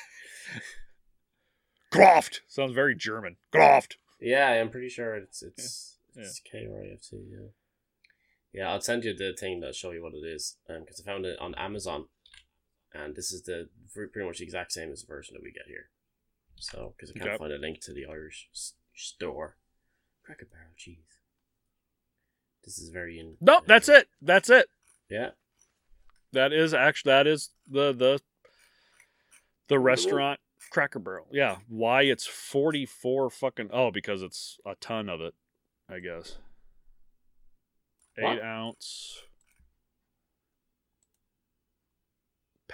Croft 1.91 2.41
sounds 2.47 2.73
very 2.73 2.95
German. 2.95 3.35
Croft. 3.51 3.97
Yeah, 4.19 4.47
I'm 4.49 4.69
pretty 4.69 4.89
sure 4.89 5.15
it's 5.15 5.41
it's 5.43 5.97
Yeah. 6.15 6.23
it's 6.23 6.39
K 6.39 6.67
R 6.71 6.81
I 6.83 6.93
F 6.93 7.01
T. 7.01 7.17
Yeah. 7.29 7.47
Yeah, 8.53 8.71
I'll 8.71 8.81
send 8.81 9.03
you 9.03 9.13
the 9.15 9.33
thing 9.37 9.59
that'll 9.59 9.73
show 9.73 9.91
you 9.91 10.01
what 10.01 10.13
it 10.13 10.25
is, 10.25 10.55
um, 10.69 10.79
because 10.81 11.01
I 11.01 11.03
found 11.03 11.25
it 11.25 11.37
on 11.39 11.53
Amazon, 11.55 12.05
and 12.93 13.15
this 13.15 13.31
is 13.31 13.43
the 13.43 13.69
pretty 13.93 14.25
much 14.25 14.37
the 14.39 14.43
exact 14.43 14.71
same 14.71 14.91
as 14.91 15.01
the 15.01 15.07
version 15.07 15.33
that 15.35 15.43
we 15.43 15.51
get 15.51 15.67
here. 15.67 15.89
So, 16.55 16.93
because 16.97 17.11
I 17.11 17.19
can't 17.19 17.29
Okay. 17.29 17.37
find 17.37 17.53
a 17.53 17.57
link 17.57 17.81
to 17.81 17.93
the 17.93 18.05
Irish 18.05 18.49
s- 18.53 18.73
store, 18.95 19.57
Cracker 20.23 20.45
Barrel 20.51 20.71
cheese. 20.75 21.19
This 22.63 22.79
is 22.79 22.89
very 22.89 23.19
in. 23.19 23.37
No, 23.39 23.61
that's 23.65 23.87
it. 23.89 24.09
That's 24.21 24.49
it. 24.49 24.67
Yeah. 25.09 25.31
That 26.33 26.51
is 26.51 26.73
actually 26.73 27.11
that 27.11 27.27
is 27.27 27.51
the 27.69 27.93
the 27.93 28.19
the 29.69 29.79
restaurant 29.79 30.39
Cracker 30.71 30.99
Barrel. 30.99 31.27
Yeah. 31.31 31.59
Why 31.69 32.01
it's 32.03 32.25
forty 32.25 32.85
four 32.85 33.29
fucking 33.29 33.69
oh 33.71 33.91
because 33.91 34.21
it's 34.21 34.57
a 34.65 34.75
ton 34.75 35.07
of 35.09 35.21
it, 35.21 35.33
I 35.87 35.99
guess. 35.99 36.37
Eight 38.17 38.23
What? 38.23 38.41
ounce 38.43 39.21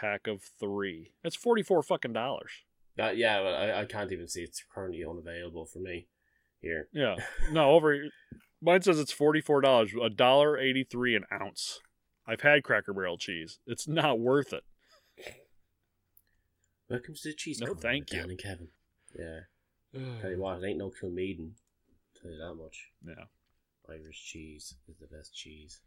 pack 0.03 0.27
of 0.27 0.43
three. 0.59 1.11
That's 1.23 1.35
forty 1.35 1.63
four 1.63 1.81
fucking 1.81 2.13
dollars. 2.13 2.51
Uh, 2.99 3.11
yeah, 3.11 3.41
but 3.41 3.53
I, 3.53 3.81
I 3.81 3.85
can't 3.85 4.11
even 4.11 4.27
see 4.27 4.41
it's 4.41 4.63
currently 4.73 5.03
unavailable 5.03 5.65
for 5.65 5.79
me 5.79 6.07
here. 6.61 6.89
Yeah. 6.91 7.15
No, 7.51 7.71
over 7.71 8.09
mine 8.61 8.81
says 8.81 8.99
it's 8.99 9.13
forty 9.13 9.39
four 9.39 9.61
dollars. 9.61 9.91
A 10.01 10.09
dollar 10.09 10.57
eighty 10.57 10.83
three 10.83 11.15
an 11.15 11.23
ounce. 11.31 11.79
I've 12.27 12.41
had 12.41 12.63
Cracker 12.63 12.93
Barrel 12.93 13.17
cheese. 13.17 13.59
It's 13.65 13.87
not 13.87 14.19
worth 14.19 14.53
it. 14.53 14.63
Welcome 16.89 17.15
to 17.15 17.29
the 17.29 17.33
cheese. 17.33 17.59
No, 17.59 17.73
thank 17.73 18.11
you. 18.11 18.19
Dan 18.19 18.29
and 18.29 18.39
Kevin. 18.39 18.67
Yeah. 19.17 19.39
Tell 20.21 20.31
you 20.31 20.39
what, 20.39 20.61
it 20.61 20.67
ain't 20.67 20.77
no 20.77 20.89
Kilmeaden. 20.91 21.51
Tell 22.21 22.31
you 22.31 22.37
that 22.37 22.55
much. 22.55 22.91
Yeah. 23.05 23.25
Irish 23.89 24.23
cheese 24.25 24.75
is 24.87 24.97
the 24.97 25.07
best 25.07 25.35
cheese. 25.35 25.81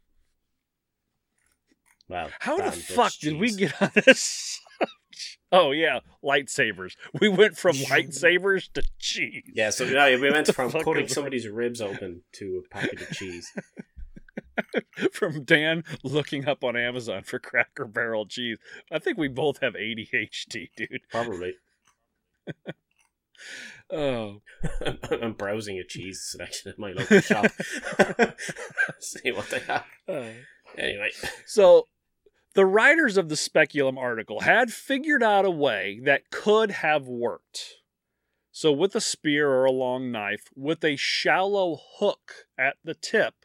Well, 2.09 2.29
How 2.39 2.57
the 2.57 2.71
fuck 2.71 3.13
did 3.19 3.37
we 3.37 3.53
get 3.53 3.81
on 3.81 3.91
this? 3.93 4.61
oh 5.51 5.71
yeah, 5.71 5.99
lightsabers. 6.23 6.93
We 7.19 7.27
went 7.29 7.57
from 7.57 7.75
lightsabers 7.75 8.71
to 8.73 8.83
cheese. 8.99 9.43
Yeah, 9.53 9.71
so 9.71 9.83
yeah, 9.83 10.17
we 10.19 10.31
went 10.31 10.47
from 10.53 10.71
cutting 10.71 11.07
somebody's 11.07 11.47
ribs 11.47 11.81
open 11.81 12.21
to 12.33 12.63
a 12.65 12.73
packet 12.73 13.01
of 13.01 13.09
cheese. 13.11 13.51
from 15.11 15.43
Dan 15.43 15.83
looking 16.03 16.47
up 16.47 16.63
on 16.63 16.75
Amazon 16.77 17.23
for 17.23 17.39
Cracker 17.39 17.85
Barrel 17.85 18.25
cheese. 18.25 18.57
I 18.91 18.99
think 18.99 19.17
we 19.17 19.27
both 19.27 19.59
have 19.61 19.73
ADHD, 19.73 20.69
dude. 20.75 21.01
Probably. 21.11 21.55
Oh, 23.91 24.41
I'm 25.11 25.33
browsing 25.33 25.77
a 25.79 25.83
cheese 25.83 26.21
selection 26.25 26.71
at 26.71 26.79
my 26.79 26.91
local 26.91 27.19
shop. 27.21 27.45
See 28.99 29.31
what 29.31 29.49
they 29.49 29.59
have. 29.59 29.85
uh. 30.07 30.29
Anyway, 30.77 31.11
So, 31.45 31.87
the 32.57 32.65
writers 32.65 33.17
of 33.17 33.29
the 33.29 33.35
Speculum 33.35 33.99
article 33.99 34.39
had 34.39 34.73
figured 34.73 35.21
out 35.21 35.45
a 35.45 35.51
way 35.51 35.99
that 36.03 36.31
could 36.31 36.71
have 36.71 37.07
worked. 37.07 37.75
So, 38.51 38.71
with 38.71 38.95
a 38.95 38.99
spear 38.99 39.47
or 39.47 39.65
a 39.65 39.71
long 39.71 40.11
knife, 40.11 40.49
with 40.55 40.83
a 40.83 40.95
shallow 40.95 41.77
hook 41.99 42.47
at 42.57 42.77
the 42.83 42.95
tip 42.95 43.35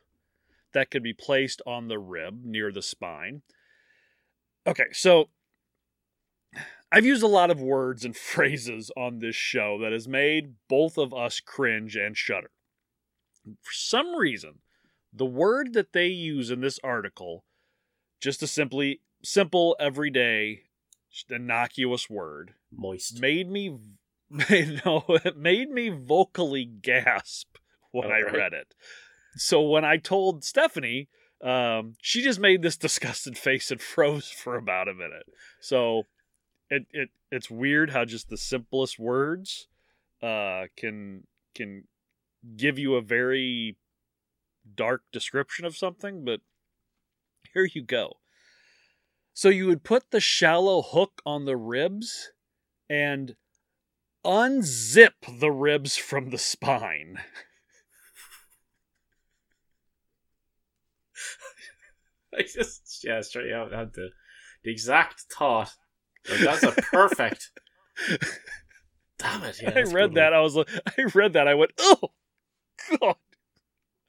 that 0.72 0.90
could 0.90 1.02
be 1.02 1.12
placed 1.12 1.60
on 1.66 1.88
the 1.88 1.98
rib 1.98 2.40
near 2.42 2.72
the 2.72 2.80
spine. 2.80 3.42
Okay, 4.66 4.86
so 4.92 5.28
I've 6.90 7.04
used 7.04 7.22
a 7.22 7.26
lot 7.26 7.50
of 7.50 7.60
words 7.60 8.06
and 8.06 8.16
phrases 8.32 8.90
on 8.96 9.18
this 9.18 9.36
show 9.36 9.78
that 9.82 9.92
has 9.92 10.08
made 10.08 10.54
both 10.70 10.96
of 10.96 11.12
us 11.12 11.38
cringe 11.38 11.96
and 11.96 12.16
shudder. 12.16 12.50
For 13.44 13.72
some 13.72 14.16
reason, 14.16 14.60
the 15.12 15.26
word 15.26 15.74
that 15.74 15.92
they 15.92 16.06
use 16.06 16.50
in 16.50 16.62
this 16.62 16.78
article, 16.82 17.44
just 18.22 18.42
a 18.42 18.46
simply 18.46 19.00
simple, 19.22 19.76
everyday, 19.78 20.62
innocuous 21.28 22.08
word, 22.08 22.54
moist. 22.72 23.20
made 23.20 23.50
me 23.50 23.76
made, 24.30 24.80
no, 24.86 25.04
it 25.08 25.36
made 25.36 25.68
me 25.68 25.90
vocally 25.90 26.64
gasp 26.64 27.58
when 27.90 28.10
I 28.10 28.20
read 28.20 28.54
it. 28.54 28.74
So 29.36 29.60
when 29.60 29.84
I 29.84 29.96
told 29.96 30.44
Stephanie, 30.44 31.08
um, 31.42 31.94
she 32.00 32.22
just 32.22 32.38
made 32.38 32.62
this 32.62 32.76
disgusted 32.78 33.36
face 33.36 33.70
and 33.70 33.82
froze 33.82 34.28
for 34.28 34.56
about 34.56 34.88
a 34.88 34.94
minute. 34.94 35.26
So 35.60 36.04
it, 36.70 36.86
it 36.92 37.10
it's 37.30 37.50
weird 37.50 37.90
how 37.90 38.04
just 38.04 38.30
the 38.30 38.36
simplest 38.36 38.98
words 38.98 39.66
uh, 40.22 40.66
can 40.76 41.26
can 41.54 41.84
give 42.56 42.78
you 42.78 42.94
a 42.94 43.02
very 43.02 43.76
dark 44.76 45.02
description 45.12 45.64
of 45.64 45.76
something, 45.76 46.24
but 46.24 46.40
here 47.54 47.68
you 47.72 47.82
go. 47.82 48.14
So 49.34 49.48
you 49.48 49.66
would 49.66 49.82
put 49.82 50.10
the 50.10 50.20
shallow 50.20 50.82
hook 50.82 51.22
on 51.24 51.46
the 51.46 51.56
ribs 51.56 52.32
and 52.88 53.34
unzip 54.24 55.40
the 55.40 55.50
ribs 55.50 55.96
from 55.96 56.30
the 56.30 56.38
spine. 56.38 57.18
I 62.34 62.42
just 62.42 63.04
yeah, 63.04 63.20
straight 63.20 63.52
out 63.52 63.72
had 63.72 63.92
the 63.94 64.10
the 64.64 64.70
exact 64.70 65.24
thought. 65.36 65.70
Like, 66.30 66.40
that's 66.40 66.62
a 66.62 66.72
perfect. 66.72 67.50
Damn 69.18 69.44
it! 69.44 69.60
Yeah, 69.62 69.72
I 69.74 69.82
read 69.82 70.14
that. 70.14 70.30
one. 70.30 70.38
I 70.38 70.40
was 70.40 70.56
like, 70.56 70.68
I 70.98 71.02
read 71.14 71.34
that. 71.34 71.48
I 71.48 71.54
went, 71.54 71.72
oh, 71.78 72.12
God. 73.00 73.16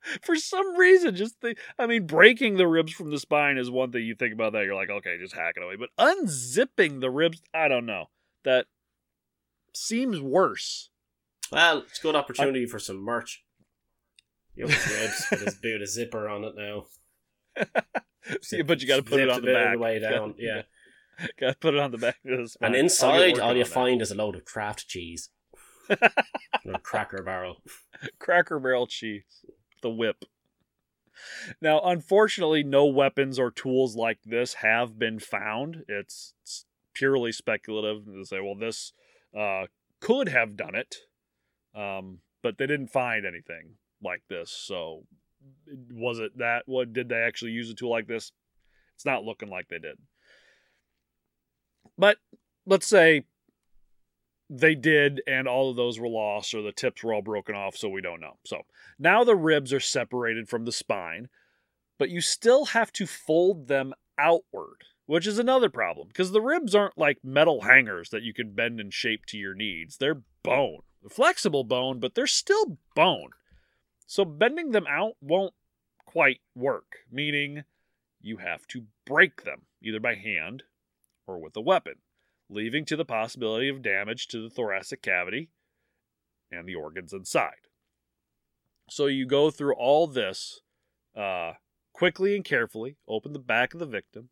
For 0.21 0.35
some 0.35 0.77
reason, 0.77 1.15
just 1.15 1.41
the, 1.41 1.55
I 1.77 1.85
mean, 1.87 2.05
breaking 2.05 2.57
the 2.57 2.67
ribs 2.67 2.93
from 2.93 3.11
the 3.11 3.19
spine 3.19 3.57
is 3.57 3.69
one 3.71 3.91
thing 3.91 4.03
you 4.03 4.15
think 4.15 4.33
about 4.33 4.53
that. 4.53 4.65
You're 4.65 4.75
like, 4.75 4.89
okay, 4.89 5.17
just 5.19 5.35
hack 5.35 5.55
it 5.57 5.63
away. 5.63 5.75
But 5.77 5.89
unzipping 5.97 6.99
the 7.01 7.09
ribs, 7.09 7.41
I 7.53 7.67
don't 7.67 7.85
know. 7.85 8.09
That 8.43 8.65
seems 9.73 10.19
worse. 10.19 10.89
Well, 11.51 11.79
it's 11.79 11.99
a 11.99 12.01
good 12.01 12.15
opportunity 12.15 12.65
for 12.65 12.79
some 12.79 12.97
merch. 12.97 13.43
Young 14.55 14.69
ribs 14.69 15.25
with 15.31 15.41
his 15.41 15.59
with 15.63 15.81
a 15.81 15.87
zipper 15.87 16.27
on 16.27 16.43
it 16.43 16.53
now. 16.55 16.85
See, 18.41 18.61
but 18.61 18.81
you 18.81 18.87
got 18.87 18.97
to 18.97 19.03
put 19.03 19.19
it 19.19 19.29
on 19.29 19.41
the 19.41 19.53
back. 19.53 19.79
way 19.79 19.99
down. 19.99 20.35
Yeah, 20.37 20.63
got 21.39 21.51
to 21.53 21.57
put 21.57 21.73
it 21.73 21.79
on 21.79 21.91
the 21.91 21.97
back 21.97 22.17
of 22.25 22.37
the 22.39 22.47
spine. 22.47 22.67
and 22.67 22.75
inside, 22.75 23.39
all 23.39 23.55
you 23.55 23.63
that. 23.63 23.69
find 23.71 24.01
is 24.01 24.11
a 24.11 24.15
load 24.15 24.35
of 24.35 24.45
Kraft 24.45 24.87
cheese. 24.87 25.29
or 25.89 26.79
Cracker 26.81 27.21
Barrel. 27.23 27.57
Cracker 28.19 28.59
Barrel 28.59 28.87
cheese, 28.87 29.23
the 29.83 29.91
whip. 29.91 30.25
Now, 31.61 31.79
unfortunately, 31.81 32.63
no 32.63 32.85
weapons 32.85 33.37
or 33.37 33.51
tools 33.51 33.95
like 33.95 34.19
this 34.25 34.55
have 34.55 34.97
been 34.97 35.19
found. 35.19 35.83
It's, 35.87 36.33
it's 36.41 36.65
purely 36.93 37.31
speculative. 37.31 38.05
They 38.05 38.23
say, 38.23 38.39
well, 38.39 38.55
this 38.55 38.93
uh, 39.37 39.67
could 39.99 40.29
have 40.29 40.57
done 40.57 40.73
it, 40.73 40.95
um, 41.75 42.19
but 42.41 42.57
they 42.57 42.65
didn't 42.65 42.87
find 42.87 43.25
anything 43.25 43.75
like 44.01 44.23
this. 44.27 44.49
So, 44.51 45.03
was 45.91 46.19
it 46.19 46.37
that? 46.37 46.63
What 46.65 46.93
did 46.93 47.09
they 47.09 47.21
actually 47.21 47.51
use 47.51 47.69
a 47.69 47.75
tool 47.75 47.91
like 47.91 48.07
this? 48.07 48.31
It's 48.95 49.05
not 49.05 49.23
looking 49.23 49.49
like 49.49 49.67
they 49.67 49.79
did. 49.79 49.97
But 51.97 52.17
let's 52.65 52.87
say 52.87 53.25
they 54.55 54.75
did, 54.75 55.21
and 55.25 55.47
all 55.47 55.71
of 55.71 55.75
those 55.75 55.99
were 55.99 56.07
lost, 56.07 56.53
or 56.53 56.61
the 56.61 56.71
tips 56.71 57.03
were 57.03 57.13
all 57.13 57.23
broken 57.23 57.55
off, 57.55 57.75
so 57.75 57.89
we 57.89 58.01
don't 58.01 58.21
know. 58.21 58.37
So 58.45 58.61
now 58.99 59.23
the 59.23 59.35
ribs 59.35 59.73
are 59.73 59.79
separated 59.79 60.47
from 60.47 60.65
the 60.65 60.71
spine, 60.71 61.27
but 61.97 62.11
you 62.11 62.21
still 62.21 62.65
have 62.65 62.91
to 62.93 63.07
fold 63.07 63.67
them 63.67 63.93
outward, 64.17 64.83
which 65.07 65.25
is 65.25 65.39
another 65.39 65.69
problem 65.69 66.07
because 66.07 66.31
the 66.31 66.41
ribs 66.41 66.75
aren't 66.75 66.97
like 66.97 67.17
metal 67.23 67.61
hangers 67.61 68.09
that 68.09 68.21
you 68.21 68.33
can 68.33 68.51
bend 68.53 68.79
and 68.79 68.93
shape 68.93 69.25
to 69.27 69.37
your 69.37 69.55
needs. 69.55 69.97
They're 69.97 70.21
bone, 70.43 70.81
flexible 71.09 71.63
bone, 71.63 71.99
but 71.99 72.13
they're 72.13 72.27
still 72.27 72.77
bone. 72.95 73.31
So 74.05 74.23
bending 74.23 74.71
them 74.71 74.85
out 74.87 75.13
won't 75.19 75.55
quite 76.05 76.41
work, 76.53 76.97
meaning 77.11 77.63
you 78.21 78.37
have 78.37 78.67
to 78.67 78.83
break 79.05 79.43
them 79.43 79.63
either 79.81 79.99
by 79.99 80.13
hand 80.13 80.63
or 81.25 81.39
with 81.39 81.55
a 81.57 81.61
weapon 81.61 81.95
leaving 82.53 82.85
to 82.85 82.95
the 82.95 83.05
possibility 83.05 83.69
of 83.69 83.81
damage 83.81 84.27
to 84.27 84.41
the 84.41 84.49
thoracic 84.49 85.01
cavity 85.01 85.49
and 86.51 86.67
the 86.67 86.75
organs 86.75 87.13
inside. 87.13 87.67
So 88.89 89.07
you 89.07 89.25
go 89.25 89.49
through 89.49 89.75
all 89.75 90.07
this 90.07 90.61
uh, 91.15 91.53
quickly 91.93 92.35
and 92.35 92.43
carefully, 92.43 92.97
open 93.07 93.33
the 93.33 93.39
back 93.39 93.73
of 93.73 93.79
the 93.79 93.85
victim, 93.85 94.29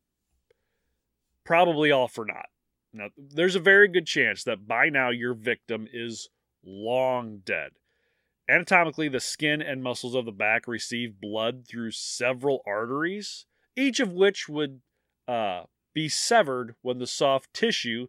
probably 1.43 1.91
all 1.91 2.07
for 2.07 2.25
naught. 2.25 2.49
Now, 2.93 3.07
there's 3.17 3.55
a 3.55 3.59
very 3.59 3.87
good 3.87 4.05
chance 4.05 4.43
that 4.43 4.67
by 4.67 4.89
now 4.89 5.09
your 5.09 5.33
victim 5.33 5.87
is 5.91 6.29
long 6.63 7.41
dead. 7.45 7.71
Anatomically, 8.49 9.07
the 9.07 9.21
skin 9.21 9.61
and 9.61 9.81
muscles 9.81 10.15
of 10.15 10.25
the 10.25 10.31
back 10.31 10.67
receive 10.67 11.21
blood 11.21 11.65
through 11.67 11.91
several 11.91 12.61
arteries, 12.67 13.45
each 13.77 14.01
of 14.01 14.11
which 14.11 14.49
would 14.49 14.81
uh, 15.27 15.63
be 15.93 16.09
severed 16.09 16.75
when 16.81 16.99
the 16.99 17.07
soft 17.07 17.53
tissue 17.53 18.07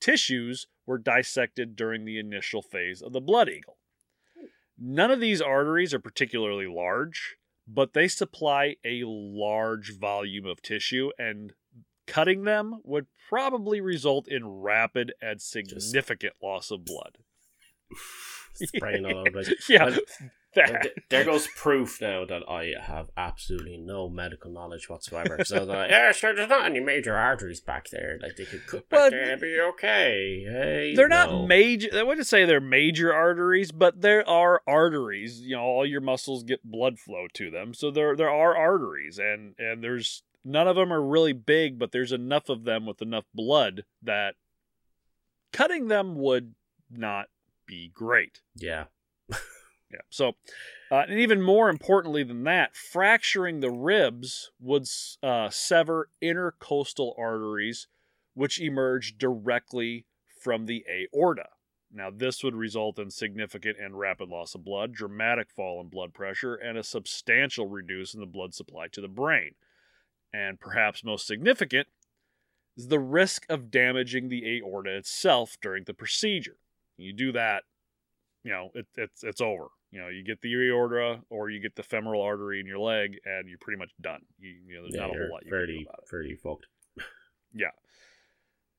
tissues 0.00 0.66
were 0.86 0.98
dissected 0.98 1.76
during 1.76 2.04
the 2.04 2.18
initial 2.18 2.62
phase 2.62 3.02
of 3.02 3.12
the 3.12 3.20
blood 3.20 3.48
eagle. 3.48 3.76
None 4.78 5.10
of 5.10 5.20
these 5.20 5.42
arteries 5.42 5.92
are 5.92 6.00
particularly 6.00 6.66
large, 6.66 7.36
but 7.68 7.92
they 7.92 8.08
supply 8.08 8.76
a 8.84 9.02
large 9.04 9.96
volume 9.98 10.46
of 10.46 10.62
tissue 10.62 11.10
and 11.18 11.52
cutting 12.06 12.44
them 12.44 12.80
would 12.82 13.06
probably 13.28 13.80
result 13.80 14.26
in 14.26 14.46
rapid 14.46 15.12
and 15.20 15.40
significant 15.40 16.32
loss 16.42 16.70
of 16.70 16.84
blood. 16.84 17.18
Spraying 18.54 19.06
all 19.06 19.28
over. 19.28 19.42
Yeah, 19.68 19.96
That. 20.54 20.88
There 21.10 21.24
goes 21.24 21.46
proof 21.46 22.00
now 22.00 22.24
that 22.24 22.42
I 22.48 22.72
have 22.80 23.10
absolutely 23.16 23.76
no 23.76 24.08
medical 24.08 24.50
knowledge 24.50 24.88
whatsoever. 24.88 25.44
So 25.44 25.62
like, 25.62 25.90
yeah, 25.90 26.10
sure, 26.12 26.34
there's 26.34 26.48
not 26.48 26.66
any 26.66 26.80
major 26.80 27.14
arteries 27.16 27.60
back 27.60 27.90
there. 27.90 28.18
Like 28.20 28.36
they 28.36 28.44
could 28.44 28.66
cut 28.66 28.88
back 28.88 28.98
Well, 28.98 29.10
there 29.10 29.30
and 29.30 29.40
be 29.40 29.58
okay. 29.60 30.44
Hey, 30.44 30.94
they're 30.96 31.08
no. 31.08 31.38
not 31.40 31.46
major. 31.46 31.88
I 31.94 32.02
wouldn't 32.02 32.26
say 32.26 32.44
they're 32.44 32.60
major 32.60 33.12
arteries, 33.14 33.70
but 33.70 34.00
there 34.00 34.28
are 34.28 34.62
arteries. 34.66 35.40
You 35.40 35.56
know, 35.56 35.62
all 35.62 35.86
your 35.86 36.00
muscles 36.00 36.42
get 36.42 36.64
blood 36.64 36.98
flow 36.98 37.26
to 37.34 37.50
them, 37.50 37.72
so 37.72 37.90
there 37.90 38.16
there 38.16 38.30
are 38.30 38.56
arteries, 38.56 39.18
and 39.18 39.54
and 39.58 39.84
there's 39.84 40.22
none 40.44 40.66
of 40.66 40.76
them 40.76 40.92
are 40.92 41.02
really 41.02 41.32
big, 41.32 41.78
but 41.78 41.92
there's 41.92 42.12
enough 42.12 42.48
of 42.48 42.64
them 42.64 42.86
with 42.86 43.00
enough 43.02 43.26
blood 43.34 43.84
that 44.02 44.34
cutting 45.52 45.88
them 45.88 46.16
would 46.16 46.54
not 46.90 47.26
be 47.66 47.90
great. 47.94 48.40
Yeah. 48.56 48.84
Yeah. 49.90 50.00
So, 50.08 50.34
uh, 50.90 51.04
and 51.08 51.18
even 51.18 51.42
more 51.42 51.68
importantly 51.68 52.22
than 52.22 52.44
that, 52.44 52.76
fracturing 52.76 53.60
the 53.60 53.70
ribs 53.70 54.50
would 54.60 54.86
uh, 55.22 55.50
sever 55.50 56.08
intercostal 56.20 57.14
arteries, 57.18 57.88
which 58.34 58.60
emerge 58.60 59.18
directly 59.18 60.06
from 60.40 60.66
the 60.66 60.84
aorta. 60.88 61.48
Now, 61.92 62.10
this 62.10 62.44
would 62.44 62.54
result 62.54 63.00
in 63.00 63.10
significant 63.10 63.76
and 63.80 63.98
rapid 63.98 64.28
loss 64.28 64.54
of 64.54 64.64
blood, 64.64 64.92
dramatic 64.92 65.50
fall 65.50 65.80
in 65.80 65.88
blood 65.88 66.14
pressure, 66.14 66.54
and 66.54 66.78
a 66.78 66.84
substantial 66.84 67.66
reduce 67.66 68.14
in 68.14 68.20
the 68.20 68.26
blood 68.26 68.54
supply 68.54 68.86
to 68.92 69.00
the 69.00 69.08
brain. 69.08 69.54
And 70.32 70.60
perhaps 70.60 71.02
most 71.02 71.26
significant 71.26 71.88
is 72.76 72.86
the 72.86 73.00
risk 73.00 73.44
of 73.48 73.72
damaging 73.72 74.28
the 74.28 74.58
aorta 74.58 74.96
itself 74.96 75.56
during 75.60 75.82
the 75.82 75.94
procedure. 75.94 76.58
You 76.96 77.12
do 77.12 77.32
that, 77.32 77.64
you 78.44 78.52
know, 78.52 78.70
it, 78.74 78.86
it's 78.96 79.24
it's 79.24 79.40
over. 79.40 79.68
You 79.90 80.00
know, 80.00 80.08
you 80.08 80.22
get 80.24 80.40
the 80.40 80.54
aorta 80.54 81.20
or 81.30 81.50
you 81.50 81.60
get 81.60 81.74
the 81.74 81.82
femoral 81.82 82.22
artery 82.22 82.60
in 82.60 82.66
your 82.66 82.78
leg, 82.78 83.18
and 83.24 83.48
you're 83.48 83.58
pretty 83.58 83.78
much 83.78 83.90
done. 84.00 84.20
You, 84.38 84.50
you 84.66 84.76
know, 84.76 84.82
there's 84.82 84.94
yeah, 84.94 85.00
not 85.00 85.10
a 85.10 85.18
whole 85.18 85.30
lot 85.30 85.44
you 85.44 85.50
can 85.50 85.66
do 85.66 85.82
about 85.82 86.00
it. 86.02 86.08
fairly 86.08 86.36
fucked. 86.36 86.66
Yeah. 87.52 87.70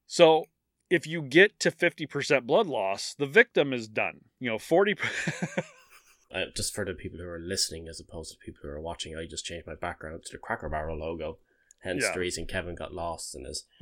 So 0.07 0.45
if 0.89 1.07
you 1.07 1.22
get 1.22 1.59
to 1.59 1.72
50% 1.72 2.45
blood 2.45 2.68
loss, 2.68 3.14
the 3.18 3.26
victim 3.26 3.74
is 3.74 3.88
done. 3.88 4.22
You 4.39 4.51
know, 4.51 4.57
40 4.57 4.95
Uh, 6.34 6.45
just 6.55 6.74
for 6.74 6.86
the 6.86 6.93
people 6.93 7.20
who 7.20 7.28
are 7.28 7.39
listening 7.39 7.89
as 7.89 7.99
opposed 7.99 8.32
to 8.32 8.38
people 8.38 8.62
who 8.64 8.70
are 8.70 8.80
watching, 8.80 9.18
I 9.18 9.26
just 9.26 9.43
changed 9.43 9.68
my 9.68 9.76
background 9.76 10.24
to 10.24 10.32
the 10.32 10.38
Cracker 10.38 10.70
Barrel 10.70 10.97
logo. 10.97 11.39
Hence 11.84 12.03
Yeah. 12.03 12.13
the 12.13 12.19
reason 12.19 12.45
Kevin 12.45 12.75
got 12.75 12.93
lost 12.93 13.36
in 13.36 13.45
his. 13.45 13.63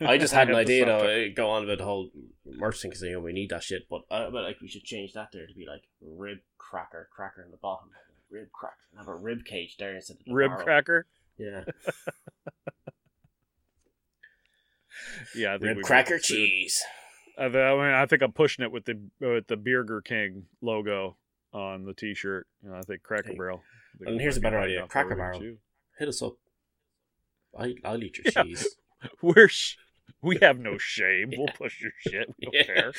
I 0.00 0.16
just 0.18 0.32
had 0.32 0.48
an 0.48 0.54
idea 0.54 0.86
though, 0.86 0.98
uh, 0.98 1.24
go 1.34 1.50
on 1.50 1.66
with 1.66 1.78
the 1.78 1.84
whole 1.84 2.10
merch 2.46 2.80
thing 2.80 2.90
because 2.90 3.02
you 3.02 3.12
know 3.12 3.20
we 3.20 3.32
need 3.32 3.50
that 3.50 3.62
shit. 3.64 3.88
But 3.90 4.02
uh, 4.10 4.30
but 4.30 4.44
like 4.44 4.60
we 4.60 4.68
should 4.68 4.84
change 4.84 5.12
that 5.14 5.30
there 5.32 5.46
to 5.46 5.54
be 5.54 5.66
like 5.66 5.82
rib 6.00 6.38
cracker, 6.58 7.08
cracker 7.14 7.42
in 7.42 7.50
the 7.50 7.56
bottom, 7.56 7.88
rib 8.30 8.52
cracker, 8.52 8.76
have 8.96 9.08
a 9.08 9.14
rib 9.16 9.44
cage 9.44 9.76
there 9.78 9.96
instead 9.96 10.18
of 10.18 10.24
the 10.26 10.32
Rib 10.32 10.50
barrel. 10.52 10.64
cracker. 10.64 11.06
Yeah, 11.38 11.64
Yeah, 15.34 15.54
I 15.54 15.58
think 15.58 15.76
rib 15.78 15.84
cracker 15.84 16.18
cheese. 16.18 16.82
I, 17.38 17.48
mean, 17.48 17.56
I 17.58 18.06
think 18.06 18.22
I'm 18.22 18.32
pushing 18.32 18.62
it 18.64 18.70
with 18.70 18.84
the 18.84 19.00
with 19.20 19.46
the 19.48 19.56
Burger 19.56 20.00
King 20.02 20.44
logo 20.60 21.16
on 21.52 21.84
the 21.84 21.94
T-shirt. 21.94 22.46
You 22.62 22.70
know, 22.70 22.76
I 22.76 22.82
think 22.82 23.02
Cracker. 23.02 23.32
Barrel. 23.34 23.62
I 23.94 23.98
think 23.98 24.10
And 24.10 24.20
here's 24.20 24.36
a 24.36 24.40
better 24.40 24.58
idea, 24.60 24.86
Cracker 24.86 25.16
Barrel. 25.16 25.40
too. 25.40 25.56
Hit 25.98 26.08
us 26.08 26.22
up. 26.22 26.34
I 27.58 27.74
I'll 27.84 28.02
eat 28.02 28.18
your 28.18 28.32
Yeah. 28.36 28.42
cheese. 28.44 28.76
We're 29.22 29.48
sh- 29.48 29.76
we 30.22 30.38
have 30.42 30.58
no 30.58 30.78
shame. 30.78 31.32
We'll 31.36 31.48
push 31.48 31.80
your 31.80 31.92
shit. 32.00 32.28
We 32.38 32.46
don't 32.46 32.54
Yeah. 32.54 32.64
care. 32.64 32.92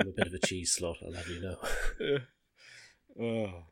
I'm 0.00 0.08
a 0.08 0.12
bit 0.12 0.26
of 0.26 0.34
a 0.34 0.38
cheese 0.46 0.76
slut. 0.80 0.96
I'll 1.04 1.12
have 1.12 1.28
you 1.28 1.40
know. 1.40 2.18
Oh. 3.20 3.64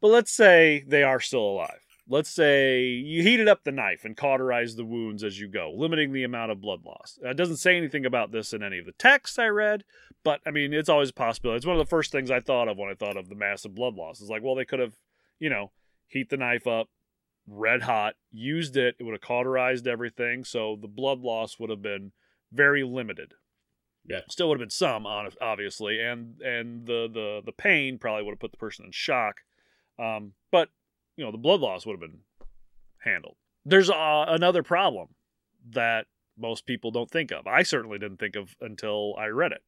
But 0.00 0.08
let's 0.08 0.32
say 0.32 0.84
they 0.86 1.02
are 1.02 1.20
still 1.20 1.40
alive. 1.42 1.80
Let's 2.08 2.28
say 2.30 2.82
you 2.84 3.22
heated 3.22 3.48
up 3.48 3.64
the 3.64 3.72
knife 3.72 4.04
and 4.04 4.14
cauterized 4.16 4.76
the 4.76 4.84
wounds 4.84 5.24
as 5.24 5.40
you 5.40 5.48
go, 5.48 5.72
limiting 5.74 6.12
the 6.12 6.24
amount 6.24 6.50
of 6.52 6.60
blood 6.60 6.84
loss. 6.84 7.18
Uh, 7.24 7.30
it 7.30 7.36
doesn't 7.36 7.56
say 7.56 7.76
anything 7.78 8.04
about 8.04 8.30
this 8.30 8.52
in 8.52 8.62
any 8.62 8.78
of 8.78 8.84
the 8.86 8.92
texts 8.92 9.38
I 9.38 9.46
read, 9.46 9.84
but 10.22 10.40
I 10.46 10.50
mean, 10.50 10.74
it's 10.74 10.90
always 10.90 11.08
a 11.10 11.14
possibility. 11.14 11.56
It's 11.58 11.66
one 11.66 11.76
of 11.76 11.84
the 11.86 11.88
first 11.88 12.12
things 12.12 12.30
I 12.30 12.40
thought 12.40 12.68
of 12.68 12.76
when 12.76 12.90
I 12.90 12.94
thought 12.94 13.16
of 13.16 13.30
the 13.30 13.34
massive 13.34 13.74
blood 13.74 13.94
loss. 13.94 14.20
It's 14.20 14.28
like, 14.28 14.42
well, 14.42 14.54
they 14.54 14.66
could 14.66 14.80
have, 14.80 14.94
you 15.38 15.48
know, 15.48 15.70
heat 16.08 16.28
the 16.28 16.36
knife 16.36 16.66
up 16.66 16.88
red 17.46 17.82
hot, 17.82 18.14
used 18.30 18.76
it, 18.76 18.96
it 18.98 19.04
would 19.04 19.12
have 19.12 19.20
cauterized 19.20 19.86
everything, 19.86 20.44
so 20.44 20.76
the 20.80 20.88
blood 20.88 21.20
loss 21.20 21.58
would 21.58 21.70
have 21.70 21.82
been 21.82 22.12
very 22.52 22.82
limited. 22.82 23.34
Yeah. 24.06 24.20
Still 24.28 24.48
would 24.48 24.60
have 24.60 24.66
been 24.66 24.70
some, 24.70 25.06
obviously, 25.06 26.00
and 26.00 26.40
and 26.42 26.86
the 26.86 27.08
the 27.12 27.42
the 27.44 27.52
pain 27.52 27.98
probably 27.98 28.22
would 28.22 28.32
have 28.32 28.40
put 28.40 28.52
the 28.52 28.58
person 28.58 28.84
in 28.84 28.92
shock. 28.92 29.36
Um, 29.98 30.32
but 30.50 30.68
you 31.16 31.24
know, 31.24 31.32
the 31.32 31.38
blood 31.38 31.60
loss 31.60 31.86
would 31.86 31.94
have 31.94 32.00
been 32.00 32.20
handled. 32.98 33.36
There's 33.64 33.88
uh, 33.88 34.26
another 34.28 34.62
problem 34.62 35.08
that 35.70 36.06
most 36.36 36.66
people 36.66 36.90
don't 36.90 37.10
think 37.10 37.30
of. 37.30 37.46
I 37.46 37.62
certainly 37.62 37.98
didn't 37.98 38.18
think 38.18 38.36
of 38.36 38.54
until 38.60 39.14
I 39.16 39.26
read 39.26 39.52
it. 39.52 39.62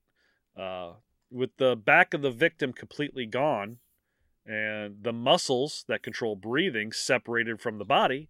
Uh, 0.60 0.94
with 1.30 1.56
the 1.56 1.76
back 1.76 2.12
of 2.14 2.22
the 2.22 2.30
victim 2.30 2.72
completely 2.72 3.26
gone 3.26 3.78
and 4.46 5.02
the 5.02 5.12
muscles 5.12 5.84
that 5.88 6.02
control 6.02 6.36
breathing 6.36 6.92
separated 6.92 7.60
from 7.60 7.78
the 7.78 7.84
body, 7.84 8.28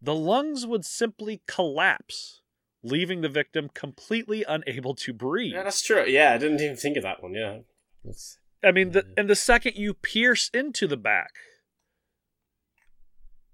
the 0.00 0.14
lungs 0.14 0.66
would 0.66 0.84
simply 0.84 1.40
collapse, 1.46 2.40
leaving 2.82 3.20
the 3.20 3.28
victim 3.28 3.68
completely 3.72 4.44
unable 4.48 4.94
to 4.96 5.12
breathe. 5.12 5.52
Yeah, 5.54 5.62
that's 5.62 5.82
true. 5.82 6.04
Yeah, 6.06 6.32
I 6.34 6.38
didn't 6.38 6.60
even 6.60 6.76
think 6.76 6.96
of 6.96 7.04
that 7.04 7.22
one. 7.22 7.34
Yeah, 7.34 7.58
that's 8.04 8.38
I 8.64 8.70
mean, 8.72 8.90
the, 8.92 9.04
Yeah. 9.06 9.14
and 9.18 9.30
the 9.30 9.36
second 9.36 9.76
you 9.76 9.94
pierce 9.94 10.48
into 10.54 10.86
the 10.86 10.96
back, 10.96 11.32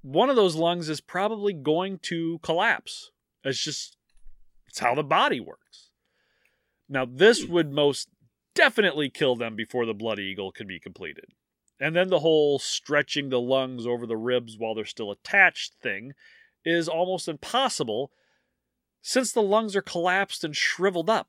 one 0.03 0.31
of 0.31 0.37
those 0.37 0.55
lungs 0.55 0.89
is 0.89 1.01
probably 1.01 1.53
going 1.53 1.99
to 2.01 2.39
collapse. 2.43 3.11
It's 3.45 3.63
just, 3.63 3.97
it's 4.67 4.79
how 4.79 4.95
the 4.95 5.03
body 5.03 5.41
works. 5.41 5.91
Now, 6.89 7.05
this 7.05 7.43
Hmm. 7.45 7.53
would 7.53 7.73
most 7.73 8.09
definitely 8.55 9.11
kill 9.11 9.37
them 9.37 9.55
before 9.57 9.87
the 9.87 9.95
Blood 9.95 10.19
Eagle 10.19 10.53
could 10.53 10.67
be 10.69 10.81
completed. 10.81 11.27
And 11.81 11.95
then 11.95 12.09
the 12.09 12.21
whole 12.21 12.59
stretching 12.59 13.29
the 13.29 13.41
lungs 13.41 13.87
over 13.87 14.07
the 14.07 14.17
ribs 14.17 14.57
while 14.59 14.75
they're 14.75 14.85
still 14.85 15.11
attached 15.13 15.75
thing 15.81 16.13
is 16.65 16.89
almost 16.89 17.29
impossible 17.29 18.11
since 19.01 19.33
the 19.33 19.43
lungs 19.43 19.77
are 19.77 19.83
collapsed 19.83 20.43
and 20.43 20.57
shriveled 20.57 21.09
up 21.09 21.29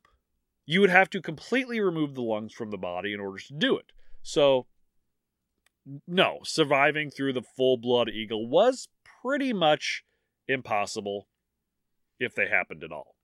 you 0.70 0.80
would 0.80 0.90
have 0.90 1.10
to 1.10 1.20
completely 1.20 1.80
remove 1.80 2.14
the 2.14 2.22
lungs 2.22 2.52
from 2.52 2.70
the 2.70 2.78
body 2.78 3.12
in 3.12 3.18
order 3.18 3.40
to 3.40 3.52
do 3.54 3.76
it. 3.76 3.86
So, 4.22 4.68
no, 6.06 6.38
surviving 6.44 7.10
through 7.10 7.32
the 7.32 7.42
full 7.42 7.76
blood 7.76 8.08
eagle 8.08 8.48
was 8.48 8.86
pretty 9.20 9.52
much 9.52 10.04
impossible 10.46 11.26
if 12.20 12.36
they 12.36 12.46
happened 12.46 12.84
at 12.84 12.92
all. 12.92 13.16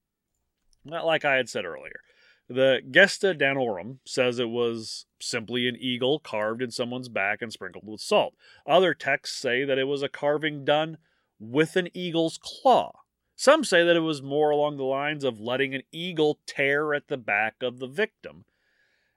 Not 0.84 1.06
like 1.06 1.24
I 1.24 1.36
had 1.36 1.48
said 1.48 1.64
earlier. 1.64 2.00
The 2.48 2.80
Gesta 2.90 3.34
Danorum 3.34 3.98
says 4.04 4.38
it 4.38 4.48
was 4.48 5.06
simply 5.20 5.66
an 5.66 5.76
eagle 5.76 6.20
carved 6.20 6.62
in 6.62 6.70
someone's 6.70 7.08
back 7.08 7.42
and 7.42 7.52
sprinkled 7.52 7.86
with 7.86 8.00
salt. 8.00 8.34
Other 8.66 8.94
texts 8.94 9.36
say 9.36 9.64
that 9.64 9.78
it 9.78 9.84
was 9.84 10.02
a 10.02 10.08
carving 10.08 10.64
done 10.64 10.98
with 11.40 11.74
an 11.74 11.88
eagle's 11.92 12.38
claw. 12.40 12.92
Some 13.34 13.64
say 13.64 13.84
that 13.84 13.96
it 13.96 14.00
was 14.00 14.22
more 14.22 14.50
along 14.50 14.76
the 14.76 14.84
lines 14.84 15.24
of 15.24 15.40
letting 15.40 15.74
an 15.74 15.82
eagle 15.92 16.38
tear 16.46 16.94
at 16.94 17.08
the 17.08 17.18
back 17.18 17.56
of 17.62 17.78
the 17.78 17.88
victim. 17.88 18.44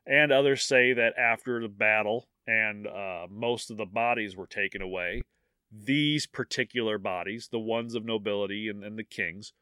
And 0.05 0.31
others 0.31 0.63
say 0.63 0.91
that 0.93 1.13
after 1.17 1.61
the 1.61 1.69
battle 1.69 2.27
and 2.47 2.87
uh, 2.87 3.27
most 3.29 3.69
of 3.69 3.77
the 3.77 3.85
bodies 3.85 4.35
were 4.35 4.47
taken 4.47 4.81
away, 4.81 5.21
these 5.71 6.25
particular 6.25 6.97
bodies, 6.97 7.49
the 7.51 7.59
ones 7.59 7.93
of 7.93 8.03
nobility 8.03 8.67
and, 8.67 8.83
and 8.83 8.97
the 8.97 9.03
kings, 9.03 9.53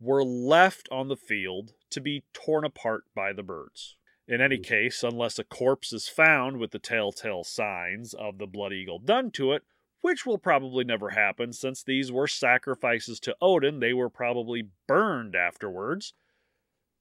were 0.00 0.24
left 0.24 0.88
on 0.90 1.08
the 1.08 1.16
field 1.16 1.74
to 1.90 2.00
be 2.00 2.24
torn 2.32 2.64
apart 2.64 3.04
by 3.14 3.32
the 3.32 3.42
birds. 3.42 3.96
In 4.26 4.40
any 4.40 4.58
Mm. 4.58 4.64
case, 4.64 5.02
unless 5.02 5.38
a 5.38 5.44
corpse 5.44 5.92
is 5.92 6.08
found 6.08 6.58
with 6.58 6.70
the 6.70 6.78
telltale 6.78 7.42
signs 7.44 8.14
of 8.14 8.38
the 8.38 8.46
blood 8.46 8.72
eagle 8.72 8.98
done 9.00 9.30
to 9.32 9.52
it, 9.52 9.64
which 10.02 10.24
will 10.24 10.38
probably 10.38 10.84
never 10.84 11.10
happen 11.10 11.52
since 11.52 11.82
these 11.82 12.10
were 12.12 12.28
sacrifices 12.28 13.18
to 13.20 13.36
Odin. 13.40 13.80
They 13.80 13.92
were 13.92 14.08
probably 14.08 14.68
burned 14.86 15.34
afterwards. 15.34 16.14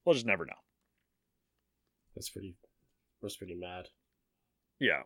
We'll 0.04 0.16
just 0.16 0.26
never 0.26 0.46
know. 0.46 0.60
that's 2.16 2.30
pretty. 2.30 2.56
That's 3.22 3.36
pretty 3.38 3.56
mad. 3.56 3.90
Yeah. 4.80 5.04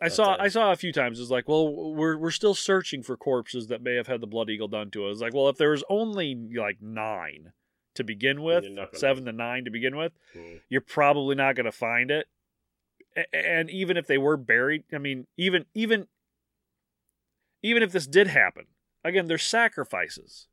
I 0.00 0.06
But, 0.06 0.12
saw 0.12 0.32
uh, 0.32 0.36
I 0.40 0.48
saw 0.48 0.72
a 0.72 0.76
few 0.76 0.92
times 0.92 1.20
it's 1.20 1.30
like, 1.30 1.48
well, 1.48 1.94
we're 1.94 2.16
we're 2.16 2.30
still 2.30 2.54
searching 2.54 3.02
for 3.02 3.16
corpses 3.16 3.66
that 3.68 3.82
may 3.82 3.96
have 3.96 4.06
had 4.06 4.20
the 4.20 4.26
blood 4.26 4.48
eagle 4.48 4.68
done 4.68 4.90
to 4.92 5.06
it. 5.08 5.10
It's 5.12 5.20
like, 5.20 5.34
well, 5.34 5.48
if 5.48 5.56
there 5.56 5.70
was 5.70 5.84
only 5.90 6.34
like 6.56 6.80
nine 6.80 7.52
to 7.94 8.04
begin 8.04 8.42
with, 8.42 8.64
You're 8.64 8.72
not 8.72 8.92
gonna- 8.92 8.98
seven 8.98 9.24
to 9.24 9.32
nine 9.32 9.64
to 9.64 9.70
begin 9.70 9.96
with, 9.96 10.12
Mm. 10.34 10.60
you're 10.68 10.80
probably 10.80 11.34
not 11.34 11.56
going 11.56 11.64
to 11.66 11.72
find 11.72 12.10
it. 12.10 12.28
And 13.32 13.68
even 13.70 13.96
if 13.96 14.06
they 14.06 14.18
were 14.18 14.36
buried, 14.36 14.84
I 14.92 14.98
mean, 14.98 15.26
even 15.36 15.66
even 15.74 16.06
even 17.62 17.82
if 17.82 17.92
this 17.92 18.06
did 18.06 18.28
happen, 18.28 18.66
again, 19.04 19.26
they're 19.26 19.38
sacrifices. 19.38 20.46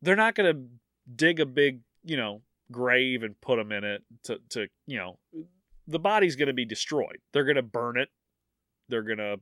They're 0.00 0.16
not 0.16 0.34
going 0.34 0.54
to 0.54 0.68
dig 1.14 1.40
a 1.40 1.46
big, 1.46 1.80
you 2.04 2.16
know, 2.16 2.42
grave 2.70 3.22
and 3.22 3.40
put 3.40 3.56
them 3.56 3.72
in 3.72 3.84
it 3.84 4.02
to 4.24 4.40
to 4.50 4.68
you 4.86 4.96
know, 4.98 5.18
the 5.86 5.98
body's 5.98 6.36
going 6.36 6.46
to 6.48 6.52
be 6.54 6.64
destroyed. 6.64 7.18
They're 7.32 7.44
going 7.44 7.56
to 7.56 7.62
burn 7.62 7.98
it. 7.98 8.10
They're 8.88 9.02
going 9.02 9.18
to 9.18 9.40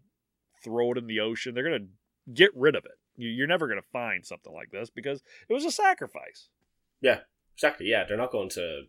throw 0.63 0.93
it 0.93 0.99
in 0.99 1.07
the 1.07 1.21
ocean. 1.21 1.55
They're 1.55 1.69
going 1.69 1.89
to 2.27 2.33
get 2.33 2.51
rid 2.55 2.75
of 2.75 2.85
it. 2.87 2.93
You're 3.17 3.47
never 3.47 3.67
going 3.69 3.81
to 3.81 3.87
find 3.93 4.25
something 4.27 4.53
like 4.53 4.71
this 4.71 4.89
because 4.91 5.23
it 5.49 5.53
was 5.53 5.65
a 5.65 5.71
sacrifice. 5.71 6.49
Yeah, 7.01 7.20
exactly. 7.55 7.86
Yeah, 7.86 8.05
they're 8.07 8.16
not 8.16 8.32
going 8.32 8.49
to 8.51 8.82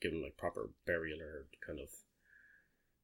give 0.00 0.12
them 0.12 0.22
like 0.22 0.36
proper 0.36 0.70
burial 0.86 1.20
or 1.20 1.46
kind 1.66 1.78
of 1.80 1.88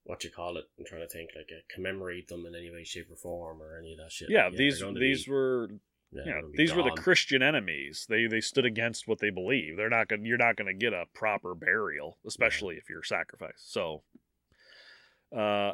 what 0.04 0.24
you 0.24 0.30
call 0.30 0.56
it. 0.56 0.64
I'm 0.78 0.84
trying 0.84 1.02
to 1.02 1.08
think 1.08 1.30
like 1.36 1.50
uh, 1.52 1.60
commemorate 1.72 2.28
them 2.28 2.46
in 2.46 2.54
any 2.54 2.70
way, 2.70 2.84
shape, 2.84 3.10
or 3.10 3.16
form 3.16 3.60
or 3.62 3.78
any 3.78 3.92
of 3.92 3.98
that 3.98 4.10
shit. 4.12 4.30
Yeah, 4.30 4.46
Like, 4.46 4.56
these 4.56 4.78
they're 4.78 4.86
going 4.86 4.94
to 4.94 5.00
these 5.00 5.24
be- 5.26 5.30
were 5.30 5.68
yeah, 6.10 6.20
you 6.24 6.30
know, 6.30 6.32
they're 6.32 6.40
gonna 6.40 6.52
be 6.52 6.56
these 6.58 6.74
were 6.74 6.82
the. 6.82 6.90
Christian 6.92 7.42
enemies. 7.42 8.06
They 8.08 8.26
they 8.26 8.40
stood 8.40 8.64
against 8.64 9.06
what 9.06 9.18
they 9.18 9.30
believe. 9.30 9.76
They're 9.76 9.90
not 9.90 10.08
gonna 10.08 10.22
You're 10.24 10.38
not 10.38 10.56
going 10.56 10.66
to 10.66 10.74
get 10.74 10.92
a 10.94 11.04
proper 11.12 11.54
burial, 11.54 12.16
especially 12.26 12.76
if 12.76 12.88
you're 12.88 13.02
sacrificed. 13.04 13.70
So, 13.72 14.02
uh, 15.36 15.72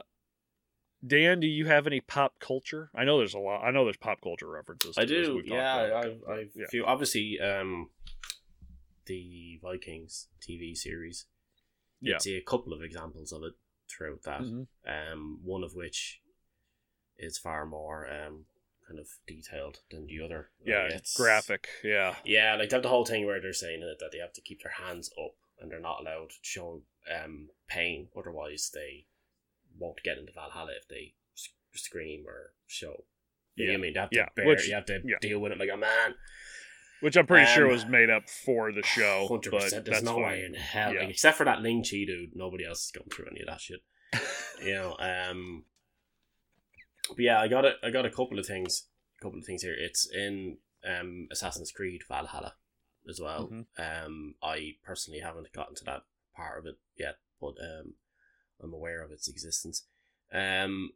Dan, 1.07 1.39
do 1.39 1.47
you 1.47 1.67
have 1.67 1.87
any 1.87 2.01
pop 2.01 2.41
culture? 2.41 2.91
I 2.95 3.05
know 3.05 3.19
there's 3.19 3.35
a 3.35 3.39
lot. 3.39 3.63
I 3.63 3.71
know 3.71 3.85
there's 3.85 3.97
pop 3.99 4.21
culture 4.23 4.49
references. 4.49 4.97
I 4.99 5.05
do. 5.05 5.43
Yeah. 5.45 6.01
I've, 6.03 6.23
I've 6.29 6.51
Yeah. 6.57 6.67
few 6.71 6.85
obviously 6.85 7.39
um 7.41 7.91
the 9.07 9.59
Vikings 9.63 10.29
TV 10.41 10.75
series. 10.77 11.27
Yeah. 12.01 12.19
See 12.19 12.37
a 12.37 12.43
couple 12.43 12.73
of 12.73 12.83
examples 12.83 13.33
of 13.33 13.43
it 13.45 13.55
throughout 13.89 14.23
that. 14.25 14.41
Mhm. 14.43 14.67
Um, 14.87 15.41
one 15.45 15.63
of 15.63 15.75
which 15.75 16.21
is 17.17 17.39
far 17.39 17.65
more 17.65 18.11
um 18.11 18.47
kind 18.89 18.99
of 19.01 19.09
detailed 19.27 19.81
than 19.91 20.07
the 20.07 20.21
other. 20.21 20.51
Like, 20.61 20.69
yeah, 20.69 20.89
it's 20.89 21.17
graphic. 21.17 21.69
Yeah, 21.83 22.17
Yeah, 22.25 22.57
like 22.57 22.69
they 22.69 22.77
have 22.77 22.83
the 22.83 22.89
whole 22.91 23.07
thing 23.07 23.25
where 23.25 23.41
they're 23.41 23.53
saying 23.55 23.83
it 23.83 23.99
that 24.01 24.11
they 24.13 24.19
have 24.19 24.33
to 24.35 24.43
keep 24.43 24.63
their 24.63 24.73
hands 24.73 25.11
up 25.19 25.35
and 25.59 25.71
they're 25.71 25.81
not 25.81 26.01
allowed 26.01 26.31
to 26.31 26.37
show 26.43 26.83
um 27.11 27.49
pain, 27.69 28.09
otherwise 28.17 28.71
they 28.75 29.07
won't 29.79 30.03
get 30.03 30.19
into 30.19 30.33
Valhalla 30.33 30.73
if 30.77 30.87
they 30.89 31.15
s- 31.35 31.49
scream 31.75 32.27
or 32.27 32.53
show. 32.67 33.05
You 33.55 33.67
know 33.67 33.73
what 33.75 33.79
I 33.79 33.81
mean? 33.83 33.93
They 33.95 34.01
have 34.01 34.11
to 34.11 34.17
Yeah, 34.17 34.29
bear, 34.35 34.47
which- 34.47 34.67
you 34.69 34.75
have 34.75 34.87
to 34.87 35.01
yeah. 35.05 35.17
deal 35.21 35.39
with 35.39 35.53
it 35.53 35.59
like 35.59 35.71
a 35.71 35.77
man. 35.77 36.15
Which 37.05 37.17
I'm 37.17 37.27
pretty 37.27 37.47
sure 37.53 37.67
Um, 37.67 37.73
was 37.73 37.85
made 37.87 38.09
up 38.09 38.29
for 38.31 38.73
the 38.73 38.83
show. 38.83 39.27
Hundred 39.29 39.51
but 39.51 39.63
percent. 39.63 39.85
There's 39.85 39.97
that's 39.99 40.05
no 40.05 40.15
fine. 40.15 40.23
way 40.23 40.45
in 40.45 40.55
hell, 40.55 40.95
Yeah. 40.95 41.01
like, 41.01 41.11
except 41.11 41.37
for 41.37 41.45
that 41.45 41.61
Ling 41.61 41.83
Chi 41.83 42.05
dude. 42.07 42.35
Nobody 42.35 42.65
else 42.65 42.87
has 42.87 42.91
gone 42.93 43.09
through 43.11 43.27
any 43.31 43.41
of 43.41 43.47
that 43.49 43.61
shit. 43.61 43.81
you 44.63 44.73
know. 44.75 44.97
Um. 44.99 45.65
But 47.11 47.19
yeah, 47.19 47.41
I 47.41 47.49
got 47.49 47.65
it. 47.67 47.77
I 47.83 47.91
got 47.91 48.07
a 48.07 48.11
couple 48.11 48.39
of 48.39 48.47
things. 48.47 48.89
A 49.21 49.23
couple 49.23 49.39
of 49.39 49.45
things 49.45 49.63
here. 49.63 49.75
It's 49.79 50.09
in 50.11 50.59
um 50.83 51.29
Assassin's 51.31 51.71
Creed 51.73 52.03
Valhalla 52.09 52.55
as 53.09 53.21
well. 53.21 53.49
Mhm. 53.53 53.67
Um, 53.79 54.35
I 54.43 54.77
personally 54.83 55.21
haven't 55.21 55.53
gotten 55.53 55.75
to 55.77 55.85
that 55.85 56.05
part 56.35 56.59
of 56.59 56.65
it 56.67 56.77
yet, 56.97 57.17
but 57.41 57.55
um, 57.61 57.95
I'm 58.63 58.73
aware 58.73 59.03
of 59.03 59.11
its 59.13 59.29
existence. 59.29 59.85
Um, 60.33 60.93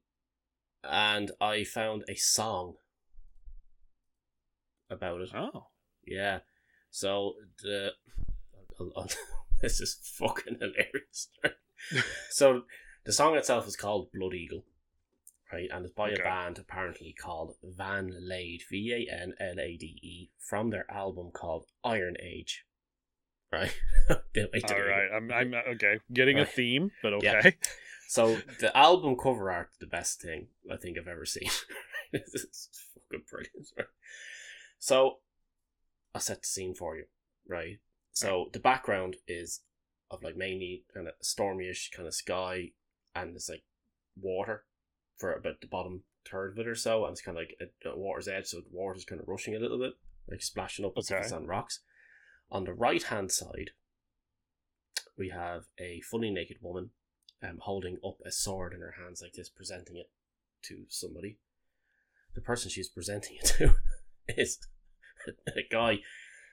and 0.82 1.32
I 1.40 1.64
found 1.64 2.04
a 2.08 2.14
song 2.14 2.76
about 4.90 5.20
it. 5.20 5.28
Oh, 5.34 5.66
Yeah. 6.10 6.40
So 6.90 7.34
the 7.62 7.92
this 9.62 9.80
is 9.80 9.98
fucking 10.02 10.58
hilarious. 10.60 11.28
so 12.30 12.62
the 13.04 13.12
song 13.12 13.36
itself 13.36 13.66
is 13.66 13.76
called 13.76 14.08
Blood 14.12 14.34
Eagle, 14.34 14.64
right? 15.52 15.68
And 15.72 15.84
it's 15.84 15.94
by 15.94 16.10
Okay. 16.10 16.20
a 16.20 16.24
band 16.24 16.58
apparently 16.58 17.12
called 17.18 17.56
Van 17.62 18.12
Lade, 18.20 18.62
V 18.70 19.06
A 19.08 19.12
N 19.12 19.34
L 19.40 19.58
A 19.60 19.76
D 19.76 19.98
E, 20.02 20.30
from 20.38 20.70
their 20.70 20.90
album 20.90 21.30
called 21.32 21.66
Iron 21.84 22.16
Age. 22.20 22.64
Right. 23.50 23.74
All 24.10 24.16
right. 24.34 25.08
I'm, 25.14 25.32
I'm 25.32 25.54
uh, 25.54 25.70
okay. 25.74 26.00
Getting 26.12 26.38
a 26.38 26.44
theme, 26.44 26.90
but 27.02 27.14
Yeah. 27.22 27.38
okay. 27.38 27.56
So 28.08 28.38
the 28.60 28.74
album 28.76 29.16
cover 29.16 29.50
art, 29.50 29.70
the 29.80 29.86
best 29.86 30.20
thing 30.20 30.48
I 30.70 30.76
think 30.76 30.98
I've 30.98 31.08
ever 31.08 31.24
seen. 31.26 31.48
this 32.12 32.34
is 32.34 32.68
fucking 32.94 33.24
brilliant. 33.30 33.68
Right? 33.76 33.86
So 34.78 35.18
I'll 36.18 36.22
set 36.22 36.42
the 36.42 36.48
scene 36.48 36.74
for 36.74 36.96
you, 36.96 37.04
right? 37.46 37.78
So 38.10 38.50
the 38.52 38.58
background 38.58 39.18
is 39.28 39.60
of 40.10 40.24
like 40.24 40.36
mainly 40.36 40.82
kind 40.92 41.06
of 41.06 41.14
stormy-ish 41.22 41.92
kind 41.94 42.08
of 42.08 42.14
sky, 42.14 42.72
and 43.14 43.36
it's 43.36 43.48
like 43.48 43.62
water 44.20 44.64
for 45.16 45.32
about 45.32 45.60
the 45.60 45.68
bottom 45.68 46.02
third 46.28 46.54
of 46.54 46.58
it 46.58 46.66
or 46.66 46.74
so, 46.74 47.04
and 47.04 47.12
it's 47.12 47.20
kind 47.20 47.38
of 47.38 47.42
like 47.42 47.54
at, 47.60 47.88
at 47.88 47.96
water's 47.96 48.26
edge, 48.26 48.46
so 48.46 48.56
the 48.56 48.66
water's 48.72 49.04
kind 49.04 49.20
of 49.20 49.28
rushing 49.28 49.54
a 49.54 49.60
little 49.60 49.78
bit, 49.78 49.92
like 50.28 50.42
splashing 50.42 50.84
up 50.84 50.96
Okay. 50.96 51.18
it's 51.18 51.30
on 51.30 51.46
rocks. 51.46 51.82
On 52.50 52.64
the 52.64 52.74
right 52.74 53.04
hand 53.04 53.30
side, 53.30 53.70
we 55.16 55.28
have 55.28 55.66
a 55.78 56.00
fully 56.00 56.32
naked 56.32 56.56
woman 56.60 56.90
um, 57.44 57.58
holding 57.60 57.98
up 58.04 58.16
a 58.26 58.32
sword 58.32 58.74
in 58.74 58.80
her 58.80 58.96
hands 59.00 59.22
like 59.22 59.34
this, 59.34 59.48
presenting 59.48 59.96
it 59.96 60.10
to 60.62 60.82
somebody. 60.88 61.38
The 62.34 62.40
person 62.40 62.70
she's 62.70 62.88
presenting 62.88 63.36
it 63.36 63.46
to 63.58 63.74
is 64.28 64.58
a 65.48 65.62
guy 65.70 65.98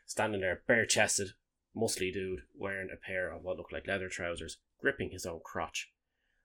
standing 0.05 0.41
there, 0.41 0.61
bare 0.67 0.86
chested, 0.86 1.30
muscly 1.76 2.11
dude, 2.13 2.41
wearing 2.55 2.89
a 2.91 2.97
pair 2.97 3.32
of 3.32 3.43
what 3.43 3.57
looked 3.57 3.73
like 3.73 3.88
leather 3.88 4.09
trousers, 4.09 4.57
gripping 4.80 5.09
his 5.11 5.26
own 5.26 5.39
crotch, 5.43 5.91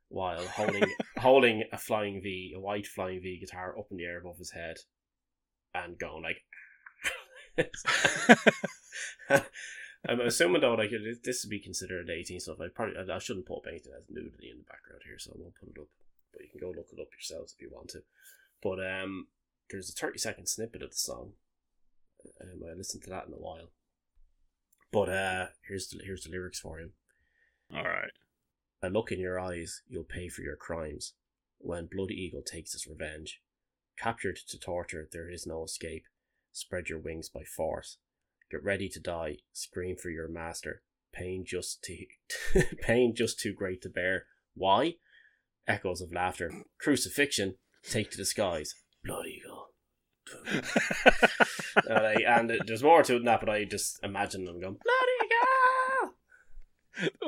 while 0.08 0.44
holding 0.46 0.84
holding 1.18 1.64
a 1.72 1.78
flying 1.78 2.20
V, 2.22 2.52
a 2.56 2.60
white 2.60 2.86
flying 2.86 3.20
V 3.20 3.38
guitar 3.38 3.78
up 3.78 3.86
in 3.90 3.96
the 3.96 4.04
air 4.04 4.18
above 4.18 4.38
his 4.38 4.52
head, 4.52 4.78
and 5.74 5.98
going 5.98 6.22
like. 6.22 6.44
I'm 10.08 10.20
assuming 10.20 10.62
though, 10.62 10.74
like 10.74 10.90
this 11.22 11.44
would 11.44 11.50
be 11.50 11.60
considered 11.60 12.08
18 12.08 12.40
stuff. 12.40 12.56
I 12.60 12.68
probably 12.74 12.94
I, 12.96 13.18
shouldn't 13.18 13.46
put 13.46 13.58
up 13.58 13.66
anything 13.68 13.92
that's 13.92 14.08
nudity 14.08 14.50
in 14.50 14.58
the 14.58 14.64
background 14.64 15.02
here, 15.04 15.18
so 15.18 15.32
I 15.34 15.38
won't 15.38 15.54
put 15.60 15.68
it 15.68 15.78
up. 15.78 15.88
But 16.32 16.42
you 16.42 16.48
can 16.48 16.60
go 16.60 16.68
look 16.74 16.88
it 16.90 17.00
up 17.00 17.12
yourselves 17.12 17.52
if 17.52 17.60
you 17.60 17.70
want 17.70 17.90
to. 17.90 18.02
But 18.62 18.78
um, 18.80 19.26
there's 19.70 19.90
a 19.90 19.92
30 19.92 20.18
second 20.18 20.48
snippet 20.48 20.82
of 20.82 20.90
the 20.90 20.96
song. 20.96 21.32
Um, 22.40 22.62
I 22.70 22.76
listened 22.76 23.02
to 23.04 23.10
that 23.10 23.26
in 23.26 23.34
a 23.34 23.36
while. 23.36 23.70
But 24.92 25.08
uh, 25.08 25.46
here's 25.66 25.88
the 25.88 26.00
here's 26.04 26.24
the 26.24 26.30
lyrics 26.30 26.60
for 26.60 26.78
him. 26.78 26.92
All 27.72 27.84
right. 27.84 28.10
A 28.82 28.88
look 28.88 29.12
in 29.12 29.20
your 29.20 29.38
eyes, 29.38 29.82
you'll 29.88 30.04
pay 30.04 30.28
for 30.28 30.42
your 30.42 30.56
crimes. 30.56 31.14
When 31.58 31.88
Blood 31.90 32.10
Eagle 32.10 32.42
takes 32.42 32.72
his 32.72 32.86
revenge, 32.86 33.42
captured 33.98 34.38
to 34.48 34.58
torture, 34.58 35.08
there 35.12 35.30
is 35.30 35.46
no 35.46 35.64
escape. 35.64 36.04
Spread 36.52 36.88
your 36.88 36.98
wings 36.98 37.28
by 37.28 37.44
force. 37.44 37.98
Get 38.50 38.64
ready 38.64 38.88
to 38.88 39.00
die. 39.00 39.38
Scream 39.52 39.96
for 39.96 40.10
your 40.10 40.28
master. 40.28 40.82
Pain 41.12 41.44
just 41.46 41.84
too, 41.84 42.06
pain 42.82 43.14
just 43.14 43.38
too 43.38 43.52
great 43.52 43.82
to 43.82 43.88
bear. 43.88 44.24
Why? 44.54 44.94
Echoes 45.68 46.00
of 46.00 46.12
laughter. 46.12 46.50
Crucifixion. 46.80 47.56
Take 47.88 48.10
to 48.12 48.16
the 48.16 48.24
skies. 48.24 48.74
Blood 49.04 49.26
Eagle. 49.26 49.49
Uh, 51.88 52.00
like, 52.02 52.24
and 52.26 52.52
there's 52.66 52.82
more 52.82 53.02
to 53.02 53.14
it 53.14 53.18
than 53.18 53.26
that, 53.26 53.40
but 53.40 53.48
I 53.48 53.64
just 53.64 54.00
imagine 54.02 54.44
them 54.44 54.60
going 54.60 54.76
Bloody 54.82 56.14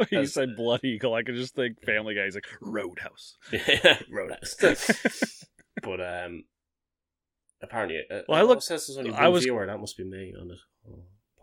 Eagle. 0.02 0.06
you 0.20 0.26
said 0.26 0.56
Blood 0.56 0.84
Eagle. 0.84 1.14
I 1.14 1.22
could 1.22 1.36
just 1.36 1.54
think 1.54 1.80
Family 1.84 2.14
Guy's 2.14 2.34
like 2.34 2.46
Roadhouse. 2.60 3.36
Roadhouse. 4.10 5.44
but 5.82 6.00
um, 6.00 6.44
apparently, 7.62 8.00
uh, 8.10 8.22
Well, 8.28 8.38
I 8.38 8.42
looked- 8.42 8.64
says 8.64 8.86
there's 8.86 8.98
only 8.98 9.12
I 9.12 9.28
was- 9.28 9.44
viewer. 9.44 9.64
That 9.66 9.78
must 9.78 9.96
be 9.96 10.04
me 10.04 10.34
on 10.38 10.50
it. 10.50 10.58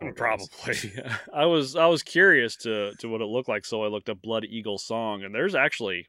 Oh, 0.02 0.12
Probably. 0.14 0.92
I 1.34 1.46
was 1.46 1.74
I 1.76 1.86
was 1.86 2.02
curious 2.02 2.56
to 2.58 2.92
to 3.00 3.08
what 3.08 3.22
it 3.22 3.26
looked 3.26 3.48
like, 3.48 3.64
so 3.64 3.82
I 3.82 3.88
looked 3.88 4.08
up 4.10 4.20
Blood 4.22 4.44
Eagle 4.44 4.78
song, 4.78 5.24
and 5.24 5.34
there's 5.34 5.54
actually, 5.54 6.06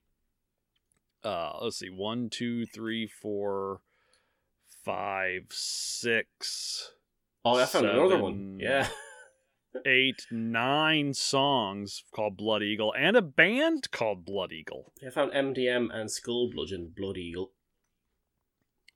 uh, 1.23 1.53
let's 1.61 1.79
see, 1.79 1.89
one, 1.89 2.29
two, 2.29 2.65
three, 2.65 3.07
four, 3.07 3.79
five, 4.83 5.43
six, 5.51 6.91
Oh, 7.43 7.57
I 7.57 7.65
found 7.65 7.87
another 7.87 8.19
one. 8.19 8.57
Yeah. 8.59 8.87
eight, 9.85 10.27
nine 10.29 11.13
songs 11.13 12.03
called 12.13 12.37
Blood 12.37 12.61
Eagle, 12.61 12.93
and 12.97 13.15
a 13.15 13.21
band 13.21 13.89
called 13.91 14.25
Blood 14.25 14.51
Eagle. 14.51 14.91
I 15.05 15.09
found 15.09 15.31
MDM 15.33 15.89
and 15.93 16.11
Skull 16.11 16.51
Bludgeon, 16.53 16.93
Blood 16.95 17.17
Eagle. 17.17 17.51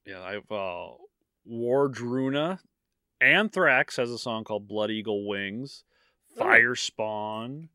Yeah, 0.06 0.22
I've 0.22 0.52
uh, 0.52 0.90
Wardruna, 1.50 2.60
Anthrax 3.20 3.96
has 3.98 4.12
a 4.12 4.20
song 4.20 4.44
called 4.44 4.68
Blood 4.68 4.92
Eagle 4.92 5.28
Wings, 5.28 5.84
Oh. 6.38 6.40
Fire 6.40 6.76
Spawn, 6.76 7.70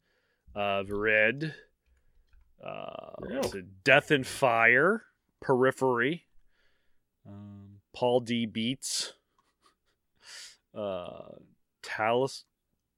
uh, 0.55 0.85
Red, 0.87 1.55
uh, 2.65 3.13
Oh. 3.33 3.53
Death 3.83 4.11
and 4.11 4.27
Fire, 4.27 5.05
Periphery, 5.41 6.27
um, 7.27 7.70
Paul 8.01 8.21
D 8.21 8.47
Beats, 8.47 9.13
uh, 10.75 11.35
Talus, 11.83 12.45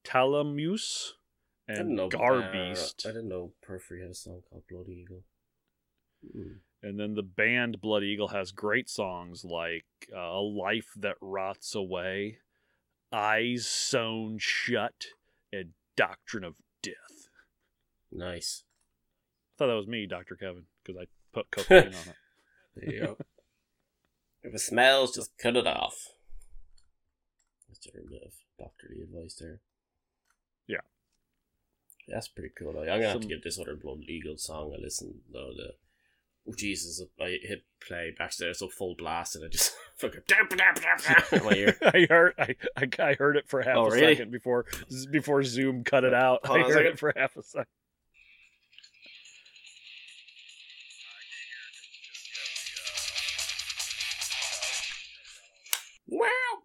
Talamus, 0.05 1.15
and. 1.67 1.99
Garbeast. 1.99 3.05
Uh, 3.05 3.09
I 3.09 3.13
didn't 3.13 3.29
know 3.29 3.51
Periphery 3.63 4.01
had 4.01 4.11
a 4.11 4.15
song 4.15 4.43
called 4.49 4.63
Blood 4.71 4.89
Eagle. 4.89 5.25
Hmm. 6.33 6.53
And 6.85 7.01
then 7.01 7.15
the 7.17 7.25
band 7.25 7.81
Blood 7.81 8.05
Eagle 8.05 8.29
has 8.29 8.53
great 8.53 8.89
songs 8.89 9.45
like 9.45 9.87
uh, 10.15 10.21
A 10.21 10.41
Life 10.41 10.91
That 10.97 11.17
Rots 11.21 11.75
Away, 11.75 12.39
Eyes 13.11 13.67
Sewn 13.67 14.39
Shut, 14.39 15.07
and 15.53 15.71
Doctrine 15.97 16.45
of 16.45 16.59
Death. 16.81 17.29
Nice. 18.13 18.63
I 18.63 19.59
thought 19.59 19.67
that 19.67 19.75
was 19.75 19.89
me, 19.89 20.07
Doctor 20.07 20.37
Kevin, 20.37 20.67
because 20.85 21.03
I 21.03 21.07
put 21.35 21.51
cocaine 21.51 21.89
on 21.89 21.93
it. 21.93 22.15
There 22.77 22.95
you 22.95 23.01
go. 23.01 23.17
If 24.43 24.55
it 24.55 24.59
smells, 24.61 25.15
just 25.15 25.37
cut 25.39 25.57
it 25.57 25.67
off. 25.67 26.09
That's 27.69 27.87
a 27.87 27.93
bit 27.93 28.23
of 28.27 28.33
doctorly 28.59 29.03
advice 29.03 29.37
there. 29.41 29.61
Yeah. 30.67 30.81
That's 32.09 32.29
pretty 32.29 32.51
cool. 32.59 32.73
Though. 32.73 32.81
I'm 32.81 32.87
gonna 33.01 33.09
have 33.09 33.21
to 33.21 33.27
give 33.27 33.43
this 33.43 33.59
other 33.59 33.77
Blood 33.77 34.03
Eagle 34.09 34.37
song 34.37 34.75
a 34.77 34.81
listen. 34.81 35.21
Though 35.33 35.53
the 35.57 35.73
oh 36.49 36.55
Jesus, 36.57 37.01
I 37.21 37.39
hit 37.43 37.63
play 37.87 38.13
back 38.17 38.37
there, 38.37 38.53
so 38.55 38.69
full 38.69 38.95
blast, 38.97 39.37
and 39.37 39.45
I 39.45 39.49
just 39.49 39.73
fucking 39.99 40.23
in 41.33 41.45
my 41.45 41.53
ear. 41.53 41.77
I 41.83 42.07
heard 42.09 42.35
I, 42.39 42.57
I 42.77 42.89
I 43.11 43.15
heard 43.15 43.37
it 43.37 43.49
for 43.49 43.63
half 43.63 43.77
Oh, 43.77 43.87
a 43.87 43.91
really? 43.91 44.15
second 44.17 44.31
before 44.33 44.67
before 45.11 45.43
Zoom 45.45 45.85
cut 45.85 46.05
it 46.05 46.15
out. 46.15 46.45
Hold 46.47 46.59
I 46.59 46.63
heard 46.65 46.73
second. 46.73 46.87
it 46.93 46.99
for 46.99 47.13
half 47.17 47.37
a 47.37 47.43
second. 47.43 47.67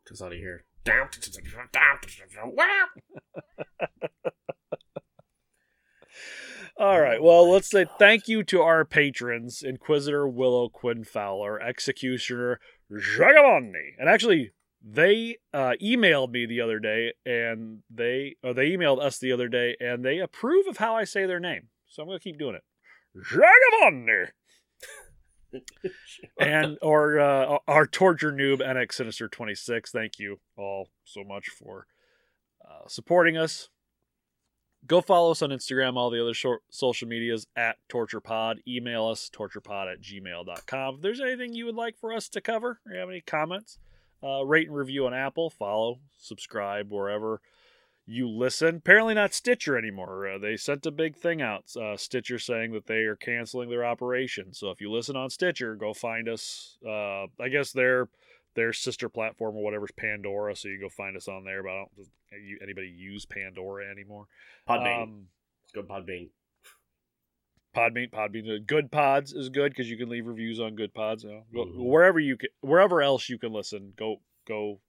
That's 0.10 0.22
all 0.22 0.34
you 0.34 0.40
hear. 0.40 0.64
All 6.80 7.02
right. 7.02 7.22
Well, 7.22 7.50
let's 7.50 7.70
say 7.70 7.88
thank 7.98 8.28
you 8.28 8.44
to 8.46 8.62
our 8.62 8.86
patrons, 8.86 9.64
Inquisitor 9.64 10.28
Willow 10.28 10.70
Quinn 10.70 11.04
Fowler, 11.04 11.60
Executioner 11.60 12.60
Jagavani. 12.92 13.96
And 13.98 14.08
actually, 14.08 14.52
they 14.84 15.38
uh, 15.54 15.74
emailed 15.82 16.32
me 16.32 16.46
the 16.46 16.62
other 16.62 16.80
day, 16.80 17.14
and 17.26 17.80
they 17.90 18.36
or 18.44 18.54
they 18.54 18.70
emailed 18.70 19.02
us 19.02 19.18
the 19.18 19.32
other 19.32 19.48
day, 19.48 19.76
and 19.80 20.06
they 20.06 20.20
approve 20.20 20.68
of 20.68 20.78
how 20.78 20.96
I 20.96 21.04
say 21.04 21.26
their 21.26 21.40
name. 21.40 21.70
So 21.88 22.04
I'm 22.04 22.10
gonna 22.10 22.20
keep 22.20 22.38
doing 22.38 22.56
it. 22.56 22.64
Jagavani. 23.18 24.28
and 26.40 26.78
or 26.82 27.20
uh, 27.20 27.58
our 27.68 27.86
torture 27.86 28.32
noob 28.32 28.60
NX 28.60 28.94
Sinister 28.94 29.28
26. 29.28 29.92
Thank 29.92 30.20
you 30.20 30.40
all 30.58 30.90
so 31.04 31.24
much 31.24 31.48
for 31.50 31.88
uh, 32.66 32.88
supporting 32.88 33.38
us. 33.38 33.70
Go 34.86 35.02
follow 35.02 35.32
us 35.32 35.42
on 35.42 35.50
Instagram, 35.50 35.98
all 35.98 36.10
the 36.10 36.22
other 36.22 36.34
short 36.34 36.62
social 36.70 37.08
medias 37.08 37.48
at 37.56 37.78
TorturePod. 37.90 38.60
Email 38.68 39.08
us, 39.08 39.30
torturepod 39.34 39.92
at 39.92 40.02
gmail.com. 40.02 40.96
If 40.96 41.02
there's 41.02 41.20
anything 41.20 41.54
you 41.54 41.66
would 41.66 41.76
like 41.76 41.98
for 41.98 42.14
us 42.14 42.30
to 42.30 42.42
cover, 42.42 42.80
or 42.86 42.94
you 42.94 43.00
have 43.00 43.10
any 43.10 43.22
comments, 43.22 43.80
uh, 44.24 44.46
rate 44.46 44.68
and 44.68 44.78
review 44.78 45.06
on 45.08 45.14
Apple, 45.14 45.50
follow, 45.50 46.00
subscribe 46.18 46.92
wherever 46.92 47.42
you 48.10 48.28
listen. 48.30 48.78
Apparently 48.78 49.14
not 49.14 49.34
Stitcher 49.34 49.78
anymore. 49.78 50.28
Uh, 50.28 50.38
they 50.40 50.56
sent 50.56 50.86
a 50.86 50.92
big 50.92 51.16
thing 51.18 51.42
out, 51.42 51.66
uh, 51.76 51.98
Stitcher 51.98 52.40
saying 52.40 52.72
that 52.72 52.88
they 52.88 53.00
are 53.02 53.18
canceling 53.18 53.70
their 53.70 53.86
operation. 53.86 54.54
So 54.54 54.72
if 54.72 54.80
you 54.80 54.90
listen 54.90 55.16
on 55.18 55.30
Stitcher, 55.30 55.76
go 55.76 55.94
find 55.94 56.30
us. 56.30 56.78
Uh, 56.88 57.26
I 57.40 57.50
guess 57.52 57.72
their 57.74 58.08
their 58.56 58.72
sister 58.74 59.08
platform 59.10 59.56
or 59.58 59.64
whatever 59.64 59.86
is 59.86 59.92
Pandora, 59.92 60.56
so 60.56 60.70
you 60.70 60.80
go 60.80 60.90
find 60.90 61.16
us 61.18 61.28
on 61.28 61.44
there. 61.44 61.62
But 61.62 61.70
I 61.70 61.74
don't 61.76 61.92
anybody 62.64 62.88
use 62.88 63.26
Pandora 63.26 63.92
anymore. 63.92 64.26
Podbean. 64.68 65.04
Um, 65.04 65.26
Good 65.74 65.88
Podbean. 65.88 66.30
Podbean, 67.76 68.10
Podbean, 68.10 68.66
Good 68.66 68.90
Pods 68.92 69.34
is 69.34 69.50
good 69.50 69.72
because 69.72 69.90
you 69.90 69.98
can 69.98 70.10
leave 70.10 70.26
reviews 70.26 70.60
on 70.60 70.76
Good 70.76 70.94
Pods. 70.96 71.24
You 71.24 71.30
know, 71.30 71.44
Go- 71.54 71.66
Mhm. 71.66 71.86
wherever 71.86 72.20
you 72.20 72.36
can, 72.38 72.50
wherever 72.62 73.02
else 73.04 73.30
you 73.30 73.38
can 73.38 73.52
listen, 73.52 73.94
go 73.96 74.22
go 74.46 74.82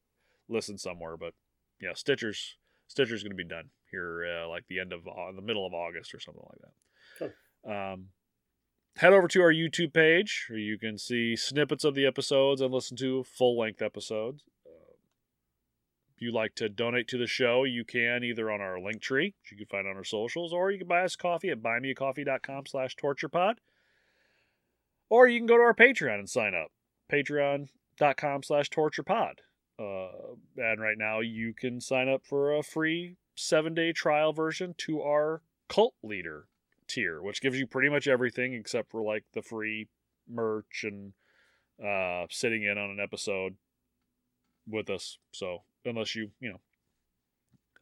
listen 0.48 0.78
somewhere. 0.78 1.16
But 1.18 1.34
yeah, 1.80 1.92
Stitcher's 1.92 2.56
Stitcher's 2.89 3.22
going 3.22 3.36
to 3.36 3.36
be 3.36 3.45
done 3.45 3.70
here, 3.91 4.26
uh, 4.26 4.49
like 4.49 4.64
the 4.68 4.80
end 4.80 4.93
of 4.93 5.07
uh, 5.07 5.32
the 5.34 5.43
middle 5.43 5.66
of 5.66 5.74
August 5.74 6.14
or 6.14 6.20
something 6.20 6.45
like 6.49 6.61
that. 6.62 6.72
Um, 7.93 8.07
head 8.97 9.12
over 9.12 9.28
to 9.28 9.43
our 9.43 9.53
YouTube 9.53 9.93
page 9.93 10.47
where 10.49 10.59
you 10.59 10.78
can 10.78 10.99
see 10.99 11.36
snippets 11.36 11.84
of 11.84 11.95
the 11.95 12.07
episodes 12.07 12.61
and 12.61 12.72
listen 12.72 12.97
to 12.97 13.24
full 13.24 13.59
length 13.59 13.82
episodes. 13.82 14.43
Uh, 14.66 14.95
if 16.16 16.22
you 16.22 16.32
like 16.32 16.55
to 16.57 16.68
donate 16.68 17.09
to 17.09 17.18
the 17.18 17.26
show, 17.26 17.64
you 17.64 17.84
can 17.84 18.24
either 18.24 18.51
on 18.51 18.61
our 18.61 18.80
link 18.80 19.03
tree, 19.03 19.34
which 19.43 19.53
you 19.53 19.59
can 19.59 19.66
find 19.66 19.86
on 19.86 19.97
our 19.97 20.05
socials, 20.05 20.53
or 20.53 20.70
you 20.70 20.78
can 20.78 20.89
buy 20.89 21.03
us 21.03 21.14
coffee 21.14 21.51
at 21.51 21.62
buymeacoffee.com 21.62 22.66
slash 22.66 22.97
torturepod. 22.97 23.55
Or 25.11 25.26
you 25.28 25.39
can 25.39 25.47
go 25.47 25.57
to 25.57 25.62
our 25.62 25.74
Patreon 25.74 26.18
and 26.18 26.28
sign 26.28 26.55
up. 26.55 26.70
Patreon.com 27.11 28.43
slash 28.43 28.70
torturepod. 28.70 29.34
Uh, 29.78 30.34
and 30.56 30.80
right 30.80 30.98
now 30.98 31.20
you 31.20 31.54
can 31.54 31.80
sign 31.80 32.08
up 32.08 32.24
for 32.24 32.54
a 32.54 32.62
free 32.62 33.16
seven 33.36 33.74
day 33.74 33.92
trial 33.92 34.32
version 34.32 34.74
to 34.76 35.00
our 35.00 35.42
cult 35.68 35.94
leader 36.02 36.46
tier, 36.88 37.22
which 37.22 37.40
gives 37.40 37.58
you 37.58 37.66
pretty 37.66 37.88
much 37.88 38.08
everything 38.08 38.54
except 38.54 38.90
for 38.90 39.02
like 39.02 39.24
the 39.34 39.42
free 39.42 39.88
merch 40.28 40.84
and 40.84 41.12
uh, 41.84 42.26
sitting 42.30 42.64
in 42.64 42.76
on 42.76 42.90
an 42.90 42.98
episode 43.00 43.56
with 44.68 44.90
us. 44.90 45.18
So 45.32 45.62
unless 45.84 46.16
you 46.16 46.30
you 46.40 46.50
know 46.50 46.60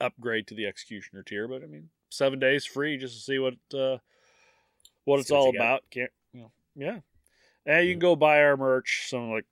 upgrade 0.01 0.47
to 0.49 0.55
the 0.55 0.67
executioner 0.67 1.23
tier, 1.23 1.49
but 1.49 1.63
I 1.63 1.67
mean 1.67 1.89
seven 2.11 2.39
days 2.39 2.67
free 2.67 2.99
just 2.99 3.15
to 3.15 3.21
see 3.21 3.39
what 3.39 3.55
uh, 3.75 3.99
what 5.05 5.21
it's 5.21 5.31
all 5.31 5.53
got. 5.53 5.59
about. 5.59 5.83
Can't 5.91 6.11
you 6.33 6.41
know? 6.43 6.53
Yeah, 6.75 6.99
and 7.65 7.87
you 7.87 7.95
can 7.95 8.01
go 8.01 8.17
buy 8.17 8.43
our 8.43 8.57
merch. 8.57 9.07
Some 9.09 9.31
like 9.31 9.47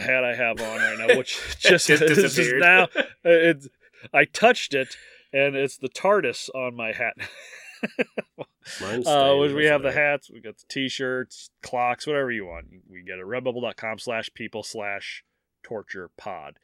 hat 0.00 0.24
I 0.24 0.34
have 0.34 0.60
on 0.60 0.78
right 0.78 0.98
now, 0.98 1.16
which 1.16 1.56
just, 1.58 1.86
Just 1.88 2.38
is 2.38 2.52
now 2.54 2.88
it's 3.24 3.68
I 4.12 4.24
touched 4.24 4.74
it 4.74 4.96
and 5.32 5.56
it's 5.56 5.76
the 5.76 5.88
TARDIS 5.88 6.48
on 6.54 6.74
my 6.74 6.92
hat. 6.92 7.14
Mine's 8.80 9.06
uh, 9.06 9.36
which 9.38 9.52
we 9.52 9.66
have 9.66 9.82
the 9.82 9.92
hats, 9.92 10.30
we 10.30 10.40
got 10.40 10.58
the 10.58 10.64
t-shirts, 10.68 11.50
clocks, 11.62 12.06
whatever 12.06 12.30
you 12.30 12.46
want. 12.46 12.66
We 12.90 13.02
get 13.02 13.18
it 13.18 13.24
redbubble.com 13.24 13.98
slash 13.98 14.30
people 14.34 14.62
slash 14.62 15.24
torture 15.62 16.10
pod. 16.16 16.58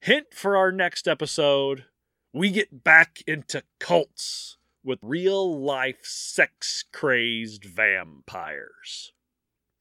Hint 0.00 0.28
for 0.32 0.56
our 0.56 0.70
next 0.70 1.08
episode, 1.08 1.84
we 2.32 2.50
get 2.50 2.84
back 2.84 3.22
into 3.26 3.62
cults 3.78 4.58
with 4.84 4.98
real 5.02 5.58
life 5.58 6.00
sex 6.02 6.84
crazed 6.92 7.64
vampires. 7.64 9.12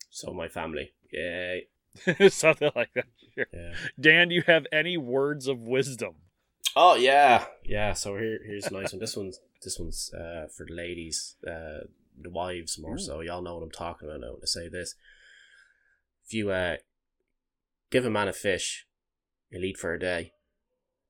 So 0.09 0.33
my 0.33 0.47
family. 0.47 0.91
Yay. 1.11 1.67
Something 2.29 2.71
like 2.75 2.93
that. 2.93 3.05
Sure. 3.35 3.45
Yeah. 3.53 3.73
Dan, 3.99 4.29
do 4.29 4.35
you 4.35 4.43
have 4.47 4.65
any 4.71 4.97
words 4.97 5.47
of 5.47 5.59
wisdom? 5.59 6.15
Oh 6.75 6.95
yeah, 6.95 7.45
yeah. 7.65 7.93
So 7.93 8.15
here, 8.17 8.39
here's 8.45 8.67
a 8.67 8.73
nice 8.73 8.93
one. 8.93 8.99
This 8.99 9.15
one's 9.15 9.39
this 9.63 9.79
one's 9.79 10.13
uh, 10.13 10.47
for 10.55 10.65
the 10.67 10.73
ladies, 10.73 11.35
uh, 11.45 11.85
the 12.19 12.29
wives 12.29 12.77
more 12.79 12.95
Ooh. 12.95 12.99
so. 12.99 13.21
Y'all 13.21 13.41
know 13.41 13.55
what 13.55 13.63
I'm 13.63 13.71
talking 13.71 14.07
about 14.07 14.21
now 14.21 14.33
when 14.33 14.41
I 14.43 14.45
say 14.45 14.69
this. 14.69 14.95
If 16.25 16.33
you 16.33 16.51
uh, 16.51 16.77
give 17.89 18.05
a 18.05 18.09
man 18.09 18.27
a 18.27 18.33
fish, 18.33 18.85
he'll 19.49 19.63
eat 19.63 19.77
for 19.77 19.93
a 19.93 19.99
day. 19.99 20.33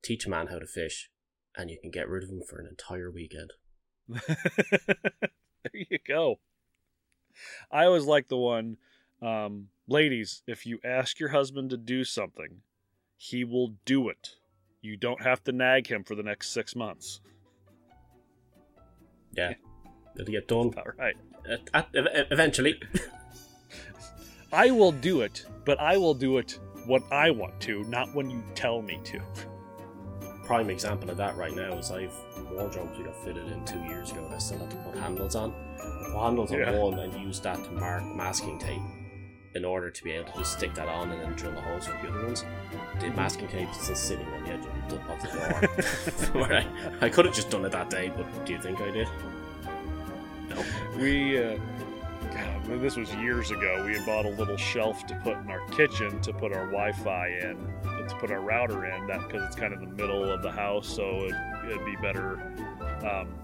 Teach 0.02 0.26
a 0.26 0.30
man 0.30 0.46
how 0.46 0.58
to 0.58 0.66
fish, 0.66 1.10
and 1.56 1.70
you 1.70 1.78
can 1.80 1.90
get 1.90 2.08
rid 2.08 2.24
of 2.24 2.30
him 2.30 2.42
for 2.48 2.58
an 2.58 2.66
entire 2.66 3.10
weekend. 3.10 3.52
there 4.08 5.72
you 5.74 5.98
go. 6.06 6.40
I 7.70 7.84
always 7.84 8.04
like 8.04 8.28
the 8.28 8.36
one, 8.36 8.78
um, 9.22 9.68
ladies, 9.88 10.42
if 10.46 10.66
you 10.66 10.78
ask 10.84 11.18
your 11.20 11.30
husband 11.30 11.70
to 11.70 11.76
do 11.76 12.04
something, 12.04 12.62
he 13.16 13.44
will 13.44 13.74
do 13.84 14.08
it. 14.08 14.36
You 14.82 14.96
don't 14.96 15.22
have 15.22 15.44
to 15.44 15.52
nag 15.52 15.88
him 15.88 16.04
for 16.04 16.14
the 16.14 16.22
next 16.22 16.52
six 16.52 16.74
months. 16.74 17.20
Yeah, 19.32 19.54
it'll 20.18 20.32
get 20.32 20.48
done 20.48 20.72
All 20.76 20.84
right. 20.98 21.14
at, 21.48 21.60
at, 21.74 21.88
eventually. 22.32 22.80
I 24.52 24.70
will 24.70 24.92
do 24.92 25.20
it, 25.20 25.46
but 25.64 25.78
I 25.78 25.96
will 25.96 26.14
do 26.14 26.38
it 26.38 26.58
when 26.86 27.04
I 27.12 27.30
want 27.30 27.60
to, 27.60 27.84
not 27.84 28.12
when 28.14 28.30
you 28.30 28.42
tell 28.54 28.82
me 28.82 28.98
to. 29.04 29.20
Prime 30.44 30.70
example 30.70 31.10
of 31.10 31.16
that 31.18 31.36
right 31.36 31.54
now 31.54 31.74
is 31.74 31.92
I've 31.92 32.12
wardrobes 32.50 32.98
we 32.98 33.04
got 33.04 33.22
fitted 33.24 33.46
in 33.52 33.64
two 33.64 33.78
years 33.84 34.10
ago. 34.10 34.24
and 34.24 34.34
I 34.34 34.38
still 34.38 34.58
had 34.58 34.70
to 34.72 34.76
put 34.78 34.96
handles 34.96 35.36
on. 35.36 35.54
I 35.78 36.10
put 36.12 36.20
handles 36.20 36.50
Yeah. 36.50 36.70
on 36.72 36.80
one 36.80 36.98
and 36.98 37.14
use 37.24 37.38
that 37.40 37.62
to 37.62 37.70
mark 37.70 38.02
masking 38.16 38.58
tape 38.58 38.80
in 39.54 39.64
order 39.64 39.90
to 39.90 40.04
be 40.04 40.12
able 40.12 40.30
to 40.32 40.38
just 40.38 40.52
stick 40.52 40.74
that 40.74 40.88
on 40.88 41.10
and 41.10 41.20
then 41.20 41.32
drill 41.32 41.52
the 41.52 41.60
holes 41.60 41.86
for 41.86 41.92
the 42.02 42.08
other 42.08 42.24
ones. 42.24 42.44
The 43.00 43.08
masking 43.10 43.48
tape 43.48 43.68
is 43.70 43.76
still 43.76 43.96
sitting 43.96 44.26
on 44.26 44.44
the 44.44 44.50
edge 44.50 44.64
of 44.64 44.88
the, 44.88 45.12
of 45.12 45.22
the 45.22 46.28
door. 46.32 46.42
Where 46.48 46.54
I, 46.58 47.06
I 47.06 47.08
could 47.08 47.24
have 47.24 47.34
just 47.34 47.50
done 47.50 47.64
it 47.64 47.72
that 47.72 47.90
day, 47.90 48.12
but 48.16 48.44
do 48.44 48.52
you 48.52 48.60
think 48.60 48.80
I 48.80 48.90
did? 48.90 49.08
No. 50.48 50.64
We, 50.96 51.42
uh, 51.42 51.58
God, 52.32 52.80
this 52.80 52.96
was 52.96 53.12
years 53.14 53.50
ago. 53.50 53.84
We 53.84 53.94
had 53.94 54.06
bought 54.06 54.26
a 54.26 54.30
little 54.30 54.56
shelf 54.56 55.06
to 55.06 55.14
put 55.16 55.38
in 55.38 55.50
our 55.50 55.66
kitchen 55.70 56.20
to 56.22 56.32
put 56.32 56.52
our 56.52 56.66
Wi-Fi 56.66 57.28
in, 57.28 57.56
to 58.08 58.16
put 58.20 58.30
our 58.30 58.40
router 58.40 58.84
in. 58.86 59.06
That 59.06 59.26
because 59.26 59.42
it's 59.44 59.56
kind 59.56 59.72
of 59.72 59.82
in 59.82 59.88
the 59.88 59.94
middle 59.94 60.30
of 60.30 60.42
the 60.42 60.50
house, 60.50 60.88
so 60.88 61.24
it, 61.24 61.34
it'd 61.66 61.84
be 61.84 61.96
better 61.96 62.52
um, 63.08 63.34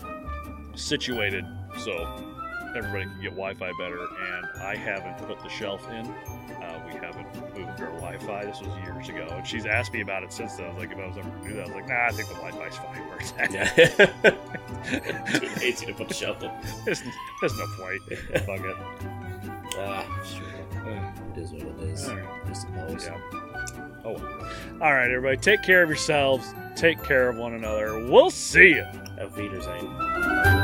situated. 0.75 1.45
So, 1.79 2.36
everybody 2.77 3.05
can 3.05 3.21
get 3.21 3.31
Wi-Fi 3.31 3.71
better, 3.79 4.01
and 4.01 4.63
I 4.63 4.77
haven't 4.77 5.19
put 5.27 5.41
the 5.41 5.49
shelf 5.49 5.89
in. 5.91 6.07
Uh, 6.07 6.83
we 6.87 6.93
haven't 6.95 7.27
moved 7.57 7.81
our 7.81 7.91
Wi-Fi. 8.01 8.45
This 8.45 8.61
was 8.61 8.69
years 8.85 9.09
ago, 9.09 9.27
and 9.31 9.47
she's 9.47 9.67
asked 9.67 9.93
me 9.93 10.01
about 10.01 10.23
it 10.23 10.33
since 10.33 10.55
then. 10.57 10.67
I 10.67 10.69
was 10.75 10.79
like, 10.79 10.93
if 10.93 10.99
I 10.99 11.07
was 11.07 11.17
ever 11.19 11.31
to 11.31 11.49
do 11.49 11.55
that, 11.57 11.65
I 11.65 11.67
was 11.67 11.75
like, 11.75 11.89
nah, 11.89 12.07
I 12.07 12.11
think 12.13 12.29
the 12.29 12.35
Wi-Fi's 12.35 12.77
fine 12.79 13.09
where 13.09 13.19
it's 13.19 13.33
at. 13.39 13.53
Yeah. 13.53 15.39
Too 15.39 15.49
lazy 15.61 15.87
to 15.87 15.95
put 15.95 16.09
the 16.09 16.15
shelf 16.15 16.43
up. 16.43 16.63
there's, 16.85 17.03
there's 17.41 17.59
no 17.59 17.67
point. 17.79 18.03
Fuck 18.45 18.61
it. 18.61 18.77
Ah, 19.79 20.07
sure. 20.25 20.47
It 21.35 21.39
is 21.39 21.53
what 21.53 21.63
it 21.63 21.81
is. 21.91 22.09
Right. 22.09 22.25
I 22.47 22.53
suppose. 22.55 23.05
Yeah. 23.05 23.21
Oh. 24.07 24.13
well. 24.15 24.49
All 24.81 24.95
right, 24.95 25.11
everybody. 25.11 25.37
Take 25.37 25.63
care 25.63 25.83
of 25.83 25.91
yourselves. 25.91 26.55
Take 26.77 27.03
care 27.03 27.29
of 27.29 27.37
one 27.37 27.53
another. 27.53 28.09
We'll 28.09 28.31
see 28.31 28.69
you. 28.71 28.87
Auf 29.21 29.37
Wiedersehen. 29.37 30.56